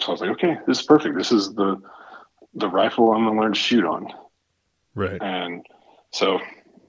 so 0.00 0.08
I 0.08 0.10
was 0.10 0.20
like, 0.20 0.30
okay, 0.30 0.58
this 0.66 0.80
is 0.80 0.86
perfect. 0.86 1.16
This 1.16 1.32
is 1.32 1.54
the 1.54 1.80
the 2.54 2.68
rifle 2.68 3.12
I'm 3.12 3.24
going 3.24 3.36
to 3.36 3.42
learn 3.42 3.52
to 3.52 3.58
shoot 3.58 3.84
on. 3.84 4.12
Right. 4.94 5.20
And 5.20 5.66
so, 6.12 6.40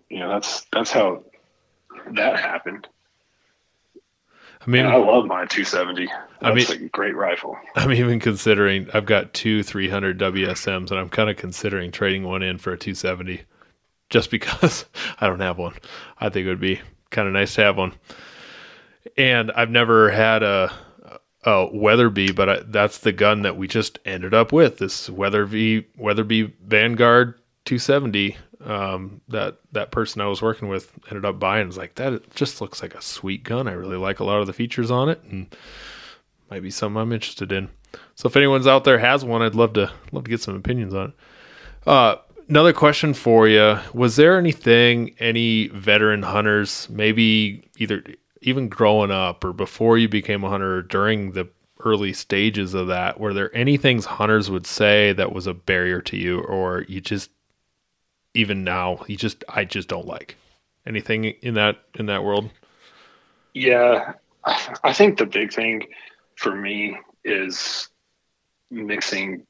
you 0.10 0.20
know, 0.20 0.30
that's 0.30 0.66
that's 0.72 0.92
how 0.92 1.24
that 2.14 2.40
happened. 2.40 2.88
I 4.66 4.70
mean, 4.70 4.86
and 4.86 4.94
I 4.94 4.98
love 4.98 5.26
my 5.26 5.46
270. 5.46 6.08
That's 6.08 6.16
I 6.42 6.54
mean, 6.54 6.86
a 6.86 6.90
great 6.90 7.16
rifle. 7.16 7.58
I'm 7.76 7.92
even 7.92 8.20
considering. 8.20 8.88
I've 8.94 9.06
got 9.06 9.34
two 9.34 9.62
300 9.62 10.20
WSMs, 10.20 10.90
and 10.90 11.00
I'm 11.00 11.10
kind 11.10 11.30
of 11.30 11.38
considering 11.38 11.92
trading 11.92 12.24
one 12.24 12.42
in 12.42 12.58
for 12.58 12.74
a 12.74 12.78
270, 12.78 13.42
just 14.10 14.32
because 14.32 14.86
I 15.20 15.28
don't 15.28 15.40
have 15.40 15.58
one. 15.58 15.74
I 16.20 16.30
think 16.30 16.46
it 16.46 16.50
would 16.50 16.60
be 16.60 16.82
kind 17.12 17.28
of 17.28 17.34
nice 17.34 17.56
to 17.56 17.64
have 17.64 17.78
one. 17.78 17.94
And 19.18 19.52
I've 19.52 19.70
never 19.70 20.10
had 20.10 20.42
a, 20.42 20.74
a 21.46 21.70
Weatherby, 21.72 22.32
but 22.32 22.50
I, 22.50 22.60
that's 22.66 22.98
the 22.98 23.12
gun 23.12 23.44
that 23.44 23.56
we 23.56 23.68
just 23.68 24.00
ended 24.04 24.34
up 24.34 24.52
with. 24.52 24.80
This 24.80 25.10
Weatherby 25.10 25.86
Weatherby 25.98 26.54
Vanguard 26.66 27.40
270 27.66 28.38
um, 28.66 29.22
that 29.28 29.60
that 29.72 29.92
person 29.92 30.22
I 30.22 30.28
was 30.28 30.42
working 30.42 30.68
with 30.68 30.92
ended 31.10 31.26
up 31.26 31.40
buying. 31.40 31.68
Was 31.68 31.78
like 31.78 31.96
that 31.96 32.34
just 32.36 32.62
looks 32.62 32.82
like 32.82 32.96
a 32.96 33.02
sweet 33.02 33.44
gun. 33.44 33.68
I 33.68 33.74
really 33.74 33.98
like 33.98 34.20
a 34.20 34.24
lot 34.24 34.42
of 34.42 34.48
the 34.48 34.54
features 34.54 34.90
on 34.92 35.10
it, 35.10 35.22
and 35.30 35.56
might 36.50 36.64
be 36.64 36.72
something 36.72 37.02
I'm 37.02 37.14
interested 37.14 37.52
in. 37.52 37.70
So 38.16 38.28
if 38.28 38.36
anyone's 38.36 38.68
out 38.68 38.84
there 38.84 39.00
has 39.00 39.24
one, 39.24 39.42
I'd 39.42 39.56
love 39.56 39.74
to 39.74 39.92
love 40.12 40.26
to 40.26 40.30
get 40.30 40.42
some 40.42 40.56
opinions 40.56 40.94
on 40.94 41.10
it. 41.10 41.14
Uh, 41.88 42.16
another 42.50 42.74
question 42.74 43.14
for 43.14 43.48
you: 43.48 43.80
Was 43.94 44.16
there 44.16 44.38
anything 44.38 45.16
any 45.20 45.68
veteran 45.68 46.24
hunters, 46.24 46.88
maybe 46.90 47.70
either 47.78 48.04
even 48.46 48.70
growing 48.70 49.12
up 49.12 49.44
or 49.44 49.54
before 49.54 49.98
you 49.98 50.08
became 50.08 50.44
a 50.44 50.50
hunter, 50.50 50.82
during 50.82 51.32
the 51.32 51.50
early 51.84 52.14
stages 52.14 52.74
of 52.74 52.88
that, 52.88 53.20
were 53.20 53.34
there 53.34 53.56
any 53.56 53.78
things 53.78 54.06
hunters 54.06 54.50
would 54.50 54.66
say 54.66 55.14
that 55.14 55.34
was 55.34 55.48
a 55.48 55.54
barrier 55.54 56.02
to 56.02 56.18
you, 56.18 56.40
or 56.42 56.86
you 56.88 57.02
just 57.02 57.32
even 58.34 58.64
now 58.64 59.04
you 59.08 59.18
just 59.18 59.44
I 59.50 59.66
just 59.66 59.88
don't 59.88 60.08
like 60.08 60.36
anything 60.86 61.26
in 61.26 61.56
that 61.56 61.78
in 61.96 62.06
that 62.06 62.24
world. 62.24 62.50
Yeah, 63.54 64.14
I 64.84 64.94
think 64.94 65.18
the 65.18 65.26
big 65.26 65.54
thing 65.54 65.84
for 66.36 66.56
me 66.56 66.98
is 67.24 67.90
mixing 68.70 69.46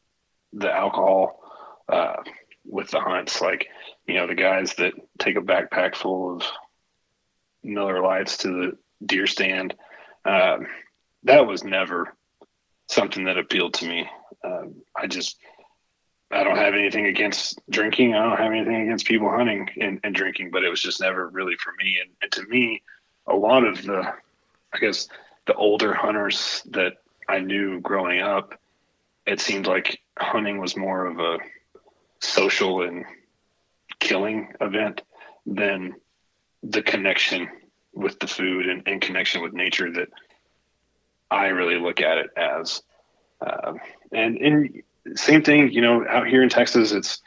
the 0.53 0.71
alcohol 0.71 1.41
uh, 1.89 2.17
with 2.65 2.91
the 2.91 2.99
hunts. 2.99 3.41
Like, 3.41 3.67
you 4.07 4.15
know, 4.15 4.27
the 4.27 4.35
guys 4.35 4.75
that 4.75 4.93
take 5.19 5.35
a 5.35 5.41
backpack 5.41 5.95
full 5.95 6.35
of 6.35 6.43
Miller 7.63 8.01
Lites 8.01 8.37
to 8.37 8.47
the 8.47 8.77
deer 9.03 9.27
stand, 9.27 9.75
uh, 10.23 10.57
that 11.23 11.47
was 11.47 11.63
never 11.63 12.15
something 12.87 13.25
that 13.25 13.37
appealed 13.37 13.75
to 13.75 13.87
me. 13.87 14.07
Uh, 14.43 14.65
I 14.95 15.07
just 15.07 15.37
I 16.31 16.43
don't 16.43 16.57
have 16.57 16.73
anything 16.73 17.05
against 17.05 17.59
drinking. 17.69 18.15
I 18.15 18.23
don't 18.23 18.37
have 18.37 18.51
anything 18.51 18.81
against 18.81 19.05
people 19.05 19.29
hunting 19.29 19.69
and, 19.79 19.99
and 20.03 20.13
drinking, 20.13 20.51
but 20.51 20.63
it 20.63 20.69
was 20.69 20.81
just 20.81 20.99
never 21.01 21.27
really 21.29 21.55
for 21.55 21.71
me. 21.77 21.97
And, 22.01 22.11
and, 22.21 22.31
to 22.33 22.43
me, 22.47 22.81
a 23.27 23.35
lot 23.35 23.63
of 23.63 23.83
the, 23.83 24.11
I 24.73 24.77
guess, 24.79 25.07
the 25.45 25.53
older 25.53 25.93
hunters 25.93 26.63
that 26.71 26.93
I 27.29 27.39
knew 27.39 27.79
growing 27.79 28.21
up, 28.21 28.59
it 29.27 29.39
seemed 29.39 29.67
like 29.67 29.99
hunting 30.17 30.59
was 30.59 30.75
more 30.75 31.05
of 31.05 31.19
a 31.19 31.37
social 32.21 32.81
and 32.81 33.05
killing 33.99 34.53
event 34.59 35.03
than 35.45 35.93
the 36.63 36.81
connection 36.81 37.49
with 37.95 38.19
the 38.19 38.27
food 38.27 38.67
and, 38.67 38.83
and 38.85 39.01
connection 39.01 39.41
with 39.41 39.53
nature 39.53 39.91
that 39.91 40.09
I 41.31 41.47
really 41.47 41.79
look 41.79 42.01
at 42.01 42.17
it 42.17 42.29
as. 42.37 42.83
Uh, 43.41 43.73
and 44.11 44.37
and 44.37 44.83
same 45.15 45.43
thing, 45.43 45.71
you 45.71 45.81
know, 45.81 46.05
out 46.07 46.27
here 46.27 46.43
in 46.43 46.49
Texas, 46.49 46.91
it's 46.91 47.21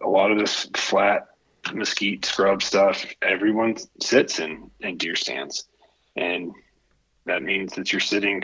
a 0.00 0.08
lot 0.08 0.30
of 0.30 0.38
this 0.38 0.68
flat 0.74 1.28
mesquite 1.72 2.24
scrub 2.24 2.62
stuff. 2.62 3.04
Everyone 3.22 3.76
sits 4.00 4.38
in, 4.38 4.70
in 4.80 4.96
deer 4.96 5.16
stands. 5.16 5.64
And 6.16 6.52
that 7.24 7.42
means 7.42 7.74
that 7.74 7.92
you're 7.92 8.00
sitting 8.00 8.42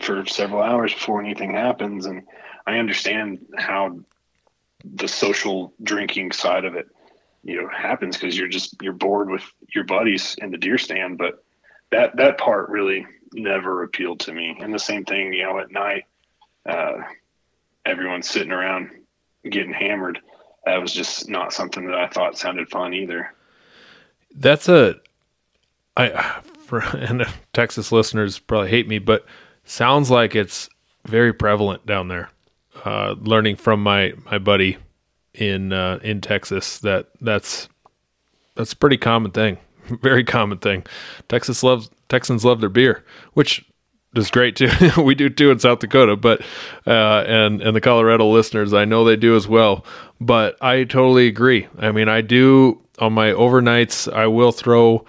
for 0.00 0.26
several 0.26 0.62
hours 0.62 0.92
before 0.92 1.20
anything 1.20 1.54
happens. 1.54 2.06
And 2.06 2.22
I 2.66 2.78
understand 2.78 3.46
how 3.56 4.00
the 4.84 5.08
social 5.08 5.72
drinking 5.82 6.32
side 6.32 6.64
of 6.64 6.74
it, 6.74 6.88
you 7.44 7.60
know, 7.60 7.68
happens 7.68 8.16
because 8.16 8.36
you're 8.36 8.48
just 8.48 8.76
you're 8.82 8.92
bored 8.92 9.30
with 9.30 9.44
your 9.74 9.84
buddies 9.84 10.34
in 10.40 10.50
the 10.50 10.58
deer 10.58 10.78
stand. 10.78 11.18
But 11.18 11.44
that 11.90 12.16
that 12.16 12.38
part 12.38 12.70
really 12.70 13.06
never 13.32 13.82
appealed 13.82 14.20
to 14.20 14.32
me. 14.32 14.56
And 14.60 14.72
the 14.72 14.78
same 14.78 15.04
thing, 15.04 15.32
you 15.32 15.44
know, 15.44 15.58
at 15.58 15.70
night, 15.70 16.04
uh, 16.66 16.94
everyone's 17.84 18.28
sitting 18.28 18.52
around 18.52 18.90
getting 19.48 19.72
hammered. 19.72 20.20
That 20.64 20.80
was 20.80 20.92
just 20.92 21.28
not 21.28 21.52
something 21.52 21.86
that 21.86 21.96
I 21.96 22.08
thought 22.08 22.38
sounded 22.38 22.70
fun 22.70 22.94
either. 22.94 23.34
That's 24.34 24.68
a, 24.68 24.96
I, 25.96 26.40
for, 26.64 26.80
and 26.80 27.26
Texas 27.52 27.92
listeners 27.92 28.38
probably 28.38 28.70
hate 28.70 28.88
me, 28.88 28.98
but 28.98 29.26
sounds 29.64 30.10
like 30.10 30.34
it's 30.34 30.68
very 31.04 31.32
prevalent 31.32 31.84
down 31.84 32.08
there. 32.08 32.30
Uh, 32.84 33.14
learning 33.20 33.56
from 33.56 33.82
my, 33.82 34.14
my 34.30 34.38
buddy 34.38 34.78
in, 35.34 35.72
uh, 35.72 35.98
in 36.02 36.20
Texas 36.20 36.78
that 36.80 37.08
that's, 37.20 37.68
that's 38.54 38.72
a 38.72 38.76
pretty 38.76 38.96
common 38.96 39.30
thing. 39.30 39.58
Very 40.02 40.24
common 40.24 40.58
thing. 40.58 40.84
Texas 41.28 41.62
loves, 41.62 41.90
Texans 42.08 42.44
love 42.44 42.60
their 42.60 42.68
beer, 42.70 43.04
which 43.34 43.64
is 44.16 44.30
great 44.30 44.56
too. 44.56 44.70
we 45.02 45.14
do 45.14 45.28
too 45.28 45.50
in 45.50 45.58
South 45.58 45.80
Dakota, 45.80 46.16
but 46.16 46.40
uh, 46.86 47.24
and 47.26 47.60
and 47.60 47.74
the 47.74 47.80
Colorado 47.80 48.30
listeners, 48.30 48.72
I 48.72 48.84
know 48.84 49.04
they 49.04 49.16
do 49.16 49.36
as 49.36 49.48
well. 49.48 49.84
But 50.20 50.56
I 50.62 50.84
totally 50.84 51.26
agree. 51.26 51.68
I 51.78 51.92
mean, 51.92 52.08
I 52.08 52.20
do 52.20 52.80
on 52.98 53.12
my 53.12 53.30
overnights. 53.30 54.12
I 54.12 54.26
will 54.26 54.52
throw 54.52 55.04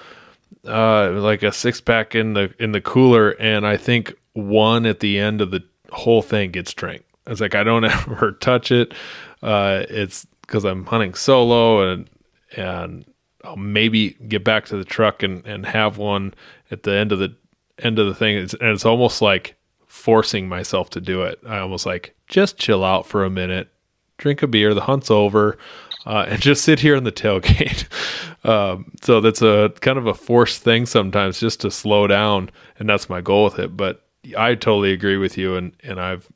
uh, 0.65 1.11
like 1.11 1.43
a 1.43 1.51
six 1.51 1.81
pack 1.81 2.15
in 2.15 2.33
the 2.33 2.53
in 2.59 2.71
the 2.71 2.81
cooler, 2.81 3.31
and 3.31 3.65
I 3.65 3.77
think 3.77 4.13
one 4.33 4.85
at 4.85 4.99
the 4.99 5.19
end 5.19 5.41
of 5.41 5.51
the 5.51 5.63
whole 5.91 6.21
thing 6.21 6.51
gets 6.51 6.73
drank. 6.73 7.03
It's 7.27 7.41
like 7.41 7.55
I 7.55 7.63
don't 7.63 7.85
ever 7.85 8.33
touch 8.33 8.71
it. 8.71 8.93
Uh, 9.41 9.83
it's 9.89 10.25
because 10.41 10.63
I'm 10.63 10.85
hunting 10.85 11.13
solo 11.13 11.91
and 11.91 12.09
and 12.55 13.05
I'll 13.43 13.55
maybe 13.55 14.11
get 14.27 14.43
back 14.43 14.65
to 14.65 14.77
the 14.77 14.83
truck 14.83 15.23
and, 15.23 15.45
and 15.45 15.65
have 15.65 15.97
one 15.97 16.33
at 16.71 16.83
the 16.83 16.95
end 16.95 17.11
of 17.11 17.19
the 17.19 17.35
end 17.79 17.99
of 17.99 18.07
the 18.07 18.15
thing, 18.15 18.37
and 18.37 18.53
it's 18.61 18.85
almost 18.85 19.21
like 19.21 19.55
forcing 19.85 20.47
myself 20.47 20.89
to 20.91 21.01
do 21.01 21.23
it. 21.23 21.39
I 21.47 21.59
almost 21.59 21.85
like 21.85 22.15
just 22.27 22.57
chill 22.57 22.83
out 22.83 23.05
for 23.05 23.23
a 23.23 23.29
minute, 23.29 23.69
drink 24.17 24.41
a 24.41 24.47
beer, 24.47 24.73
the 24.73 24.81
hunt's 24.81 25.11
over, 25.11 25.57
uh, 26.05 26.25
and 26.29 26.41
just 26.41 26.63
sit 26.63 26.79
here 26.79 26.95
in 26.95 27.03
the 27.03 27.11
tailgate. 27.11 27.85
um, 28.49 28.91
so 29.01 29.21
that's 29.21 29.41
a 29.41 29.71
kind 29.81 29.97
of 29.97 30.07
a 30.07 30.13
forced 30.13 30.61
thing 30.61 30.85
sometimes, 30.85 31.39
just 31.39 31.61
to 31.61 31.71
slow 31.71 32.07
down, 32.07 32.49
and 32.79 32.89
that's 32.89 33.09
my 33.09 33.21
goal 33.21 33.43
with 33.45 33.59
it. 33.59 33.75
But 33.75 34.05
I 34.37 34.55
totally 34.55 34.91
agree 34.91 35.17
with 35.17 35.37
you, 35.37 35.55
and 35.55 35.73
and 35.83 35.99
I've 35.99 36.29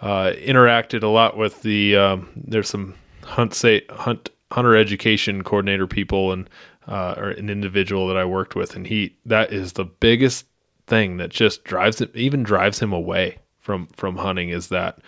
uh, 0.00 0.32
interacted 0.36 1.02
a 1.02 1.08
lot 1.08 1.36
with 1.36 1.62
the 1.62 1.96
um, 1.96 2.28
there's 2.36 2.68
some 2.68 2.94
hunt 3.24 3.54
say 3.54 3.82
hunt 3.90 4.30
hunter 4.50 4.76
education 4.76 5.44
coordinator 5.44 5.86
people 5.86 6.32
and 6.32 6.48
uh, 6.88 7.14
or 7.16 7.30
an 7.30 7.48
individual 7.48 8.08
that 8.08 8.16
I 8.16 8.24
worked 8.24 8.54
with, 8.54 8.74
and 8.74 8.86
he 8.86 9.16
that 9.26 9.52
is 9.52 9.74
the 9.74 9.84
biggest 9.84 10.46
thing 10.86 11.18
that 11.18 11.30
just 11.30 11.64
drives 11.64 12.00
it, 12.00 12.14
even 12.16 12.42
drives 12.42 12.80
him 12.80 12.92
away 12.92 13.38
from 13.58 13.86
from 13.88 14.16
hunting 14.16 14.48
is 14.48 14.68
that 14.68 14.98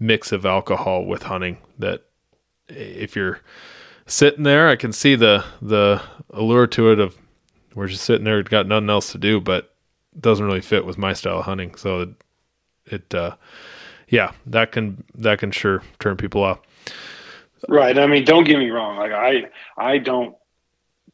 mix 0.00 0.32
of 0.32 0.44
alcohol 0.44 1.04
with 1.04 1.24
hunting. 1.24 1.58
That 1.78 2.04
if 2.68 3.14
you're 3.14 3.40
sitting 4.06 4.44
there, 4.44 4.68
I 4.68 4.76
can 4.76 4.92
see 4.92 5.14
the 5.14 5.44
the 5.62 6.02
allure 6.30 6.66
to 6.68 6.90
it 6.90 6.98
of 6.98 7.16
we're 7.74 7.86
just 7.88 8.04
sitting 8.04 8.24
there, 8.24 8.42
got 8.42 8.66
nothing 8.66 8.90
else 8.90 9.12
to 9.12 9.18
do, 9.18 9.40
but 9.40 9.74
doesn't 10.18 10.44
really 10.44 10.60
fit 10.60 10.84
with 10.84 10.98
my 10.98 11.12
style 11.12 11.38
of 11.38 11.44
hunting. 11.44 11.76
So 11.76 12.00
it, 12.00 12.08
it 12.86 13.14
uh, 13.14 13.36
yeah, 14.08 14.32
that 14.46 14.72
can 14.72 15.04
that 15.14 15.38
can 15.38 15.50
sure 15.50 15.82
turn 15.98 16.16
people 16.16 16.42
off. 16.42 16.60
Right. 17.68 17.98
I 17.98 18.06
mean, 18.06 18.24
don't 18.24 18.44
get 18.44 18.58
me 18.58 18.70
wrong. 18.70 18.96
Like 18.96 19.12
I, 19.12 19.50
I 19.76 19.98
don't 19.98 20.36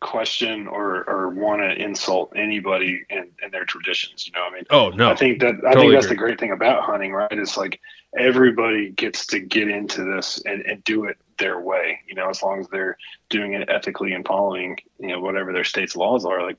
question 0.01 0.67
or 0.67 1.09
or 1.09 1.31
want 1.31 1.63
to 1.63 1.83
insult 1.83 2.33
anybody 2.37 3.03
and, 3.09 3.31
and 3.43 3.51
their 3.53 3.65
traditions. 3.65 4.27
You 4.27 4.33
know, 4.33 4.47
I 4.47 4.53
mean, 4.53 4.65
oh 4.71 4.91
no, 4.91 5.11
I 5.11 5.17
think 5.17 5.41
that 5.41 5.55
I 5.67 5.73
totally 5.73 5.87
think 5.87 5.93
that's 5.93 6.07
agree. 6.07 6.17
the 6.17 6.21
great 6.21 6.41
thing 6.41 6.51
about 6.53 6.83
hunting, 6.83 7.13
right? 7.13 7.33
It's 7.33 7.57
like 7.57 7.81
everybody 8.17 8.91
gets 8.91 9.27
to 9.29 9.41
get 9.41 9.69
into 9.69 10.05
this 10.05 10.43
and, 10.45 10.61
and 10.63 10.85
do 10.85 11.05
it 11.05 11.17
their 11.39 11.61
way. 11.61 12.01
You 12.07 12.15
know, 12.15 12.29
as 12.29 12.43
long 12.43 12.61
as 12.61 12.69
they're 12.69 12.99
doing 13.31 13.55
it 13.55 13.69
ethically 13.71 14.13
and 14.13 14.27
following, 14.27 14.79
you 14.99 15.09
know, 15.09 15.21
whatever 15.21 15.53
their 15.53 15.65
state's 15.65 15.97
laws 15.97 16.27
are. 16.27 16.43
Like 16.43 16.59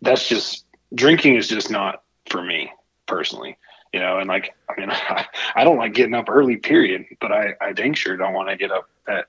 that's 0.00 0.28
just 0.28 0.64
drinking 0.94 1.36
is 1.36 1.48
just 1.48 1.70
not 1.70 2.02
for 2.26 2.42
me 2.42 2.72
personally. 3.06 3.58
You 3.94 4.00
know, 4.00 4.18
and 4.18 4.26
like 4.26 4.52
I 4.68 4.80
mean, 4.80 4.90
I, 5.54 5.62
don't 5.62 5.76
like 5.76 5.94
getting 5.94 6.14
up 6.14 6.28
early, 6.28 6.56
period. 6.56 7.04
But 7.20 7.30
I 7.30 7.54
I 7.60 7.72
dang 7.72 7.94
sure 7.94 8.16
don't 8.16 8.34
want 8.34 8.48
to 8.48 8.56
get 8.56 8.72
up 8.72 8.90
at 9.06 9.26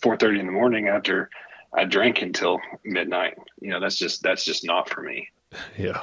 four 0.00 0.16
thirty 0.16 0.40
in 0.40 0.46
the 0.46 0.50
morning 0.50 0.88
after 0.88 1.30
I 1.72 1.84
drank 1.84 2.20
until 2.20 2.58
midnight. 2.84 3.38
You 3.60 3.70
know, 3.70 3.78
that's 3.78 3.96
just 3.96 4.20
that's 4.20 4.44
just 4.44 4.66
not 4.66 4.90
for 4.90 5.02
me. 5.02 5.28
Yeah. 5.78 6.00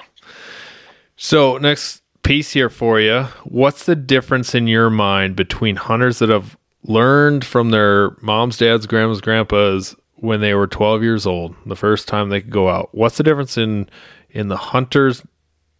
So 1.17 1.57
next 1.57 2.03
piece 2.21 2.51
here 2.51 2.69
for 2.69 2.99
you. 2.99 3.23
What's 3.43 3.85
the 3.85 3.95
difference 3.95 4.55
in 4.55 4.67
your 4.67 4.91
mind 4.91 5.35
between 5.35 5.75
hunters 5.75 6.19
that 6.19 6.29
have 6.29 6.55
learned 6.83 7.43
from 7.43 7.71
their 7.71 8.11
moms, 8.21 8.57
dads, 8.57 8.85
grandmas, 8.85 9.21
grandpas 9.21 9.95
when 10.17 10.39
they 10.39 10.53
were 10.53 10.67
12 10.67 11.01
years 11.01 11.25
old, 11.25 11.55
the 11.65 11.75
first 11.75 12.07
time 12.07 12.29
they 12.29 12.41
could 12.41 12.51
go 12.51 12.69
out? 12.69 12.89
What's 12.93 13.17
the 13.17 13.23
difference 13.23 13.57
in 13.57 13.89
in 14.29 14.47
the 14.47 14.57
hunters 14.57 15.23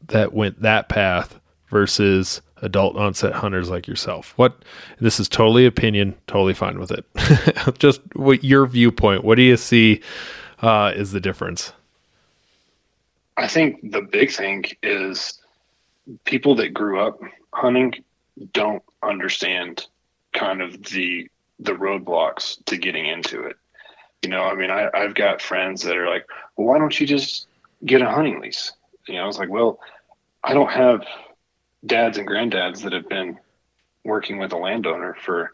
that 0.08 0.34
went 0.34 0.64
that 0.64 0.90
path 0.90 1.40
versus 1.70 2.42
adult 2.58 2.96
onset 2.96 3.34
hunters 3.34 3.70
like 3.70 3.88
yourself? 3.88 4.34
What 4.38 4.64
this 5.00 5.20
is 5.20 5.30
totally 5.30 5.66
opinion, 5.66 6.16
totally 6.28 6.54
fine 6.54 6.80
with 6.80 6.92
it. 6.92 7.06
Just 7.80 8.02
what 8.16 8.44
your 8.44 8.66
viewpoint, 8.66 9.24
what 9.24 9.36
do 9.36 9.42
you 9.42 9.58
see 9.58 10.02
uh, 10.62 10.92
is 10.96 11.12
the 11.12 11.20
difference? 11.20 11.74
I 13.38 13.48
think 13.48 13.92
the 13.92 14.02
big 14.02 14.32
thing 14.32 14.66
is 14.84 15.40
people 16.26 16.56
that 16.56 16.74
grew 16.74 17.00
up 17.00 17.22
hunting 17.54 17.94
don't 18.54 18.84
understand 19.02 19.86
kind 20.34 20.62
of 20.62 20.84
the 20.84 21.30
the 21.60 21.74
roadblocks 21.74 22.64
to 22.66 22.78
getting 22.78 23.06
into 23.06 23.44
it. 23.44 23.58
You 24.22 24.30
know, 24.30 24.44
I 24.44 24.56
mean, 24.56 24.72
I, 24.72 24.90
I've 24.94 25.14
got 25.14 25.42
friends 25.42 25.82
that 25.84 25.98
are 25.98 26.10
like, 26.10 26.26
well, 26.56 26.68
why 26.68 26.80
don't 26.80 26.98
you 27.00 27.06
just 27.06 27.48
get 27.86 28.02
a 28.02 28.10
hunting 28.10 28.40
lease? 28.40 28.72
You 29.08 29.16
know, 29.16 29.24
I 29.24 29.28
was 29.28 29.38
like, 29.38 29.50
well, 29.50 29.80
I 30.44 30.54
don't 30.54 30.72
have 30.72 31.06
dads 31.86 32.18
and 32.18 32.28
granddads 32.28 32.84
that 32.84 32.94
have 32.94 33.10
been 33.10 33.40
working 34.04 34.38
with 34.38 34.54
a 34.54 34.58
landowner 34.58 35.16
for 35.24 35.52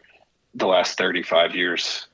the 0.54 0.66
last 0.66 0.98
35 0.98 1.54
years 1.54 2.06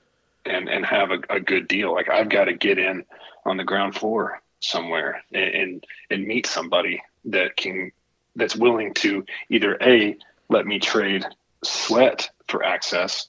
and 0.45 0.69
and 0.69 0.85
have 0.85 1.11
a, 1.11 1.19
a 1.31 1.41
good 1.41 1.69
deal. 1.69 1.93
Like 1.93 2.11
i've 2.11 2.29
got 2.29 2.45
to 2.45 2.55
get 2.55 2.79
in 2.79 3.05
on 3.45 3.57
the 3.57 3.65
ground 3.65 3.95
floor 3.95 4.41
somewhere 4.61 5.23
and, 5.33 5.55
and 5.55 5.87
and 6.11 6.27
meet 6.27 6.47
somebody 6.47 7.03
that 7.27 7.57
can 7.57 7.93
that's 8.37 8.57
willing 8.57 8.95
to 8.95 9.25
either 9.51 9.77
a 9.81 10.17
let 10.49 10.67
me 10.67 10.79
trade 10.79 11.25
sweat 11.65 12.31
for 12.49 12.65
access 12.65 13.29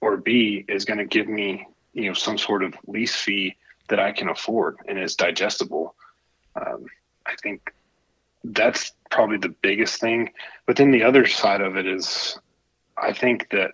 or 0.00 0.16
b 0.16 0.64
is 0.68 0.84
going 0.84 0.98
to 0.98 1.04
give 1.04 1.28
me 1.28 1.66
you 1.92 2.06
know 2.06 2.14
some 2.14 2.38
sort 2.38 2.62
of 2.62 2.74
lease 2.86 3.14
fee 3.14 3.56
that 3.88 3.98
i 4.00 4.12
can 4.12 4.28
afford 4.28 4.76
and 4.86 4.98
is 4.98 5.16
digestible. 5.16 5.94
Um, 6.54 6.86
i 7.26 7.34
think 7.42 7.72
that's 8.44 8.92
probably 9.10 9.38
the 9.38 9.54
biggest 9.62 10.00
thing. 10.00 10.30
But 10.66 10.76
then 10.76 10.90
the 10.90 11.04
other 11.04 11.26
side 11.26 11.60
of 11.60 11.76
it 11.76 11.86
is, 11.86 12.38
I 12.96 13.12
think 13.12 13.50
that 13.50 13.72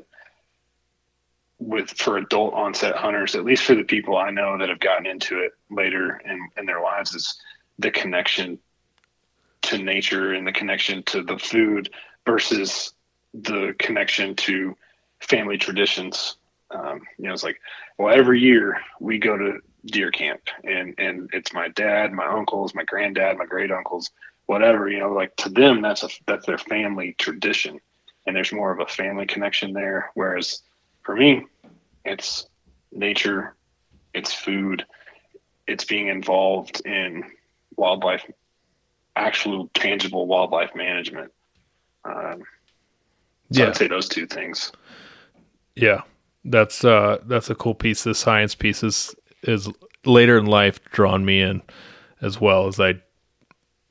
with 1.58 1.90
for 1.90 2.18
adult 2.18 2.54
onset 2.54 2.96
hunters, 2.96 3.34
at 3.34 3.44
least 3.44 3.64
for 3.64 3.74
the 3.74 3.84
people 3.84 4.16
I 4.16 4.30
know 4.30 4.58
that 4.58 4.68
have 4.68 4.80
gotten 4.80 5.06
into 5.06 5.40
it 5.40 5.52
later 5.70 6.20
in, 6.24 6.48
in 6.58 6.66
their 6.66 6.82
lives, 6.82 7.14
is 7.14 7.38
the 7.78 7.90
connection 7.90 8.58
to 9.62 9.78
nature 9.78 10.32
and 10.32 10.46
the 10.46 10.52
connection 10.52 11.02
to 11.04 11.22
the 11.22 11.38
food 11.38 11.90
versus 12.24 12.92
the 13.34 13.74
connection 13.78 14.34
to 14.36 14.76
family 15.20 15.58
traditions. 15.58 16.36
Um, 16.70 17.02
you 17.18 17.26
know, 17.26 17.32
it's 17.32 17.44
like, 17.44 17.60
well, 17.98 18.14
every 18.14 18.40
year 18.40 18.80
we 19.00 19.18
go 19.18 19.36
to 19.36 19.60
deer 19.86 20.10
camp 20.10 20.40
and, 20.64 20.94
and 20.98 21.30
it's 21.32 21.52
my 21.52 21.68
dad, 21.68 22.12
my 22.12 22.26
uncles, 22.26 22.74
my 22.74 22.84
granddad, 22.84 23.38
my 23.38 23.46
great 23.46 23.70
uncles 23.70 24.10
whatever 24.46 24.88
you 24.88 24.98
know 24.98 25.12
like 25.12 25.34
to 25.36 25.48
them 25.48 25.82
that's 25.82 26.02
a 26.02 26.08
that's 26.26 26.46
their 26.46 26.58
family 26.58 27.14
tradition. 27.18 27.80
And 28.26 28.34
there's 28.34 28.52
more 28.52 28.72
of 28.72 28.80
a 28.80 28.86
family 28.86 29.26
connection 29.26 29.72
there. 29.72 30.10
Whereas 30.14 30.62
for 31.02 31.14
me 31.14 31.44
it's 32.04 32.46
nature 32.92 33.54
it's 34.14 34.32
food 34.32 34.84
it's 35.66 35.84
being 35.84 36.08
involved 36.08 36.84
in 36.86 37.24
wildlife 37.76 38.24
actual 39.16 39.68
tangible 39.74 40.26
wildlife 40.26 40.74
management. 40.74 41.32
Um, 42.04 42.42
so 43.52 43.62
yeah. 43.62 43.68
i'd 43.68 43.76
say 43.76 43.88
those 43.88 44.08
two 44.08 44.26
things. 44.26 44.72
Yeah. 45.74 46.02
That's 46.44 46.84
uh 46.84 47.18
that's 47.26 47.50
a 47.50 47.54
cool 47.54 47.74
piece. 47.74 48.04
The 48.04 48.14
science 48.14 48.54
piece 48.54 48.82
is 48.82 49.14
is 49.42 49.68
later 50.04 50.38
in 50.38 50.46
life 50.46 50.82
drawn 50.90 51.24
me 51.24 51.40
in 51.40 51.62
as 52.22 52.40
well 52.40 52.66
as 52.68 52.78
i 52.80 52.94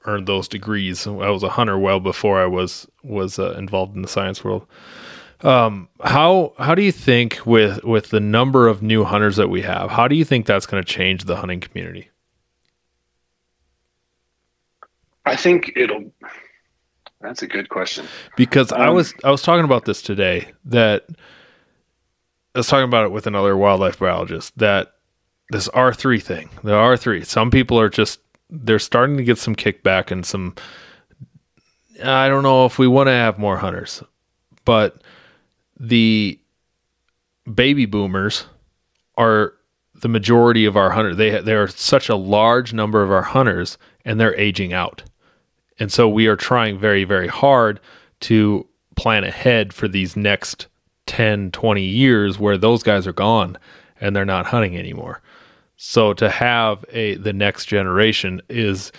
earned 0.05 0.27
those 0.27 0.47
degrees. 0.47 1.05
I 1.07 1.29
was 1.29 1.43
a 1.43 1.49
hunter 1.49 1.77
well 1.77 1.99
before 1.99 2.41
I 2.41 2.45
was 2.45 2.87
was 3.03 3.39
uh, 3.39 3.53
involved 3.57 3.95
in 3.95 4.01
the 4.01 4.07
science 4.07 4.43
world. 4.43 4.65
Um, 5.41 5.89
how 6.03 6.53
how 6.57 6.75
do 6.75 6.81
you 6.81 6.91
think 6.91 7.45
with 7.45 7.83
with 7.83 8.09
the 8.09 8.19
number 8.19 8.67
of 8.67 8.81
new 8.81 9.03
hunters 9.03 9.35
that 9.35 9.49
we 9.49 9.61
have? 9.61 9.91
How 9.91 10.07
do 10.07 10.15
you 10.15 10.25
think 10.25 10.45
that's 10.45 10.65
going 10.65 10.83
to 10.83 10.87
change 10.89 11.25
the 11.25 11.35
hunting 11.35 11.59
community? 11.59 12.09
I 15.25 15.35
think 15.35 15.73
it'll. 15.75 16.11
That's 17.21 17.41
a 17.41 17.47
good 17.47 17.69
question. 17.69 18.05
Because 18.35 18.71
um, 18.71 18.81
I 18.81 18.89
was 18.89 19.13
I 19.23 19.31
was 19.31 19.41
talking 19.41 19.65
about 19.65 19.85
this 19.85 20.01
today 20.01 20.51
that 20.65 21.05
I 22.53 22.59
was 22.59 22.67
talking 22.67 22.85
about 22.85 23.05
it 23.05 23.11
with 23.11 23.27
another 23.27 23.57
wildlife 23.57 23.99
biologist 23.99 24.57
that 24.57 24.93
this 25.49 25.67
R 25.69 25.93
three 25.93 26.19
thing, 26.19 26.49
the 26.63 26.73
R 26.73 26.95
three. 26.95 27.23
Some 27.23 27.51
people 27.51 27.79
are 27.79 27.89
just 27.89 28.19
they're 28.49 28.79
starting 28.79 29.17
to 29.17 29.23
get 29.23 29.37
some 29.37 29.55
kickback 29.55 30.11
and 30.11 30.25
some. 30.25 30.55
I 32.03 32.27
don't 32.27 32.43
know 32.43 32.65
if 32.65 32.77
we 32.77 32.87
want 32.87 33.07
to 33.07 33.13
have 33.13 33.39
more 33.39 33.57
hunters, 33.57 34.03
but 34.65 35.01
the 35.79 36.39
baby 37.51 37.85
boomers 37.85 38.45
are 39.17 39.53
the 39.93 40.09
majority 40.09 40.65
of 40.65 40.75
our 40.75 40.91
hunters. 40.91 41.17
They 41.17 41.41
they 41.41 41.53
are 41.53 41.67
such 41.67 42.09
a 42.09 42.15
large 42.15 42.73
number 42.73 43.01
of 43.01 43.11
our 43.11 43.23
hunters, 43.23 43.77
and 44.03 44.19
they're 44.19 44.37
aging 44.39 44.73
out, 44.73 45.03
and 45.79 45.91
so 45.91 46.07
we 46.07 46.27
are 46.27 46.35
trying 46.35 46.77
very 46.77 47.03
very 47.03 47.27
hard 47.27 47.79
to 48.21 48.67
plan 48.95 49.23
ahead 49.23 49.73
for 49.73 49.87
these 49.87 50.15
next 50.15 50.67
10 51.05 51.51
20 51.51 51.83
years 51.83 52.39
where 52.39 52.57
those 52.57 52.81
guys 52.81 53.05
are 53.05 53.13
gone 53.13 53.57
and 53.99 54.15
they're 54.15 54.25
not 54.25 54.47
hunting 54.47 54.77
anymore 54.77 55.21
so 55.77 56.13
to 56.13 56.29
have 56.29 56.85
a 56.91 57.15
the 57.15 57.33
next 57.33 57.65
generation 57.65 58.41
is 58.49 58.91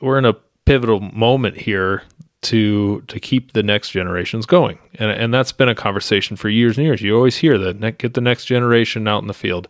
we're 0.00 0.18
in 0.18 0.24
a 0.24 0.34
pivotal 0.64 1.00
moment 1.00 1.56
here 1.56 2.02
to 2.42 3.02
to 3.02 3.20
keep 3.20 3.52
the 3.52 3.62
next 3.62 3.90
generations 3.90 4.46
going. 4.46 4.78
And 4.94 5.10
and 5.10 5.34
that's 5.34 5.52
been 5.52 5.68
a 5.68 5.74
conversation 5.74 6.36
for 6.36 6.48
years 6.48 6.78
and 6.78 6.86
years. 6.86 7.02
You 7.02 7.14
always 7.14 7.36
hear 7.36 7.58
that 7.58 7.98
get 7.98 8.14
the 8.14 8.20
next 8.20 8.46
generation 8.46 9.06
out 9.06 9.22
in 9.22 9.28
the 9.28 9.34
field. 9.34 9.68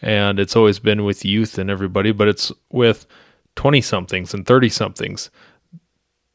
And 0.00 0.38
it's 0.38 0.56
always 0.56 0.78
been 0.78 1.04
with 1.04 1.24
youth 1.24 1.58
and 1.58 1.70
everybody, 1.70 2.10
but 2.12 2.26
it's 2.26 2.50
with 2.70 3.06
20 3.54 3.80
somethings 3.80 4.34
and 4.34 4.44
30 4.44 4.68
somethings 4.68 5.30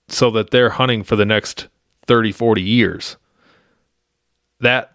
so 0.08 0.32
that 0.32 0.52
they're 0.52 0.70
hunting 0.70 1.04
for 1.04 1.18
the 1.18 1.26
next 1.26 1.68
30 2.06 2.32
40 2.32 2.62
years. 2.62 3.18
That 4.60 4.94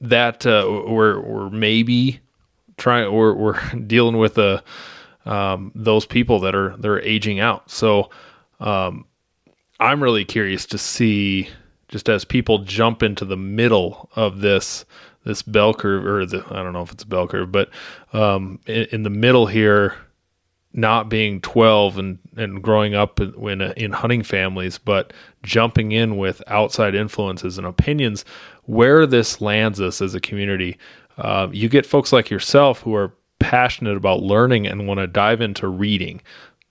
that 0.00 0.46
uh, 0.46 0.84
we're 0.86 1.20
we're 1.20 1.50
maybe 1.50 2.20
trying 2.80 3.12
we're 3.12 3.34
we're 3.34 3.60
dealing 3.86 4.18
with 4.18 4.34
the 4.34 4.64
um, 5.24 5.70
those 5.76 6.06
people 6.06 6.40
that 6.40 6.56
are 6.56 6.76
they're 6.78 7.00
aging 7.02 7.38
out. 7.38 7.70
So 7.70 8.10
um, 8.58 9.04
I'm 9.78 10.02
really 10.02 10.24
curious 10.24 10.66
to 10.66 10.78
see 10.78 11.48
just 11.88 12.08
as 12.08 12.24
people 12.24 12.58
jump 12.58 13.02
into 13.02 13.24
the 13.24 13.36
middle 13.36 14.10
of 14.16 14.40
this 14.40 14.84
this 15.24 15.42
bell 15.42 15.74
curve 15.74 16.06
or 16.06 16.26
the 16.26 16.44
I 16.50 16.62
don't 16.62 16.72
know 16.72 16.82
if 16.82 16.90
it's 16.90 17.04
a 17.04 17.06
bell 17.06 17.28
curve, 17.28 17.52
but 17.52 17.70
um, 18.12 18.58
in, 18.66 18.86
in, 18.90 19.02
the 19.02 19.10
middle 19.10 19.46
here, 19.46 19.94
not 20.72 21.10
being 21.10 21.40
12 21.42 21.98
and 21.98 22.18
and 22.36 22.62
growing 22.62 22.94
up 22.94 23.20
in, 23.20 23.60
in 23.60 23.92
hunting 23.92 24.22
families, 24.22 24.78
but 24.78 25.12
jumping 25.42 25.92
in 25.92 26.16
with 26.16 26.42
outside 26.46 26.94
influences 26.94 27.58
and 27.58 27.66
opinions, 27.66 28.24
where 28.64 29.06
this 29.06 29.40
lands 29.42 29.80
us 29.80 30.00
as 30.00 30.14
a 30.14 30.20
community 30.20 30.78
uh, 31.20 31.48
you 31.52 31.68
get 31.68 31.86
folks 31.86 32.12
like 32.12 32.30
yourself 32.30 32.80
who 32.82 32.94
are 32.94 33.14
passionate 33.38 33.96
about 33.96 34.22
learning 34.22 34.66
and 34.66 34.86
want 34.86 34.98
to 34.98 35.06
dive 35.06 35.40
into 35.40 35.68
reading. 35.68 36.20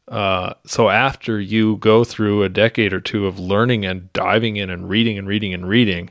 Uh, 0.07 0.53
so 0.65 0.89
after 0.89 1.39
you 1.39 1.77
go 1.77 2.03
through 2.03 2.43
a 2.43 2.49
decade 2.49 2.93
or 2.93 2.99
two 2.99 3.27
of 3.27 3.39
learning 3.39 3.85
and 3.85 4.11
diving 4.13 4.57
in 4.57 4.69
and 4.69 4.89
reading 4.89 5.17
and 5.17 5.27
reading 5.27 5.53
and 5.53 5.67
reading, 5.67 6.09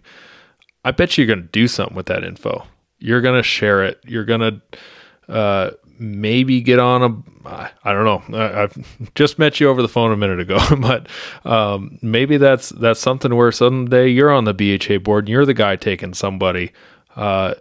I 0.84 0.92
bet 0.92 1.18
you're 1.18 1.26
going 1.26 1.42
to 1.42 1.48
do 1.48 1.66
something 1.66 1.96
with 1.96 2.06
that 2.06 2.24
info. 2.24 2.66
You're 2.98 3.20
going 3.20 3.36
to 3.36 3.42
share 3.42 3.84
it. 3.84 4.00
You're 4.04 4.24
going 4.24 4.40
to 4.40 5.32
uh, 5.32 5.70
maybe 5.98 6.60
get 6.60 6.78
on 6.78 7.02
a 7.02 7.38
I 7.82 7.92
don't 7.92 8.04
know. 8.04 8.38
I, 8.38 8.60
have 8.60 9.14
just 9.14 9.38
met 9.38 9.58
you 9.58 9.68
over 9.68 9.80
the 9.80 9.88
phone 9.88 10.12
a 10.12 10.16
minute 10.16 10.40
ago, 10.40 10.58
but 10.80 11.08
um, 11.44 11.98
maybe 12.02 12.36
that's 12.36 12.68
that's 12.70 13.00
something 13.00 13.34
where 13.34 13.52
someday 13.52 14.08
you're 14.08 14.30
on 14.30 14.44
the 14.44 14.54
BHA 14.54 14.98
board 14.98 15.24
and 15.24 15.28
you're 15.30 15.46
the 15.46 15.54
guy 15.54 15.76
taking 15.76 16.14
somebody 16.14 16.72
uh, 17.16 17.54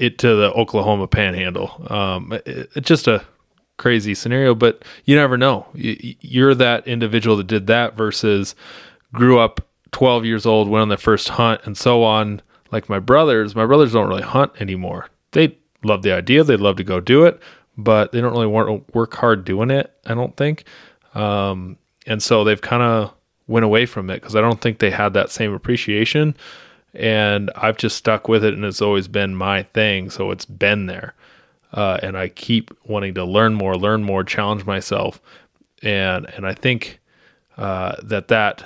it 0.00 0.18
to 0.18 0.34
the 0.34 0.50
Oklahoma 0.52 1.06
Panhandle. 1.06 1.86
Um, 1.88 2.32
it, 2.32 2.70
it's 2.74 2.88
just 2.88 3.06
a 3.06 3.22
crazy 3.76 4.14
scenario, 4.14 4.54
but 4.54 4.82
you 5.04 5.14
never 5.14 5.36
know. 5.36 5.66
You, 5.74 6.16
you're 6.20 6.54
that 6.54 6.88
individual 6.88 7.36
that 7.36 7.46
did 7.46 7.66
that 7.66 7.96
versus 7.96 8.54
grew 9.12 9.38
up 9.38 9.60
12 9.92 10.24
years 10.24 10.46
old, 10.46 10.68
went 10.68 10.82
on 10.82 10.88
their 10.88 10.98
first 10.98 11.28
hunt, 11.28 11.60
and 11.64 11.76
so 11.76 12.02
on. 12.02 12.40
Like 12.72 12.88
my 12.88 12.98
brothers, 12.98 13.54
my 13.54 13.66
brothers 13.66 13.92
don't 13.92 14.08
really 14.08 14.22
hunt 14.22 14.52
anymore. 14.58 15.08
They 15.32 15.58
love 15.84 16.02
the 16.02 16.12
idea, 16.12 16.44
they'd 16.44 16.60
love 16.60 16.76
to 16.76 16.84
go 16.84 16.98
do 16.98 17.24
it, 17.24 17.38
but 17.76 18.12
they 18.12 18.20
don't 18.20 18.32
really 18.32 18.46
want 18.46 18.68
to 18.68 18.92
work 18.92 19.14
hard 19.14 19.44
doing 19.44 19.70
it. 19.70 19.94
I 20.06 20.14
don't 20.14 20.36
think, 20.36 20.64
um, 21.14 21.76
and 22.06 22.22
so 22.22 22.42
they've 22.42 22.60
kind 22.60 22.82
of 22.82 23.12
went 23.46 23.64
away 23.64 23.84
from 23.84 24.08
it 24.08 24.14
because 24.14 24.34
I 24.34 24.40
don't 24.40 24.60
think 24.60 24.78
they 24.78 24.90
had 24.90 25.12
that 25.12 25.30
same 25.30 25.52
appreciation. 25.52 26.36
And 26.92 27.50
I've 27.54 27.76
just 27.76 27.96
stuck 27.96 28.28
with 28.28 28.44
it, 28.44 28.54
and 28.54 28.64
it's 28.64 28.82
always 28.82 29.08
been 29.08 29.34
my 29.36 29.62
thing. 29.62 30.10
So 30.10 30.30
it's 30.30 30.44
been 30.44 30.86
there, 30.86 31.14
uh, 31.72 32.00
and 32.02 32.18
I 32.18 32.28
keep 32.28 32.72
wanting 32.84 33.14
to 33.14 33.24
learn 33.24 33.54
more, 33.54 33.76
learn 33.76 34.02
more, 34.02 34.24
challenge 34.24 34.64
myself, 34.64 35.20
and 35.82 36.26
and 36.34 36.46
I 36.46 36.54
think 36.54 37.00
uh, 37.56 37.96
that 38.02 38.28
that 38.28 38.64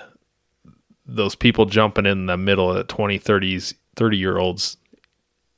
those 1.07 1.35
people 1.35 1.67
jumping 1.67 2.07
in 2.07 2.27
the 2.27 2.37
middle 2.37 2.71
at 2.71 2.77
the 2.77 2.95
20 2.95 3.19
30s 3.19 3.75
30 3.97 4.17
year 4.17 4.39
olds 4.39 4.79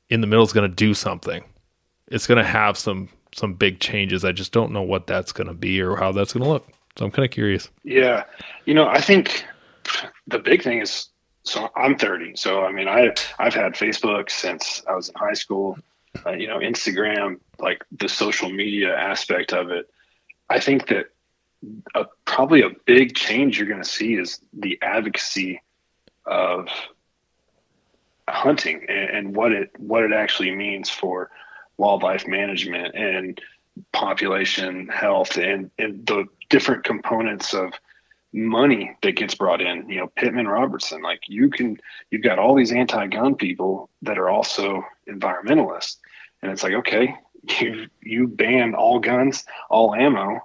in 0.09 0.19
the 0.21 0.27
middle 0.27 0.43
is 0.43 0.51
going 0.51 0.69
to 0.69 0.75
do 0.75 0.93
something. 0.93 1.43
It's 2.07 2.27
going 2.27 2.37
to 2.37 2.43
have 2.43 2.77
some 2.77 3.09
some 3.33 3.53
big 3.53 3.79
changes. 3.79 4.25
I 4.25 4.31
just 4.31 4.51
don't 4.51 4.71
know 4.71 4.81
what 4.81 5.07
that's 5.07 5.31
going 5.31 5.47
to 5.47 5.53
be 5.53 5.81
or 5.81 5.95
how 5.95 6.11
that's 6.11 6.33
going 6.33 6.43
to 6.43 6.49
look. 6.49 6.67
So 6.97 7.05
i'm 7.05 7.11
kind 7.11 7.25
of 7.25 7.31
curious. 7.31 7.69
Yeah. 7.83 8.23
You 8.65 8.73
know 8.73 8.87
i 8.87 8.99
think 8.99 9.45
the 10.27 10.39
big 10.39 10.63
thing 10.63 10.79
is 10.79 11.09
so 11.47 11.69
i'm 11.75 11.97
30 11.97 12.35
so 12.35 12.63
i 12.63 12.71
mean 12.71 12.87
i 12.87 13.13
i've 13.39 13.53
had 13.53 13.73
facebook 13.73 14.29
since 14.29 14.83
i 14.87 14.93
was 14.93 15.09
in 15.09 15.15
high 15.15 15.33
school 15.33 15.77
uh, 16.25 16.31
you 16.31 16.47
know 16.47 16.59
instagram 16.59 17.39
like 17.59 17.83
the 17.97 18.09
social 18.09 18.49
media 18.49 18.95
aspect 18.95 19.53
of 19.53 19.71
it. 19.71 19.89
I 20.49 20.59
think 20.59 20.87
that 20.87 21.07
a, 21.95 22.05
probably 22.25 22.61
a 22.61 22.69
big 22.85 23.15
change 23.15 23.57
you're 23.57 23.67
going 23.67 23.81
to 23.81 23.89
see 23.89 24.15
is 24.15 24.39
the 24.53 24.79
advocacy 24.81 25.61
of 26.25 26.67
hunting 28.29 28.85
and, 28.89 29.09
and, 29.09 29.35
what 29.35 29.53
it 29.53 29.71
what 29.77 30.03
it 30.03 30.11
actually 30.11 30.51
means 30.51 30.89
for 30.89 31.31
wildlife 31.77 32.27
management 32.27 32.93
and 32.95 33.39
population 33.93 34.87
health 34.89 35.37
and, 35.37 35.71
and 35.79 36.05
the 36.05 36.25
different 36.49 36.83
components 36.83 37.53
of 37.53 37.71
money 38.37 38.95
that 39.01 39.15
gets 39.15 39.35
brought 39.35 39.61
in. 39.61 39.89
You 39.89 40.01
know, 40.01 40.07
Pittman 40.15 40.47
Robertson, 40.47 41.01
like 41.01 41.21
you 41.27 41.49
can 41.49 41.77
you've 42.11 42.23
got 42.23 42.39
all 42.39 42.55
these 42.55 42.71
anti-gun 42.71 43.35
people 43.35 43.89
that 44.03 44.17
are 44.17 44.29
also 44.29 44.83
environmentalists. 45.07 45.97
And 46.41 46.51
it's 46.51 46.63
like, 46.63 46.73
okay, 46.73 47.15
you 47.59 47.87
you 48.01 48.27
ban 48.27 48.75
all 48.75 48.99
guns, 48.99 49.45
all 49.69 49.95
ammo, 49.95 50.41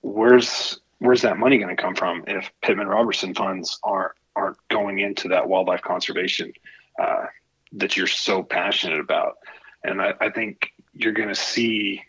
where's 0.00 0.80
where's 0.98 1.22
that 1.22 1.38
money 1.38 1.58
going 1.58 1.74
to 1.74 1.82
come 1.82 1.94
from 1.94 2.24
if 2.26 2.50
Pittman 2.62 2.88
Robertson 2.88 3.34
funds 3.34 3.78
aren't 3.82 4.12
aren't 4.34 4.56
going 4.68 4.98
into 4.98 5.28
that 5.28 5.48
wildlife 5.48 5.82
conservation 5.82 6.52
uh, 7.00 7.26
that 7.72 7.96
you're 7.96 8.06
so 8.06 8.42
passionate 8.42 9.00
about? 9.00 9.36
And 9.82 10.00
I, 10.00 10.14
I 10.20 10.30
think 10.30 10.72
you're 10.94 11.12
going 11.12 11.28
to 11.28 11.34
see 11.34 12.02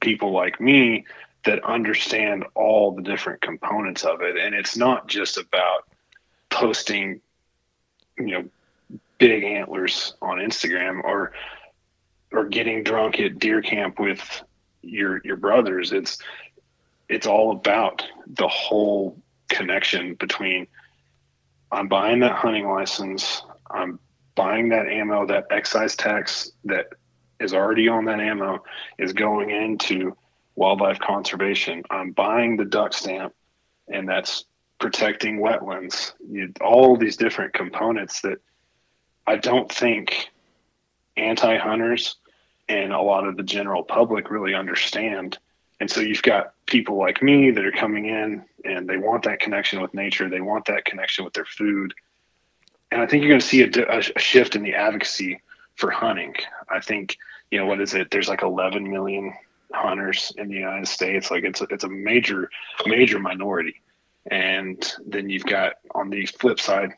people 0.00 0.32
like 0.32 0.60
me 0.60 1.06
that 1.44 1.64
understand 1.64 2.44
all 2.54 2.92
the 2.92 3.02
different 3.02 3.40
components 3.40 4.04
of 4.04 4.22
it, 4.22 4.36
and 4.36 4.54
it's 4.54 4.76
not 4.76 5.06
just 5.06 5.36
about 5.38 5.84
posting, 6.50 7.20
you 8.18 8.26
know, 8.26 8.44
big 9.18 9.44
antlers 9.44 10.14
on 10.20 10.38
Instagram 10.38 11.02
or 11.04 11.32
or 12.32 12.46
getting 12.46 12.82
drunk 12.82 13.20
at 13.20 13.38
deer 13.38 13.62
camp 13.62 13.98
with 13.98 14.42
your 14.82 15.20
your 15.24 15.36
brothers. 15.36 15.92
It's 15.92 16.18
it's 17.08 17.26
all 17.26 17.52
about 17.52 18.02
the 18.26 18.48
whole 18.48 19.18
connection 19.48 20.14
between 20.14 20.66
I'm 21.70 21.88
buying 21.88 22.20
that 22.20 22.32
hunting 22.32 22.68
license, 22.68 23.42
I'm 23.70 23.98
buying 24.34 24.68
that 24.70 24.86
ammo, 24.86 25.26
that 25.26 25.46
excise 25.50 25.96
tax 25.96 26.50
that 26.64 26.86
is 27.40 27.52
already 27.52 27.88
on 27.88 28.04
that 28.06 28.20
ammo 28.20 28.62
is 28.98 29.12
going 29.12 29.50
into 29.50 30.16
wildlife 30.56 30.98
conservation. 30.98 31.82
I'm 31.90 32.12
buying 32.12 32.56
the 32.56 32.64
duck 32.64 32.92
stamp, 32.92 33.34
and 33.88 34.08
that's 34.08 34.44
protecting 34.78 35.40
wetlands. 35.40 36.12
You, 36.28 36.52
all 36.60 36.96
these 36.96 37.16
different 37.16 37.54
components 37.54 38.20
that 38.22 38.38
I 39.26 39.36
don't 39.36 39.70
think 39.70 40.30
anti 41.16 41.56
hunters 41.58 42.16
and 42.68 42.92
a 42.92 43.00
lot 43.00 43.26
of 43.26 43.36
the 43.36 43.42
general 43.42 43.82
public 43.82 44.30
really 44.30 44.54
understand 44.54 45.38
and 45.80 45.90
so 45.90 46.00
you've 46.00 46.22
got 46.22 46.54
people 46.66 46.96
like 46.96 47.22
me 47.22 47.50
that 47.50 47.64
are 47.64 47.72
coming 47.72 48.06
in 48.06 48.44
and 48.64 48.88
they 48.88 48.96
want 48.96 49.24
that 49.24 49.40
connection 49.40 49.80
with 49.80 49.92
nature, 49.94 50.28
they 50.28 50.40
want 50.40 50.66
that 50.66 50.84
connection 50.84 51.24
with 51.24 51.34
their 51.34 51.44
food. 51.44 51.92
And 52.90 53.02
I 53.02 53.06
think 53.06 53.22
you're 53.22 53.30
going 53.30 53.40
to 53.40 53.46
see 53.46 53.62
a, 53.62 53.98
a 53.98 54.18
shift 54.18 54.56
in 54.56 54.62
the 54.62 54.74
advocacy 54.74 55.40
for 55.74 55.90
hunting. 55.90 56.34
I 56.70 56.80
think, 56.80 57.18
you 57.50 57.58
know, 57.58 57.66
what 57.66 57.80
is 57.80 57.94
it? 57.94 58.10
There's 58.10 58.28
like 58.28 58.42
11 58.42 58.88
million 58.90 59.34
hunters 59.74 60.32
in 60.36 60.48
the 60.48 60.54
United 60.54 60.88
States. 60.88 61.30
Like 61.30 61.44
it's 61.44 61.60
a, 61.60 61.66
it's 61.70 61.84
a 61.84 61.88
major, 61.88 62.50
major 62.86 63.18
minority. 63.18 63.82
And 64.30 64.82
then 65.06 65.28
you've 65.28 65.44
got 65.44 65.74
on 65.94 66.10
the 66.10 66.26
flip 66.26 66.58
side, 66.60 66.92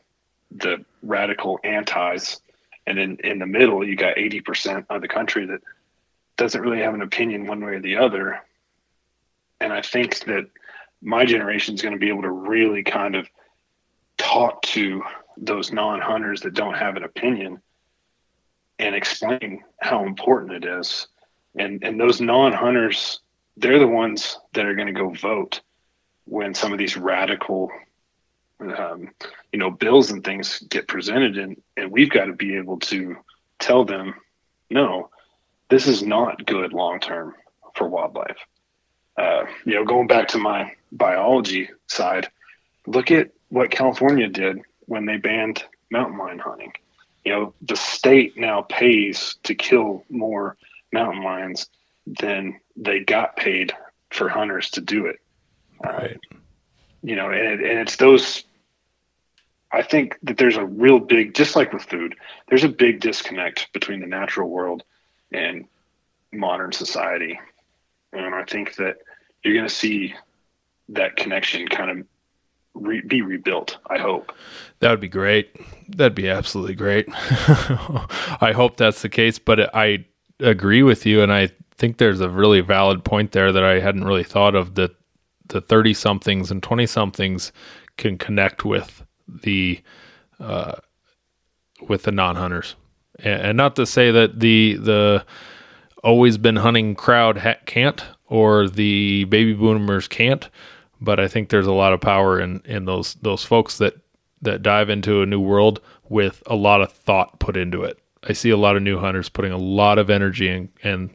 the 0.51 0.85
radical 1.03 1.59
antis. 1.63 2.39
And 2.85 2.97
then 2.97 3.17
in 3.23 3.39
the 3.39 3.45
middle, 3.45 3.85
you 3.85 3.95
got 3.95 4.15
80% 4.15 4.85
of 4.89 5.01
the 5.01 5.07
country 5.07 5.45
that 5.47 5.59
doesn't 6.37 6.61
really 6.61 6.79
have 6.79 6.93
an 6.93 7.01
opinion 7.01 7.47
one 7.47 7.65
way 7.65 7.73
or 7.73 7.81
the 7.81 7.97
other 7.97 8.41
and 9.59 9.73
I 9.73 9.81
think 9.81 10.19
that 10.25 10.49
my 11.01 11.25
generation 11.25 11.75
is 11.75 11.81
going 11.81 11.93
to 11.93 11.99
be 11.99 12.09
able 12.09 12.23
to 12.23 12.31
really 12.31 12.83
kind 12.83 13.15
of 13.15 13.27
talk 14.17 14.61
to 14.63 15.03
those 15.37 15.71
non-hunters 15.71 16.41
that 16.41 16.53
don't 16.53 16.75
have 16.75 16.95
an 16.95 17.03
opinion 17.03 17.61
and 18.79 18.95
explain 18.95 19.63
how 19.79 20.05
important 20.05 20.63
it 20.63 20.79
is. 20.79 21.07
And 21.57 21.83
and 21.83 21.99
those 21.99 22.21
non-hunters, 22.21 23.19
they're 23.57 23.79
the 23.79 23.87
ones 23.87 24.37
that 24.53 24.65
are 24.65 24.75
going 24.75 24.87
to 24.87 24.93
go 24.93 25.09
vote 25.09 25.61
when 26.25 26.53
some 26.53 26.73
of 26.73 26.79
these 26.79 26.97
radical, 26.97 27.71
um, 28.59 29.09
you 29.51 29.59
know, 29.59 29.71
bills 29.71 30.11
and 30.11 30.23
things 30.23 30.59
get 30.69 30.87
presented, 30.87 31.37
and 31.37 31.61
and 31.75 31.91
we've 31.91 32.09
got 32.09 32.25
to 32.25 32.33
be 32.33 32.55
able 32.57 32.79
to 32.79 33.17
tell 33.59 33.85
them, 33.85 34.15
no, 34.69 35.09
this 35.69 35.87
is 35.87 36.03
not 36.03 36.45
good 36.45 36.73
long 36.73 36.99
term 36.99 37.35
for 37.73 37.87
wildlife 37.87 38.37
uh, 39.17 39.45
you 39.65 39.73
know, 39.73 39.83
going 39.83 40.07
back 40.07 40.29
to 40.29 40.37
my 40.37 40.73
biology 40.91 41.69
side, 41.87 42.29
look 42.85 43.11
at 43.11 43.31
what 43.49 43.71
California 43.71 44.27
did 44.27 44.61
when 44.85 45.05
they 45.05 45.17
banned 45.17 45.63
mountain 45.89 46.17
lion 46.17 46.39
hunting. 46.39 46.73
You 47.25 47.31
know, 47.33 47.53
the 47.61 47.75
state 47.75 48.37
now 48.37 48.61
pays 48.61 49.35
to 49.43 49.55
kill 49.55 50.03
more 50.09 50.55
mountain 50.91 51.23
lions 51.23 51.67
then 52.07 52.59
they 52.75 52.99
got 52.99 53.35
paid 53.35 53.73
for 54.11 54.29
hunters 54.29 54.69
to 54.71 54.81
do 54.81 55.07
it. 55.07 55.17
Uh, 55.85 55.91
right. 55.91 56.19
Uh, 56.33 56.37
you 57.03 57.15
know, 57.15 57.29
and, 57.29 57.61
and 57.61 57.79
it's 57.79 57.97
those. 57.97 58.43
I 59.71 59.81
think 59.83 60.17
that 60.23 60.37
there's 60.37 60.55
a 60.55 60.65
real 60.65 60.99
big, 60.99 61.35
just 61.35 61.55
like 61.55 61.73
with 61.73 61.83
food, 61.83 62.15
there's 62.47 62.63
a 62.63 62.69
big 62.69 63.01
disconnect 63.01 63.71
between 63.73 63.99
the 63.99 64.07
natural 64.07 64.49
world 64.49 64.83
and 65.31 65.65
modern 66.31 66.71
society. 66.71 67.39
And 68.13 68.33
I 68.33 68.45
think 68.45 68.75
that 68.75 68.97
you're 69.43 69.53
going 69.53 69.67
to 69.67 69.73
see 69.73 70.15
that 70.89 71.17
connection 71.17 71.67
kind 71.67 71.91
of 71.91 72.07
re- 72.73 73.01
be 73.01 73.21
rebuilt. 73.21 73.77
I 73.89 73.97
hope 73.97 74.31
that 74.79 74.89
would 74.89 75.01
be 75.01 75.09
great. 75.09 75.59
That'd 75.89 76.15
be 76.15 76.29
absolutely 76.29 76.75
great. 76.75 77.07
I 77.11 78.53
hope 78.55 78.77
that's 78.77 79.01
the 79.01 79.09
case, 79.09 79.37
but 79.37 79.75
I 79.75 80.05
agree 80.39 80.83
with 80.83 81.05
you, 81.05 81.21
and 81.21 81.31
I 81.31 81.49
think 81.77 81.97
there's 81.97 82.21
a 82.21 82.29
really 82.29 82.61
valid 82.61 83.03
point 83.03 83.31
there 83.31 83.51
that 83.51 83.63
I 83.63 83.79
hadn't 83.79 84.05
really 84.05 84.23
thought 84.23 84.55
of 84.55 84.75
that 84.75 84.95
the 85.47 85.61
30 85.61 85.93
somethings 85.93 86.51
and 86.51 86.61
20 86.61 86.85
somethings 86.85 87.51
can 87.97 88.17
connect 88.17 88.65
with 88.65 89.05
the 89.27 89.81
uh, 90.39 90.73
with 91.87 92.03
the 92.03 92.11
non-hunters 92.11 92.75
and, 93.19 93.41
and, 93.41 93.57
not 93.57 93.75
to 93.75 93.85
say 93.85 94.11
that 94.11 94.39
the 94.39 94.73
the 94.75 95.25
always 96.03 96.37
been 96.37 96.57
hunting 96.57 96.95
crowd 96.95 97.39
ha- 97.39 97.55
can't 97.65 98.03
or 98.27 98.67
the 98.67 99.25
baby 99.25 99.53
boomers 99.53 100.07
can't. 100.07 100.49
But 100.99 101.19
I 101.19 101.27
think 101.27 101.49
there's 101.49 101.67
a 101.67 101.73
lot 101.73 101.93
of 101.93 102.01
power 102.01 102.39
in 102.39 102.61
in 102.65 102.85
those 102.85 103.15
those 103.15 103.43
folks 103.43 103.77
that 103.77 103.95
that 104.41 104.61
dive 104.61 104.89
into 104.89 105.21
a 105.21 105.25
new 105.25 105.39
world 105.39 105.79
with 106.09 106.43
a 106.45 106.55
lot 106.55 106.81
of 106.81 106.91
thought 106.91 107.39
put 107.39 107.57
into 107.57 107.83
it. 107.83 107.99
I 108.27 108.33
see 108.33 108.49
a 108.49 108.57
lot 108.57 108.75
of 108.75 108.83
new 108.83 108.99
hunters 108.99 109.29
putting 109.29 109.51
a 109.51 109.57
lot 109.57 109.97
of 109.97 110.09
energy 110.09 110.49
and 110.49 110.69
and 110.83 111.09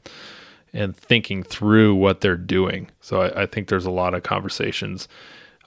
and 0.73 0.97
thinking 0.97 1.43
through 1.43 1.95
what 1.95 2.21
they're 2.23 2.37
doing. 2.37 2.91
So 3.01 3.21
I, 3.21 3.43
I 3.43 3.47
think 3.47 3.69
there's 3.69 3.85
a 3.85 3.91
lot 3.91 4.15
of 4.15 4.23
conversations 4.23 5.07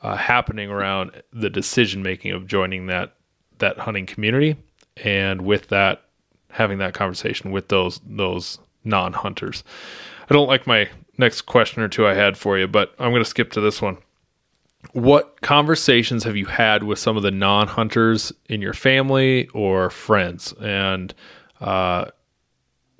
uh, 0.02 0.16
happening 0.16 0.70
around 0.70 1.12
the 1.32 1.50
decision 1.50 2.02
making 2.02 2.32
of 2.32 2.48
joining 2.48 2.88
that 2.88 3.16
that 3.60 3.80
hunting 3.80 4.06
community, 4.06 4.58
and 4.98 5.42
with 5.44 5.68
that, 5.70 6.04
having 6.50 6.80
that 6.80 6.94
conversation 6.94 7.52
with 7.52 7.70
those 7.70 8.02
those 8.06 8.60
non 8.84 9.14
hunters. 9.14 9.64
I 10.30 10.34
don't 10.34 10.48
like 10.48 10.66
my 10.66 10.90
next 11.18 11.44
question 11.44 11.82
or 11.82 11.88
two 11.88 12.08
I 12.08 12.14
had 12.14 12.38
for 12.38 12.58
you, 12.58 12.68
but 12.68 12.94
I'm 13.00 13.12
going 13.12 13.24
to 13.24 13.30
skip 13.30 13.52
to 13.52 13.62
this 13.62 13.82
one. 13.82 13.98
What 14.96 15.42
conversations 15.42 16.24
have 16.24 16.38
you 16.38 16.46
had 16.46 16.84
with 16.84 17.00
some 17.00 17.18
of 17.18 17.24
the 17.24 17.30
non 17.30 17.68
hunters 17.68 18.32
in 18.48 18.62
your 18.62 18.72
family 18.72 19.48
or 19.48 19.90
friends? 19.90 20.54
And 20.62 21.14
uh, 21.60 22.06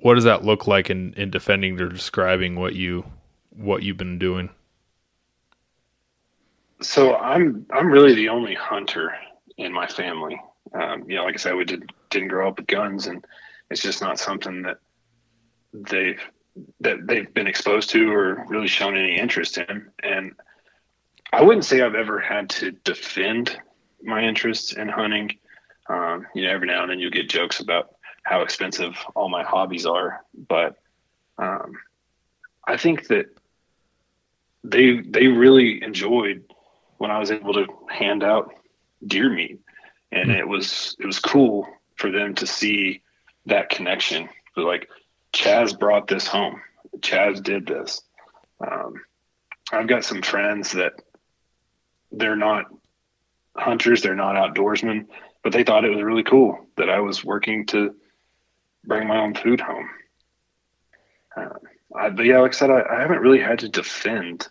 what 0.00 0.16
does 0.16 0.24
that 0.24 0.44
look 0.44 0.66
like 0.66 0.90
in, 0.90 1.14
in 1.14 1.30
defending 1.30 1.80
or 1.80 1.88
describing 1.88 2.56
what 2.56 2.74
you 2.74 3.06
what 3.48 3.82
you've 3.82 3.96
been 3.96 4.18
doing? 4.18 4.50
So 6.82 7.16
I'm 7.16 7.64
I'm 7.72 7.86
really 7.86 8.14
the 8.14 8.28
only 8.28 8.52
hunter 8.52 9.16
in 9.56 9.72
my 9.72 9.86
family. 9.86 10.38
Um, 10.74 11.08
you 11.08 11.16
know, 11.16 11.24
like 11.24 11.36
I 11.36 11.38
said, 11.38 11.54
we 11.54 11.64
did 11.64 11.90
didn't 12.10 12.28
grow 12.28 12.50
up 12.50 12.58
with 12.58 12.66
guns, 12.66 13.06
and 13.06 13.24
it's 13.70 13.80
just 13.80 14.02
not 14.02 14.18
something 14.18 14.60
that 14.64 14.80
they've 15.72 16.20
that 16.80 17.06
they've 17.06 17.32
been 17.32 17.46
exposed 17.46 17.88
to 17.88 18.12
or 18.12 18.44
really 18.48 18.68
shown 18.68 18.98
any 18.98 19.16
interest 19.16 19.56
in. 19.56 19.90
And 20.02 20.34
I 21.36 21.42
wouldn't 21.42 21.66
say 21.66 21.82
I've 21.82 21.94
ever 21.94 22.18
had 22.18 22.48
to 22.48 22.70
defend 22.70 23.60
my 24.02 24.22
interest 24.22 24.74
in 24.74 24.88
hunting. 24.88 25.36
Um, 25.86 26.26
you 26.34 26.44
know, 26.44 26.50
every 26.50 26.66
now 26.66 26.80
and 26.80 26.90
then 26.90 26.98
you 26.98 27.10
get 27.10 27.28
jokes 27.28 27.60
about 27.60 27.94
how 28.22 28.40
expensive 28.40 28.96
all 29.14 29.28
my 29.28 29.42
hobbies 29.42 29.84
are, 29.84 30.24
but 30.48 30.76
um, 31.36 31.74
I 32.66 32.78
think 32.78 33.08
that 33.08 33.26
they 34.64 35.00
they 35.00 35.26
really 35.26 35.82
enjoyed 35.82 36.44
when 36.96 37.10
I 37.10 37.18
was 37.18 37.30
able 37.30 37.52
to 37.52 37.66
hand 37.90 38.24
out 38.24 38.54
deer 39.06 39.28
meat, 39.28 39.60
and 40.10 40.30
mm-hmm. 40.30 40.40
it 40.40 40.48
was 40.48 40.96
it 40.98 41.04
was 41.04 41.18
cool 41.18 41.68
for 41.96 42.10
them 42.10 42.34
to 42.36 42.46
see 42.46 43.02
that 43.44 43.68
connection. 43.68 44.30
Like 44.56 44.88
Chas 45.34 45.74
brought 45.74 46.08
this 46.08 46.26
home. 46.26 46.62
Chas 47.02 47.42
did 47.42 47.66
this. 47.66 48.00
Um, 48.58 48.94
I've 49.72 49.88
got 49.88 50.04
some 50.04 50.22
friends 50.22 50.72
that 50.72 50.94
they're 52.12 52.36
not 52.36 52.66
hunters, 53.56 54.02
they're 54.02 54.14
not 54.14 54.36
outdoorsmen, 54.36 55.06
but 55.42 55.52
they 55.52 55.64
thought 55.64 55.84
it 55.84 55.90
was 55.90 56.02
really 56.02 56.22
cool 56.22 56.66
that 56.76 56.90
I 56.90 57.00
was 57.00 57.24
working 57.24 57.66
to 57.66 57.94
bring 58.84 59.08
my 59.08 59.18
own 59.18 59.34
food 59.34 59.60
home. 59.60 59.88
Uh, 61.36 61.48
I, 61.94 62.10
but 62.10 62.24
yeah, 62.24 62.40
like 62.40 62.54
I 62.54 62.56
said, 62.56 62.70
I, 62.70 62.82
I 62.90 63.00
haven't 63.00 63.20
really 63.20 63.40
had 63.40 63.58
to 63.60 63.68
defend 63.68 64.48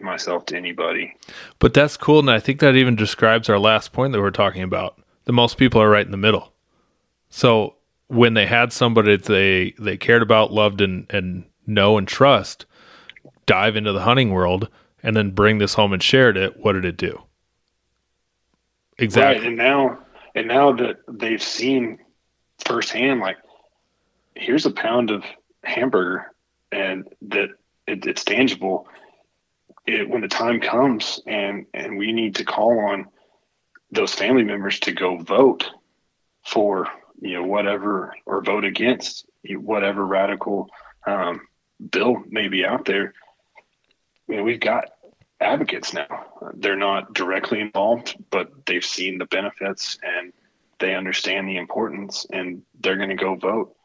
myself 0.00 0.46
to 0.46 0.56
anybody. 0.56 1.14
But 1.58 1.74
that's 1.74 1.96
cool, 1.96 2.20
and 2.20 2.30
I 2.30 2.40
think 2.40 2.60
that 2.60 2.76
even 2.76 2.96
describes 2.96 3.48
our 3.48 3.58
last 3.58 3.92
point 3.92 4.12
that 4.12 4.20
we're 4.20 4.30
talking 4.30 4.62
about. 4.62 5.00
The 5.24 5.32
most 5.32 5.58
people 5.58 5.80
are 5.80 5.90
right 5.90 6.04
in 6.04 6.10
the 6.10 6.16
middle. 6.16 6.52
So 7.28 7.76
when 8.08 8.34
they 8.34 8.46
had 8.46 8.72
somebody 8.72 9.16
that 9.16 9.26
they 9.26 9.74
they 9.78 9.96
cared 9.96 10.22
about, 10.22 10.52
loved, 10.52 10.80
and 10.80 11.06
and 11.10 11.44
know 11.66 11.98
and 11.98 12.08
trust, 12.08 12.66
dive 13.46 13.76
into 13.76 13.92
the 13.92 14.02
hunting 14.02 14.30
world, 14.30 14.68
and 15.02 15.16
then 15.16 15.30
bring 15.30 15.58
this 15.58 15.74
home 15.74 15.92
and 15.92 16.02
shared 16.02 16.36
it, 16.36 16.58
what 16.58 16.72
did 16.72 16.84
it 16.84 16.96
do? 16.96 17.22
Exactly. 18.98 19.40
Right, 19.40 19.48
and 19.48 19.56
now 19.56 19.98
and 20.34 20.48
now 20.48 20.72
that 20.72 20.96
they've 21.08 21.42
seen 21.42 21.98
firsthand, 22.58 23.20
like 23.20 23.38
here's 24.34 24.66
a 24.66 24.70
pound 24.70 25.10
of 25.10 25.24
hamburger, 25.64 26.32
and 26.70 27.08
that 27.22 27.50
it, 27.86 28.06
it's 28.06 28.24
tangible. 28.24 28.86
It, 29.86 30.08
when 30.08 30.20
the 30.20 30.28
time 30.28 30.60
comes, 30.60 31.20
and 31.26 31.66
and 31.72 31.96
we 31.96 32.12
need 32.12 32.36
to 32.36 32.44
call 32.44 32.78
on 32.78 33.06
those 33.90 34.14
family 34.14 34.44
members 34.44 34.78
to 34.80 34.92
go 34.92 35.16
vote 35.16 35.68
for 36.44 36.88
you 37.20 37.34
know 37.34 37.44
whatever 37.44 38.14
or 38.26 38.42
vote 38.42 38.64
against 38.64 39.26
whatever 39.48 40.04
radical 40.04 40.68
um, 41.06 41.40
bill 41.90 42.22
may 42.28 42.48
be 42.48 42.64
out 42.64 42.84
there. 42.84 43.14
You 44.30 44.36
know, 44.36 44.42
we've 44.44 44.60
got 44.60 44.90
advocates 45.40 45.92
now. 45.92 46.26
They're 46.54 46.76
not 46.76 47.12
directly 47.14 47.60
involved, 47.60 48.16
but 48.30 48.64
they've 48.64 48.84
seen 48.84 49.18
the 49.18 49.26
benefits 49.26 49.98
and 50.02 50.32
they 50.78 50.94
understand 50.94 51.48
the 51.48 51.56
importance, 51.56 52.26
and 52.32 52.62
they're 52.80 52.96
going 52.96 53.10
to 53.10 53.16
go 53.16 53.34
vote 53.34 53.76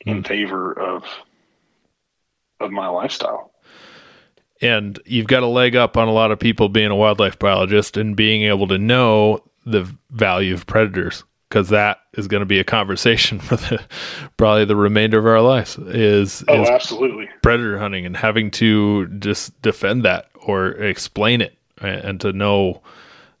in 0.00 0.18
hmm. 0.18 0.22
favor 0.22 0.72
of 0.72 1.04
of 2.60 2.70
my 2.70 2.88
lifestyle. 2.88 3.52
And 4.62 4.98
you've 5.04 5.26
got 5.26 5.42
a 5.42 5.46
leg 5.46 5.76
up 5.76 5.96
on 5.96 6.08
a 6.08 6.12
lot 6.12 6.32
of 6.32 6.38
people 6.38 6.68
being 6.70 6.90
a 6.90 6.96
wildlife 6.96 7.38
biologist 7.38 7.96
and 7.96 8.16
being 8.16 8.42
able 8.44 8.66
to 8.68 8.78
know 8.78 9.44
the 9.66 9.94
value 10.10 10.54
of 10.54 10.66
predators 10.66 11.24
because 11.48 11.68
that 11.68 12.00
is 12.14 12.26
going 12.28 12.40
to 12.40 12.46
be 12.46 12.58
a 12.58 12.64
conversation 12.64 13.38
for 13.40 13.56
the 13.56 13.80
probably 14.36 14.64
the 14.64 14.76
remainder 14.76 15.18
of 15.18 15.26
our 15.26 15.40
lives 15.40 15.78
is, 15.78 16.44
oh, 16.48 16.62
is 16.62 16.68
absolutely. 16.68 17.28
predator 17.42 17.78
hunting 17.78 18.06
and 18.06 18.16
having 18.16 18.50
to 18.50 19.06
just 19.18 19.60
defend 19.62 20.04
that 20.04 20.28
or 20.46 20.68
explain 20.68 21.40
it 21.40 21.56
and 21.80 22.20
to 22.20 22.32
know 22.32 22.82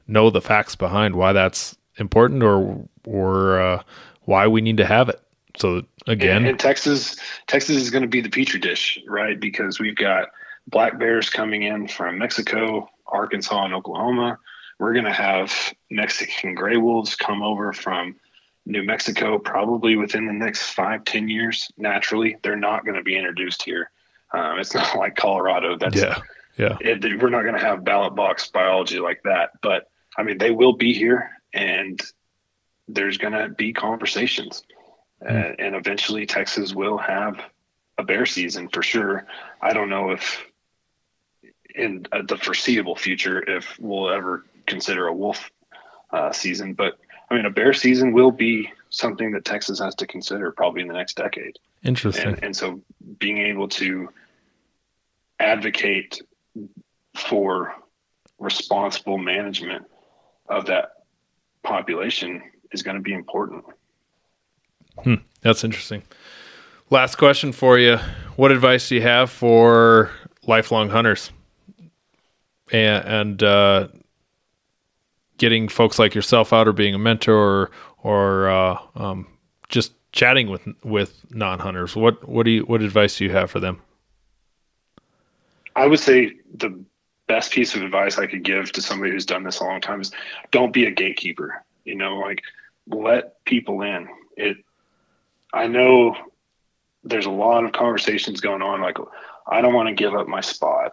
know 0.06 0.28
the 0.28 0.40
facts 0.40 0.74
behind 0.74 1.16
why 1.16 1.32
that's 1.32 1.76
important 1.96 2.42
or 2.42 2.86
or 3.06 3.60
uh, 3.60 3.82
why 4.22 4.46
we 4.46 4.60
need 4.60 4.76
to 4.76 4.84
have 4.84 5.08
it. 5.08 5.20
So 5.56 5.82
again 6.06 6.38
and, 6.38 6.46
and 6.46 6.58
texas 6.58 7.16
texas 7.46 7.76
is 7.76 7.90
going 7.90 8.02
to 8.02 8.08
be 8.08 8.20
the 8.20 8.28
petri 8.28 8.60
dish 8.60 8.98
right? 9.06 9.38
Because 9.38 9.78
we've 9.78 9.96
got 9.96 10.28
black 10.66 10.98
bears 10.98 11.30
coming 11.30 11.62
in 11.62 11.86
from 11.88 12.18
mexico 12.18 12.88
arkansas 13.06 13.64
and 13.64 13.74
oklahoma 13.74 14.38
we're 14.78 14.92
going 14.92 15.04
to 15.04 15.12
have 15.12 15.72
Mexican 15.90 16.54
gray 16.54 16.76
wolves 16.76 17.16
come 17.16 17.42
over 17.42 17.72
from 17.72 18.16
New 18.66 18.82
Mexico 18.82 19.38
probably 19.38 19.96
within 19.96 20.26
the 20.26 20.32
next 20.32 20.70
five, 20.70 21.04
ten 21.04 21.28
years. 21.28 21.70
Naturally, 21.76 22.36
they're 22.42 22.56
not 22.56 22.84
going 22.84 22.96
to 22.96 23.02
be 23.02 23.16
introduced 23.16 23.62
here. 23.62 23.90
Um, 24.32 24.58
it's 24.58 24.74
not 24.74 24.96
like 24.96 25.16
Colorado. 25.16 25.76
That's 25.76 25.96
yeah, 25.96 26.18
yeah. 26.56 26.76
It, 26.80 27.02
we're 27.22 27.30
not 27.30 27.42
going 27.42 27.54
to 27.54 27.60
have 27.60 27.84
ballot 27.84 28.14
box 28.14 28.48
biology 28.48 29.00
like 29.00 29.22
that. 29.24 29.50
But 29.62 29.90
I 30.16 30.22
mean, 30.22 30.38
they 30.38 30.50
will 30.50 30.72
be 30.72 30.94
here, 30.94 31.30
and 31.52 32.00
there's 32.88 33.18
going 33.18 33.34
to 33.34 33.48
be 33.50 33.72
conversations, 33.72 34.64
mm. 35.22 35.30
uh, 35.30 35.54
and 35.58 35.74
eventually 35.74 36.26
Texas 36.26 36.74
will 36.74 36.98
have 36.98 37.38
a 37.98 38.02
bear 38.02 38.26
season 38.26 38.68
for 38.68 38.82
sure. 38.82 39.26
I 39.60 39.72
don't 39.72 39.88
know 39.88 40.10
if 40.10 40.44
in 41.74 42.06
uh, 42.12 42.22
the 42.26 42.36
foreseeable 42.36 42.96
future 42.96 43.42
if 43.42 43.76
we'll 43.78 44.10
ever 44.10 44.44
consider 44.66 45.06
a 45.06 45.14
wolf 45.14 45.50
uh, 46.10 46.32
season. 46.32 46.74
But 46.74 46.98
I 47.30 47.34
mean, 47.34 47.46
a 47.46 47.50
bear 47.50 47.72
season 47.72 48.12
will 48.12 48.30
be 48.30 48.70
something 48.90 49.32
that 49.32 49.44
Texas 49.44 49.80
has 49.80 49.94
to 49.96 50.06
consider 50.06 50.52
probably 50.52 50.82
in 50.82 50.88
the 50.88 50.94
next 50.94 51.16
decade. 51.16 51.58
Interesting. 51.82 52.28
And, 52.28 52.44
and 52.44 52.56
so 52.56 52.80
being 53.18 53.38
able 53.38 53.68
to 53.68 54.08
advocate 55.40 56.22
for 57.14 57.74
responsible 58.38 59.18
management 59.18 59.84
of 60.48 60.66
that 60.66 61.04
population 61.62 62.42
is 62.72 62.82
going 62.82 62.96
to 62.96 63.02
be 63.02 63.12
important. 63.12 63.64
Hmm, 65.02 65.14
that's 65.40 65.64
interesting. 65.64 66.02
Last 66.90 67.16
question 67.16 67.52
for 67.52 67.78
you. 67.78 67.98
What 68.36 68.52
advice 68.52 68.88
do 68.88 68.96
you 68.96 69.02
have 69.02 69.30
for 69.30 70.10
lifelong 70.46 70.90
hunters? 70.90 71.30
And, 72.70 73.04
and 73.04 73.42
uh, 73.42 73.88
getting 75.38 75.68
folks 75.68 75.98
like 75.98 76.14
yourself 76.14 76.52
out 76.52 76.68
or 76.68 76.72
being 76.72 76.94
a 76.94 76.98
mentor 76.98 77.36
or, 77.36 77.70
or 78.02 78.48
uh, 78.48 78.78
um, 78.96 79.26
just 79.68 79.92
chatting 80.12 80.48
with 80.48 80.66
with 80.82 81.24
non 81.30 81.58
hunters? 81.58 81.96
What 81.96 82.28
what 82.28 82.44
do 82.44 82.50
you 82.50 82.62
what 82.62 82.82
advice 82.82 83.18
do 83.18 83.24
you 83.24 83.32
have 83.32 83.50
for 83.50 83.60
them? 83.60 83.82
I 85.76 85.86
would 85.86 86.00
say 86.00 86.34
the 86.54 86.84
best 87.26 87.52
piece 87.52 87.74
of 87.74 87.82
advice 87.82 88.18
I 88.18 88.26
could 88.26 88.44
give 88.44 88.70
to 88.72 88.82
somebody 88.82 89.12
who's 89.12 89.26
done 89.26 89.42
this 89.42 89.60
a 89.60 89.64
long 89.64 89.80
time 89.80 90.00
is 90.00 90.12
don't 90.50 90.72
be 90.72 90.86
a 90.86 90.90
gatekeeper. 90.90 91.64
You 91.84 91.96
know, 91.96 92.18
like 92.18 92.42
let 92.86 93.44
people 93.44 93.82
in. 93.82 94.08
It. 94.36 94.58
I 95.52 95.66
know 95.68 96.16
there's 97.04 97.26
a 97.26 97.30
lot 97.30 97.64
of 97.64 97.72
conversations 97.72 98.40
going 98.40 98.62
on. 98.62 98.80
Like, 98.80 98.98
I 99.46 99.60
don't 99.60 99.74
want 99.74 99.88
to 99.88 99.94
give 99.94 100.14
up 100.14 100.26
my 100.26 100.40
spot. 100.40 100.92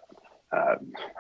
Uh, 0.52 0.76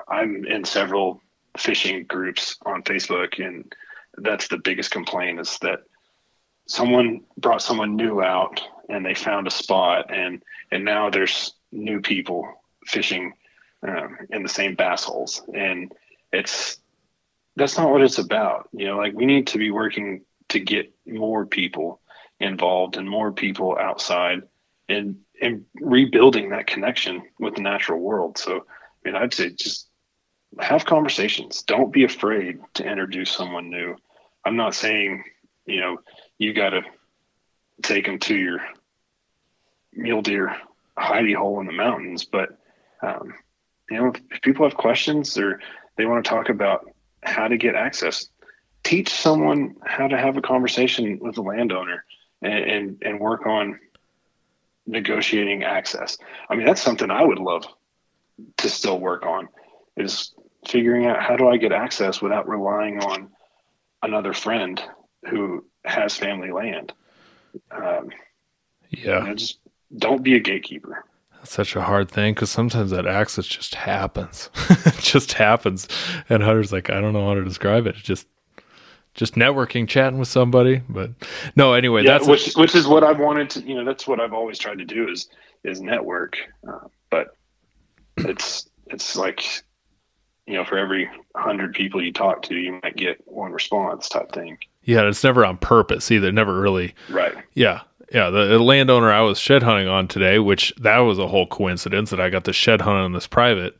I'm 0.07 0.45
in 0.45 0.65
several 0.65 1.21
fishing 1.57 2.05
groups 2.05 2.57
on 2.65 2.83
Facebook, 2.83 3.45
and 3.45 3.73
that's 4.17 4.47
the 4.47 4.57
biggest 4.57 4.91
complaint 4.91 5.39
is 5.39 5.57
that 5.61 5.83
someone 6.67 7.21
brought 7.37 7.61
someone 7.61 7.95
new 7.95 8.21
out 8.21 8.61
and 8.89 9.05
they 9.05 9.13
found 9.13 9.47
a 9.47 9.51
spot, 9.51 10.13
and 10.13 10.43
and 10.71 10.85
now 10.85 11.09
there's 11.09 11.53
new 11.71 12.01
people 12.01 12.47
fishing 12.85 13.33
um, 13.87 14.17
in 14.29 14.43
the 14.43 14.49
same 14.49 14.75
bass 14.75 15.03
holes, 15.03 15.41
and 15.53 15.91
it's 16.31 16.77
that's 17.55 17.77
not 17.77 17.91
what 17.91 18.01
it's 18.01 18.17
about. 18.17 18.69
You 18.73 18.87
know, 18.87 18.97
like 18.97 19.13
we 19.13 19.25
need 19.25 19.47
to 19.47 19.57
be 19.57 19.71
working 19.71 20.21
to 20.49 20.59
get 20.59 20.93
more 21.05 21.45
people 21.45 22.01
involved 22.39 22.97
and 22.97 23.09
more 23.09 23.31
people 23.31 23.77
outside 23.77 24.41
and 24.89 25.17
and 25.41 25.65
rebuilding 25.75 26.49
that 26.49 26.67
connection 26.67 27.23
with 27.39 27.55
the 27.55 27.61
natural 27.61 27.99
world. 27.99 28.37
So 28.37 28.57
I 28.57 28.61
mean 29.09 29.15
I'd 29.15 29.33
say 29.33 29.49
just 29.51 29.87
have 30.59 30.85
conversations. 30.85 31.63
Don't 31.63 31.93
be 31.93 32.03
afraid 32.03 32.59
to 32.75 32.83
introduce 32.83 33.31
someone 33.31 33.69
new. 33.69 33.95
I'm 34.45 34.55
not 34.55 34.75
saying, 34.75 35.23
you 35.65 35.79
know, 35.79 35.97
you 36.37 36.53
got 36.53 36.71
to 36.71 36.81
take 37.81 38.05
them 38.05 38.19
to 38.19 38.35
your 38.35 38.59
mule 39.93 40.21
deer 40.21 40.55
hidey 40.97 41.35
hole 41.35 41.59
in 41.59 41.67
the 41.67 41.71
mountains, 41.71 42.25
but 42.25 42.57
um, 43.01 43.33
you 43.89 43.97
know, 43.97 44.13
if 44.29 44.41
people 44.41 44.65
have 44.65 44.77
questions 44.77 45.37
or 45.37 45.59
they 45.97 46.05
want 46.05 46.23
to 46.23 46.29
talk 46.29 46.49
about 46.49 46.89
how 47.23 47.47
to 47.47 47.57
get 47.57 47.75
access, 47.75 48.27
teach 48.83 49.09
someone 49.09 49.75
how 49.85 50.07
to 50.07 50.17
have 50.17 50.37
a 50.37 50.41
conversation 50.41 51.19
with 51.19 51.35
the 51.35 51.41
landowner 51.41 52.03
and, 52.41 52.63
and, 52.63 53.03
and 53.03 53.19
work 53.19 53.45
on 53.45 53.79
negotiating 54.87 55.63
access. 55.63 56.17
I 56.49 56.55
mean, 56.55 56.65
that's 56.65 56.81
something 56.81 57.11
I 57.11 57.23
would 57.23 57.39
love 57.39 57.65
to 58.57 58.69
still 58.69 58.99
work 58.99 59.25
on 59.25 59.49
is 59.97 60.33
figuring 60.67 61.05
out 61.05 61.21
how 61.21 61.35
do 61.35 61.47
I 61.47 61.57
get 61.57 61.71
access 61.71 62.21
without 62.21 62.47
relying 62.47 62.99
on 62.99 63.29
another 64.03 64.33
friend 64.33 64.81
who 65.29 65.65
has 65.85 66.15
family 66.15 66.51
land. 66.51 66.93
Um, 67.71 68.09
yeah. 68.89 69.19
You 69.21 69.27
know, 69.27 69.35
just 69.35 69.59
don't 69.97 70.23
be 70.23 70.35
a 70.35 70.39
gatekeeper. 70.39 71.05
That's 71.37 71.53
such 71.53 71.75
a 71.75 71.81
hard 71.81 72.09
thing 72.11 72.33
because 72.33 72.51
sometimes 72.51 72.91
that 72.91 73.07
access 73.07 73.47
just 73.47 73.75
happens. 73.75 74.49
it 74.69 74.99
just 74.99 75.33
happens. 75.33 75.87
And 76.29 76.43
Hunter's 76.43 76.71
like, 76.71 76.89
I 76.89 77.01
don't 77.01 77.13
know 77.13 77.27
how 77.27 77.33
to 77.33 77.43
describe 77.43 77.87
it. 77.87 77.95
just 77.95 78.27
just 79.13 79.35
networking, 79.35 79.87
chatting 79.87 80.19
with 80.19 80.27
somebody. 80.27 80.81
But 80.87 81.11
no, 81.55 81.73
anyway, 81.73 82.03
yeah, 82.03 82.13
that's 82.13 82.27
which 82.27 82.55
a- 82.55 82.59
which 82.59 82.75
is 82.75 82.87
what 82.87 83.03
I've 83.03 83.19
wanted 83.19 83.49
to. 83.51 83.61
You 83.61 83.75
know, 83.75 83.85
that's 83.85 84.07
what 84.07 84.19
I've 84.19 84.33
always 84.33 84.57
tried 84.57 84.77
to 84.77 84.85
do 84.85 85.09
is 85.09 85.29
is 85.63 85.81
network. 85.81 86.37
Uh, 86.67 86.87
but 87.09 87.35
it's 88.17 88.69
it's 88.87 89.15
like 89.15 89.43
you 90.51 90.57
know, 90.57 90.65
for 90.65 90.77
every 90.77 91.09
hundred 91.33 91.73
people 91.73 92.03
you 92.03 92.11
talk 92.11 92.41
to, 92.43 92.55
you 92.55 92.77
might 92.83 92.97
get 92.97 93.21
one 93.25 93.53
response 93.53 94.09
type 94.09 94.33
thing. 94.33 94.57
Yeah, 94.83 95.07
it's 95.07 95.23
never 95.23 95.45
on 95.45 95.57
purpose 95.57 96.11
either. 96.11 96.29
Never 96.29 96.59
really. 96.59 96.93
Right. 97.09 97.33
Yeah, 97.53 97.81
yeah. 98.11 98.29
The, 98.29 98.45
the 98.47 98.59
landowner 98.59 99.13
I 99.13 99.21
was 99.21 99.39
shed 99.39 99.63
hunting 99.63 99.87
on 99.87 100.09
today, 100.09 100.39
which 100.39 100.73
that 100.77 100.97
was 100.99 101.19
a 101.19 101.27
whole 101.27 101.47
coincidence 101.47 102.09
that 102.09 102.19
I 102.19 102.29
got 102.29 102.43
to 102.45 102.53
shed 102.53 102.81
hunt 102.81 102.97
on 102.97 103.13
this 103.13 103.27
private, 103.27 103.77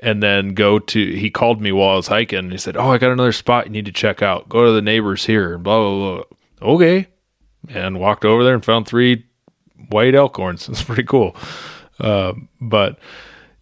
and 0.00 0.22
then 0.22 0.54
go 0.54 0.78
to. 0.78 1.16
He 1.16 1.28
called 1.28 1.60
me 1.60 1.70
while 1.70 1.90
I 1.90 1.96
was 1.96 2.06
hiking, 2.06 2.38
and 2.38 2.52
he 2.52 2.56
said, 2.56 2.78
"Oh, 2.78 2.92
I 2.92 2.98
got 2.98 3.12
another 3.12 3.32
spot 3.32 3.66
you 3.66 3.72
need 3.72 3.84
to 3.84 3.92
check 3.92 4.22
out. 4.22 4.48
Go 4.48 4.64
to 4.64 4.72
the 4.72 4.80
neighbors 4.80 5.26
here." 5.26 5.52
And 5.52 5.62
blah 5.62 5.78
blah 5.78 6.14
blah. 6.14 6.72
Okay, 6.74 7.08
and 7.68 8.00
walked 8.00 8.24
over 8.24 8.42
there 8.42 8.54
and 8.54 8.64
found 8.64 8.86
three 8.86 9.26
white 9.90 10.14
elk 10.14 10.34
horns. 10.34 10.66
It's 10.66 10.82
pretty 10.84 11.04
cool. 11.04 11.36
Uh, 12.00 12.32
but 12.58 12.98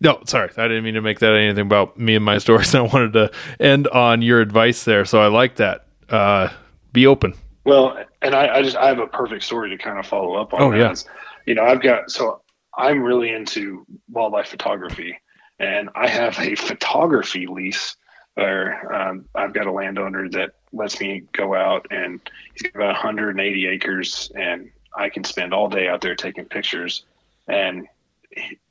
no, 0.01 0.21
sorry, 0.27 0.51
I 0.57 0.69
didn't 0.69 0.85
mean 0.85 0.95
to 0.95 1.01
make 1.01 1.21
that 1.21 1.33
anything 1.33 1.63
about 1.63 1.99
me 1.99 2.15
and 2.15 2.25
my 2.25 2.39
stories. 2.45 2.75
I 2.75 2.81
wanted 2.81 3.13
to 3.15 3.31
end 3.61 3.89
on 3.89 4.23
your 4.23 4.41
advice 4.41 4.85
there, 4.85 5.05
so 5.05 5.21
I 5.21 5.29
like 5.29 5.57
that. 5.57 5.87
Uh, 6.09 6.49
be 6.93 7.07
open. 7.07 7.35
Well, 7.65 7.99
and 8.21 8.35
I, 8.35 8.57
I 8.57 8.63
just 8.63 8.77
I 8.77 8.89
have 8.89 8.99
a 8.99 9.07
perfect 9.07 9.45
story 9.45 9.71
to 9.71 9.79
kind 9.79 9.99
of 9.99 10.07
follow 10.07 10.35
up 10.37 10.53
on. 10.53 10.63
Oh, 10.63 10.71
that. 10.71 10.79
yeah. 10.79 10.91
Is, 10.91 11.07
you 11.47 11.55
know, 11.55 11.65
I've 11.65 11.83
got 11.83 12.11
so 12.11 12.43
I'm 12.77 13.03
really 13.03 13.31
into 13.31 13.87
wildlife 14.11 14.49
photography, 14.49 15.19
and 15.59 15.89
I 15.95 16.09
have 16.09 16.39
a 16.39 16.55
photography 16.55 17.47
lease 17.47 17.97
where 18.35 18.93
um, 18.93 19.27
I've 19.35 19.53
got 19.53 19.67
a 19.67 19.73
landowner 19.73 20.29
that 20.31 20.55
lets 20.73 21.01
me 21.01 21.23
go 21.33 21.55
out, 21.55 21.87
and 21.91 22.21
he's 22.53 22.63
got 22.63 22.75
about 22.75 22.95
180 22.95 23.67
acres, 23.67 24.31
and 24.35 24.71
I 24.97 25.09
can 25.09 25.25
spend 25.25 25.55
all 25.55 25.69
day 25.69 25.89
out 25.89 26.01
there 26.01 26.15
taking 26.15 26.45
pictures. 26.45 27.05
And 27.47 27.87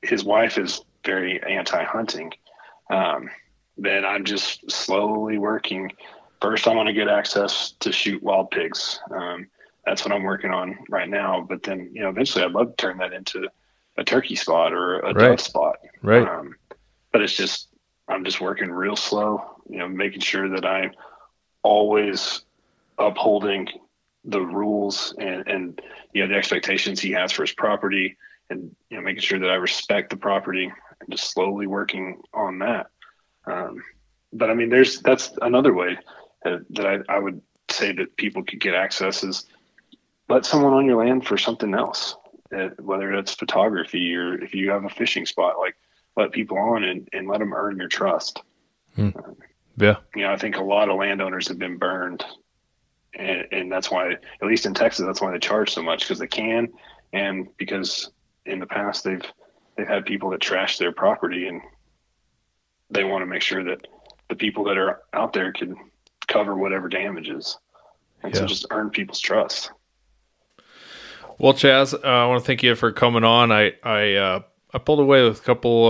his 0.02 0.24
wife 0.24 0.58
is 0.58 0.82
very 1.06 1.42
anti-hunting. 1.44 2.32
Um, 2.90 3.30
then 3.78 4.06
I'm 4.06 4.24
just 4.24 4.70
slowly 4.72 5.38
working 5.38 5.92
first 6.44 6.68
I 6.68 6.76
want 6.76 6.88
to 6.88 6.94
get 6.94 7.08
access 7.08 7.72
to 7.80 7.94
shoot 7.94 8.22
wild 8.22 8.52
pigs. 8.52 9.00
Um, 9.10 9.48
that's 9.86 10.04
what 10.04 10.14
I'm 10.14 10.24
working 10.24 10.52
on 10.52 10.78
right 10.90 11.08
now. 11.08 11.46
But 11.48 11.64
then, 11.64 11.90
you 11.94 12.02
know, 12.02 12.10
eventually 12.10 12.44
I'd 12.44 12.52
love 12.52 12.76
to 12.76 12.76
turn 12.76 12.98
that 12.98 13.14
into 13.14 13.48
a 13.98 14.04
turkey 14.04 14.36
spot 14.36 14.74
or 14.74 15.00
a 15.00 15.14
Right. 15.14 15.30
dove 15.30 15.40
spot. 15.40 15.78
Right. 16.02 16.28
Um, 16.28 16.56
but 17.14 17.22
it's 17.22 17.38
just, 17.38 17.70
I'm 18.10 18.26
just 18.26 18.42
working 18.42 18.70
real 18.70 18.98
slow, 18.98 19.42
you 19.70 19.78
know, 19.78 19.88
making 19.88 20.20
sure 20.20 20.50
that 20.50 20.66
I'm 20.66 20.92
always 21.64 22.44
upholding 22.98 23.70
the 24.26 24.42
rules 24.42 25.16
and, 25.18 25.48
and, 25.48 25.82
you 26.14 26.24
know, 26.24 26.28
the 26.28 26.38
expectations 26.38 27.00
he 27.00 27.12
has 27.12 27.32
for 27.32 27.44
his 27.44 27.54
property 27.54 28.18
and, 28.50 28.76
you 28.90 28.98
know, 28.98 29.04
making 29.04 29.22
sure 29.22 29.40
that 29.40 29.50
I 29.50 29.56
respect 29.56 30.10
the 30.10 30.18
property 30.18 30.74
and 31.04 31.18
just 31.18 31.32
slowly 31.32 31.68
working 31.68 32.22
on 32.34 32.60
that. 32.60 32.88
Um, 33.46 33.84
but 34.32 34.50
I 34.50 34.54
mean, 34.54 34.70
there's, 34.70 35.02
that's 35.02 35.32
another 35.42 35.74
way 35.74 35.98
that, 36.44 36.66
that 36.72 36.86
I, 36.86 37.00
I 37.16 37.20
would 37.20 37.42
say 37.70 37.92
that 37.94 38.18
people 38.18 38.44
could 38.44 38.60
get 38.60 38.76
access 38.76 39.24
is 39.24 39.46
let 40.30 40.46
someone 40.46 40.74
on 40.74 40.86
your 40.86 41.04
land 41.04 41.26
for 41.26 41.38
something 41.38 41.74
else, 41.74 42.16
uh, 42.56 42.70
whether 42.80 43.14
it's 43.14 43.34
photography 43.34 44.16
or 44.16 44.42
if 44.42 44.54
you 44.54 44.72
have 44.72 44.86
a 44.86 44.90
fishing 44.90 45.26
spot, 45.26 45.60
like 45.60 45.76
let 46.16 46.32
people 46.32 46.58
on 46.58 46.84
and, 46.84 47.10
and 47.14 47.28
let 47.28 47.40
them 47.40 47.54
earn 47.54 47.78
your 47.78 47.90
trust. 47.90 48.42
Yeah. 49.78 49.98
You 50.16 50.24
know, 50.24 50.32
I 50.32 50.38
think 50.38 50.58
a 50.58 50.64
lot 50.64 50.90
of 50.90 50.98
landowners 50.98 51.48
have 51.48 51.60
been 51.60 51.78
burned 51.78 52.24
and, 53.14 53.48
and 53.52 53.72
that's 53.72 53.92
why, 53.92 54.14
at 54.14 54.48
least 54.48 54.66
in 54.66 54.74
Texas, 54.74 55.06
that's 55.06 55.22
why 55.22 55.32
they 55.32 55.40
charge 55.40 55.72
so 55.72 55.84
much 55.84 56.02
because 56.02 56.20
they 56.20 56.28
can. 56.28 56.70
And 57.12 57.48
because 57.58 58.12
in 58.46 58.60
the 58.60 58.66
past 58.66 59.04
they've, 59.04 59.22
they've 59.76 59.88
had 59.88 60.06
people 60.06 60.30
that 60.32 60.42
trash 60.42 60.78
their 60.78 60.92
property 60.92 61.48
and 61.48 61.62
they 62.90 63.04
want 63.04 63.22
to 63.22 63.26
make 63.26 63.42
sure 63.42 63.64
that 63.64 63.88
the 64.30 64.36
people 64.36 64.64
that 64.66 64.78
are 64.78 65.02
out 65.14 65.34
there 65.34 65.52
can 65.52 65.76
cover 66.28 66.56
whatever 66.56 66.90
damages. 66.90 67.58
And 68.22 68.34
Yeah. 68.34 68.42
so 68.42 68.46
just 68.46 68.66
earn 68.72 68.90
people's 68.90 69.20
trust. 69.20 69.72
Well, 71.38 71.54
Chas, 71.54 71.94
uh, 71.94 72.00
I 72.04 72.26
want 72.28 72.42
to 72.44 72.46
thank 72.46 72.64
you 72.64 72.76
for 72.76 72.92
coming 72.92 73.24
on. 73.24 73.52
I 73.52 73.74
I 73.84 74.14
uh, 74.14 74.42
I 74.74 74.78
pulled 74.78 75.00
away 75.00 75.24
with 75.24 75.40
a 75.40 75.44
couple 75.44 75.88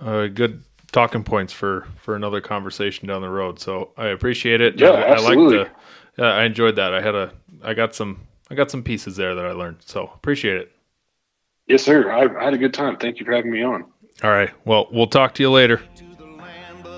uh, 0.00 0.04
uh, 0.04 0.26
good 0.28 0.62
talking 0.92 1.24
points 1.24 1.52
for 1.52 1.86
for 1.96 2.14
another 2.14 2.40
conversation 2.40 3.08
down 3.08 3.22
the 3.22 3.30
road. 3.30 3.58
So 3.58 3.92
I 3.96 4.08
appreciate 4.08 4.60
it. 4.60 4.78
Yeah, 4.78 4.90
I, 4.90 5.12
absolutely. 5.12 5.58
I 5.58 5.60
liked 5.60 5.72
the, 6.16 6.24
I 6.24 6.44
enjoyed 6.44 6.76
that. 6.76 6.94
I 6.94 7.00
had 7.00 7.14
a 7.14 7.32
I 7.62 7.74
got 7.74 7.94
some 7.94 8.20
I 8.50 8.54
got 8.54 8.70
some 8.70 8.82
pieces 8.82 9.16
there 9.16 9.34
that 9.34 9.46
I 9.46 9.52
learned. 9.52 9.78
So 9.80 10.10
appreciate 10.14 10.56
it. 10.58 10.71
Yes, 11.66 11.82
sir. 11.82 12.10
I, 12.10 12.40
I 12.40 12.44
had 12.44 12.54
a 12.54 12.58
good 12.58 12.74
time. 12.74 12.96
Thank 12.96 13.20
you 13.20 13.26
for 13.26 13.32
having 13.32 13.50
me 13.50 13.62
on. 13.62 13.84
All 14.22 14.30
right. 14.30 14.50
Well, 14.64 14.88
we'll 14.92 15.06
talk 15.06 15.34
to 15.34 15.42
you 15.42 15.50
later. 15.50 15.82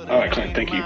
All 0.08 0.18
right, 0.18 0.30
Clint. 0.30 0.54
Thank 0.54 0.72
you. 0.72 0.82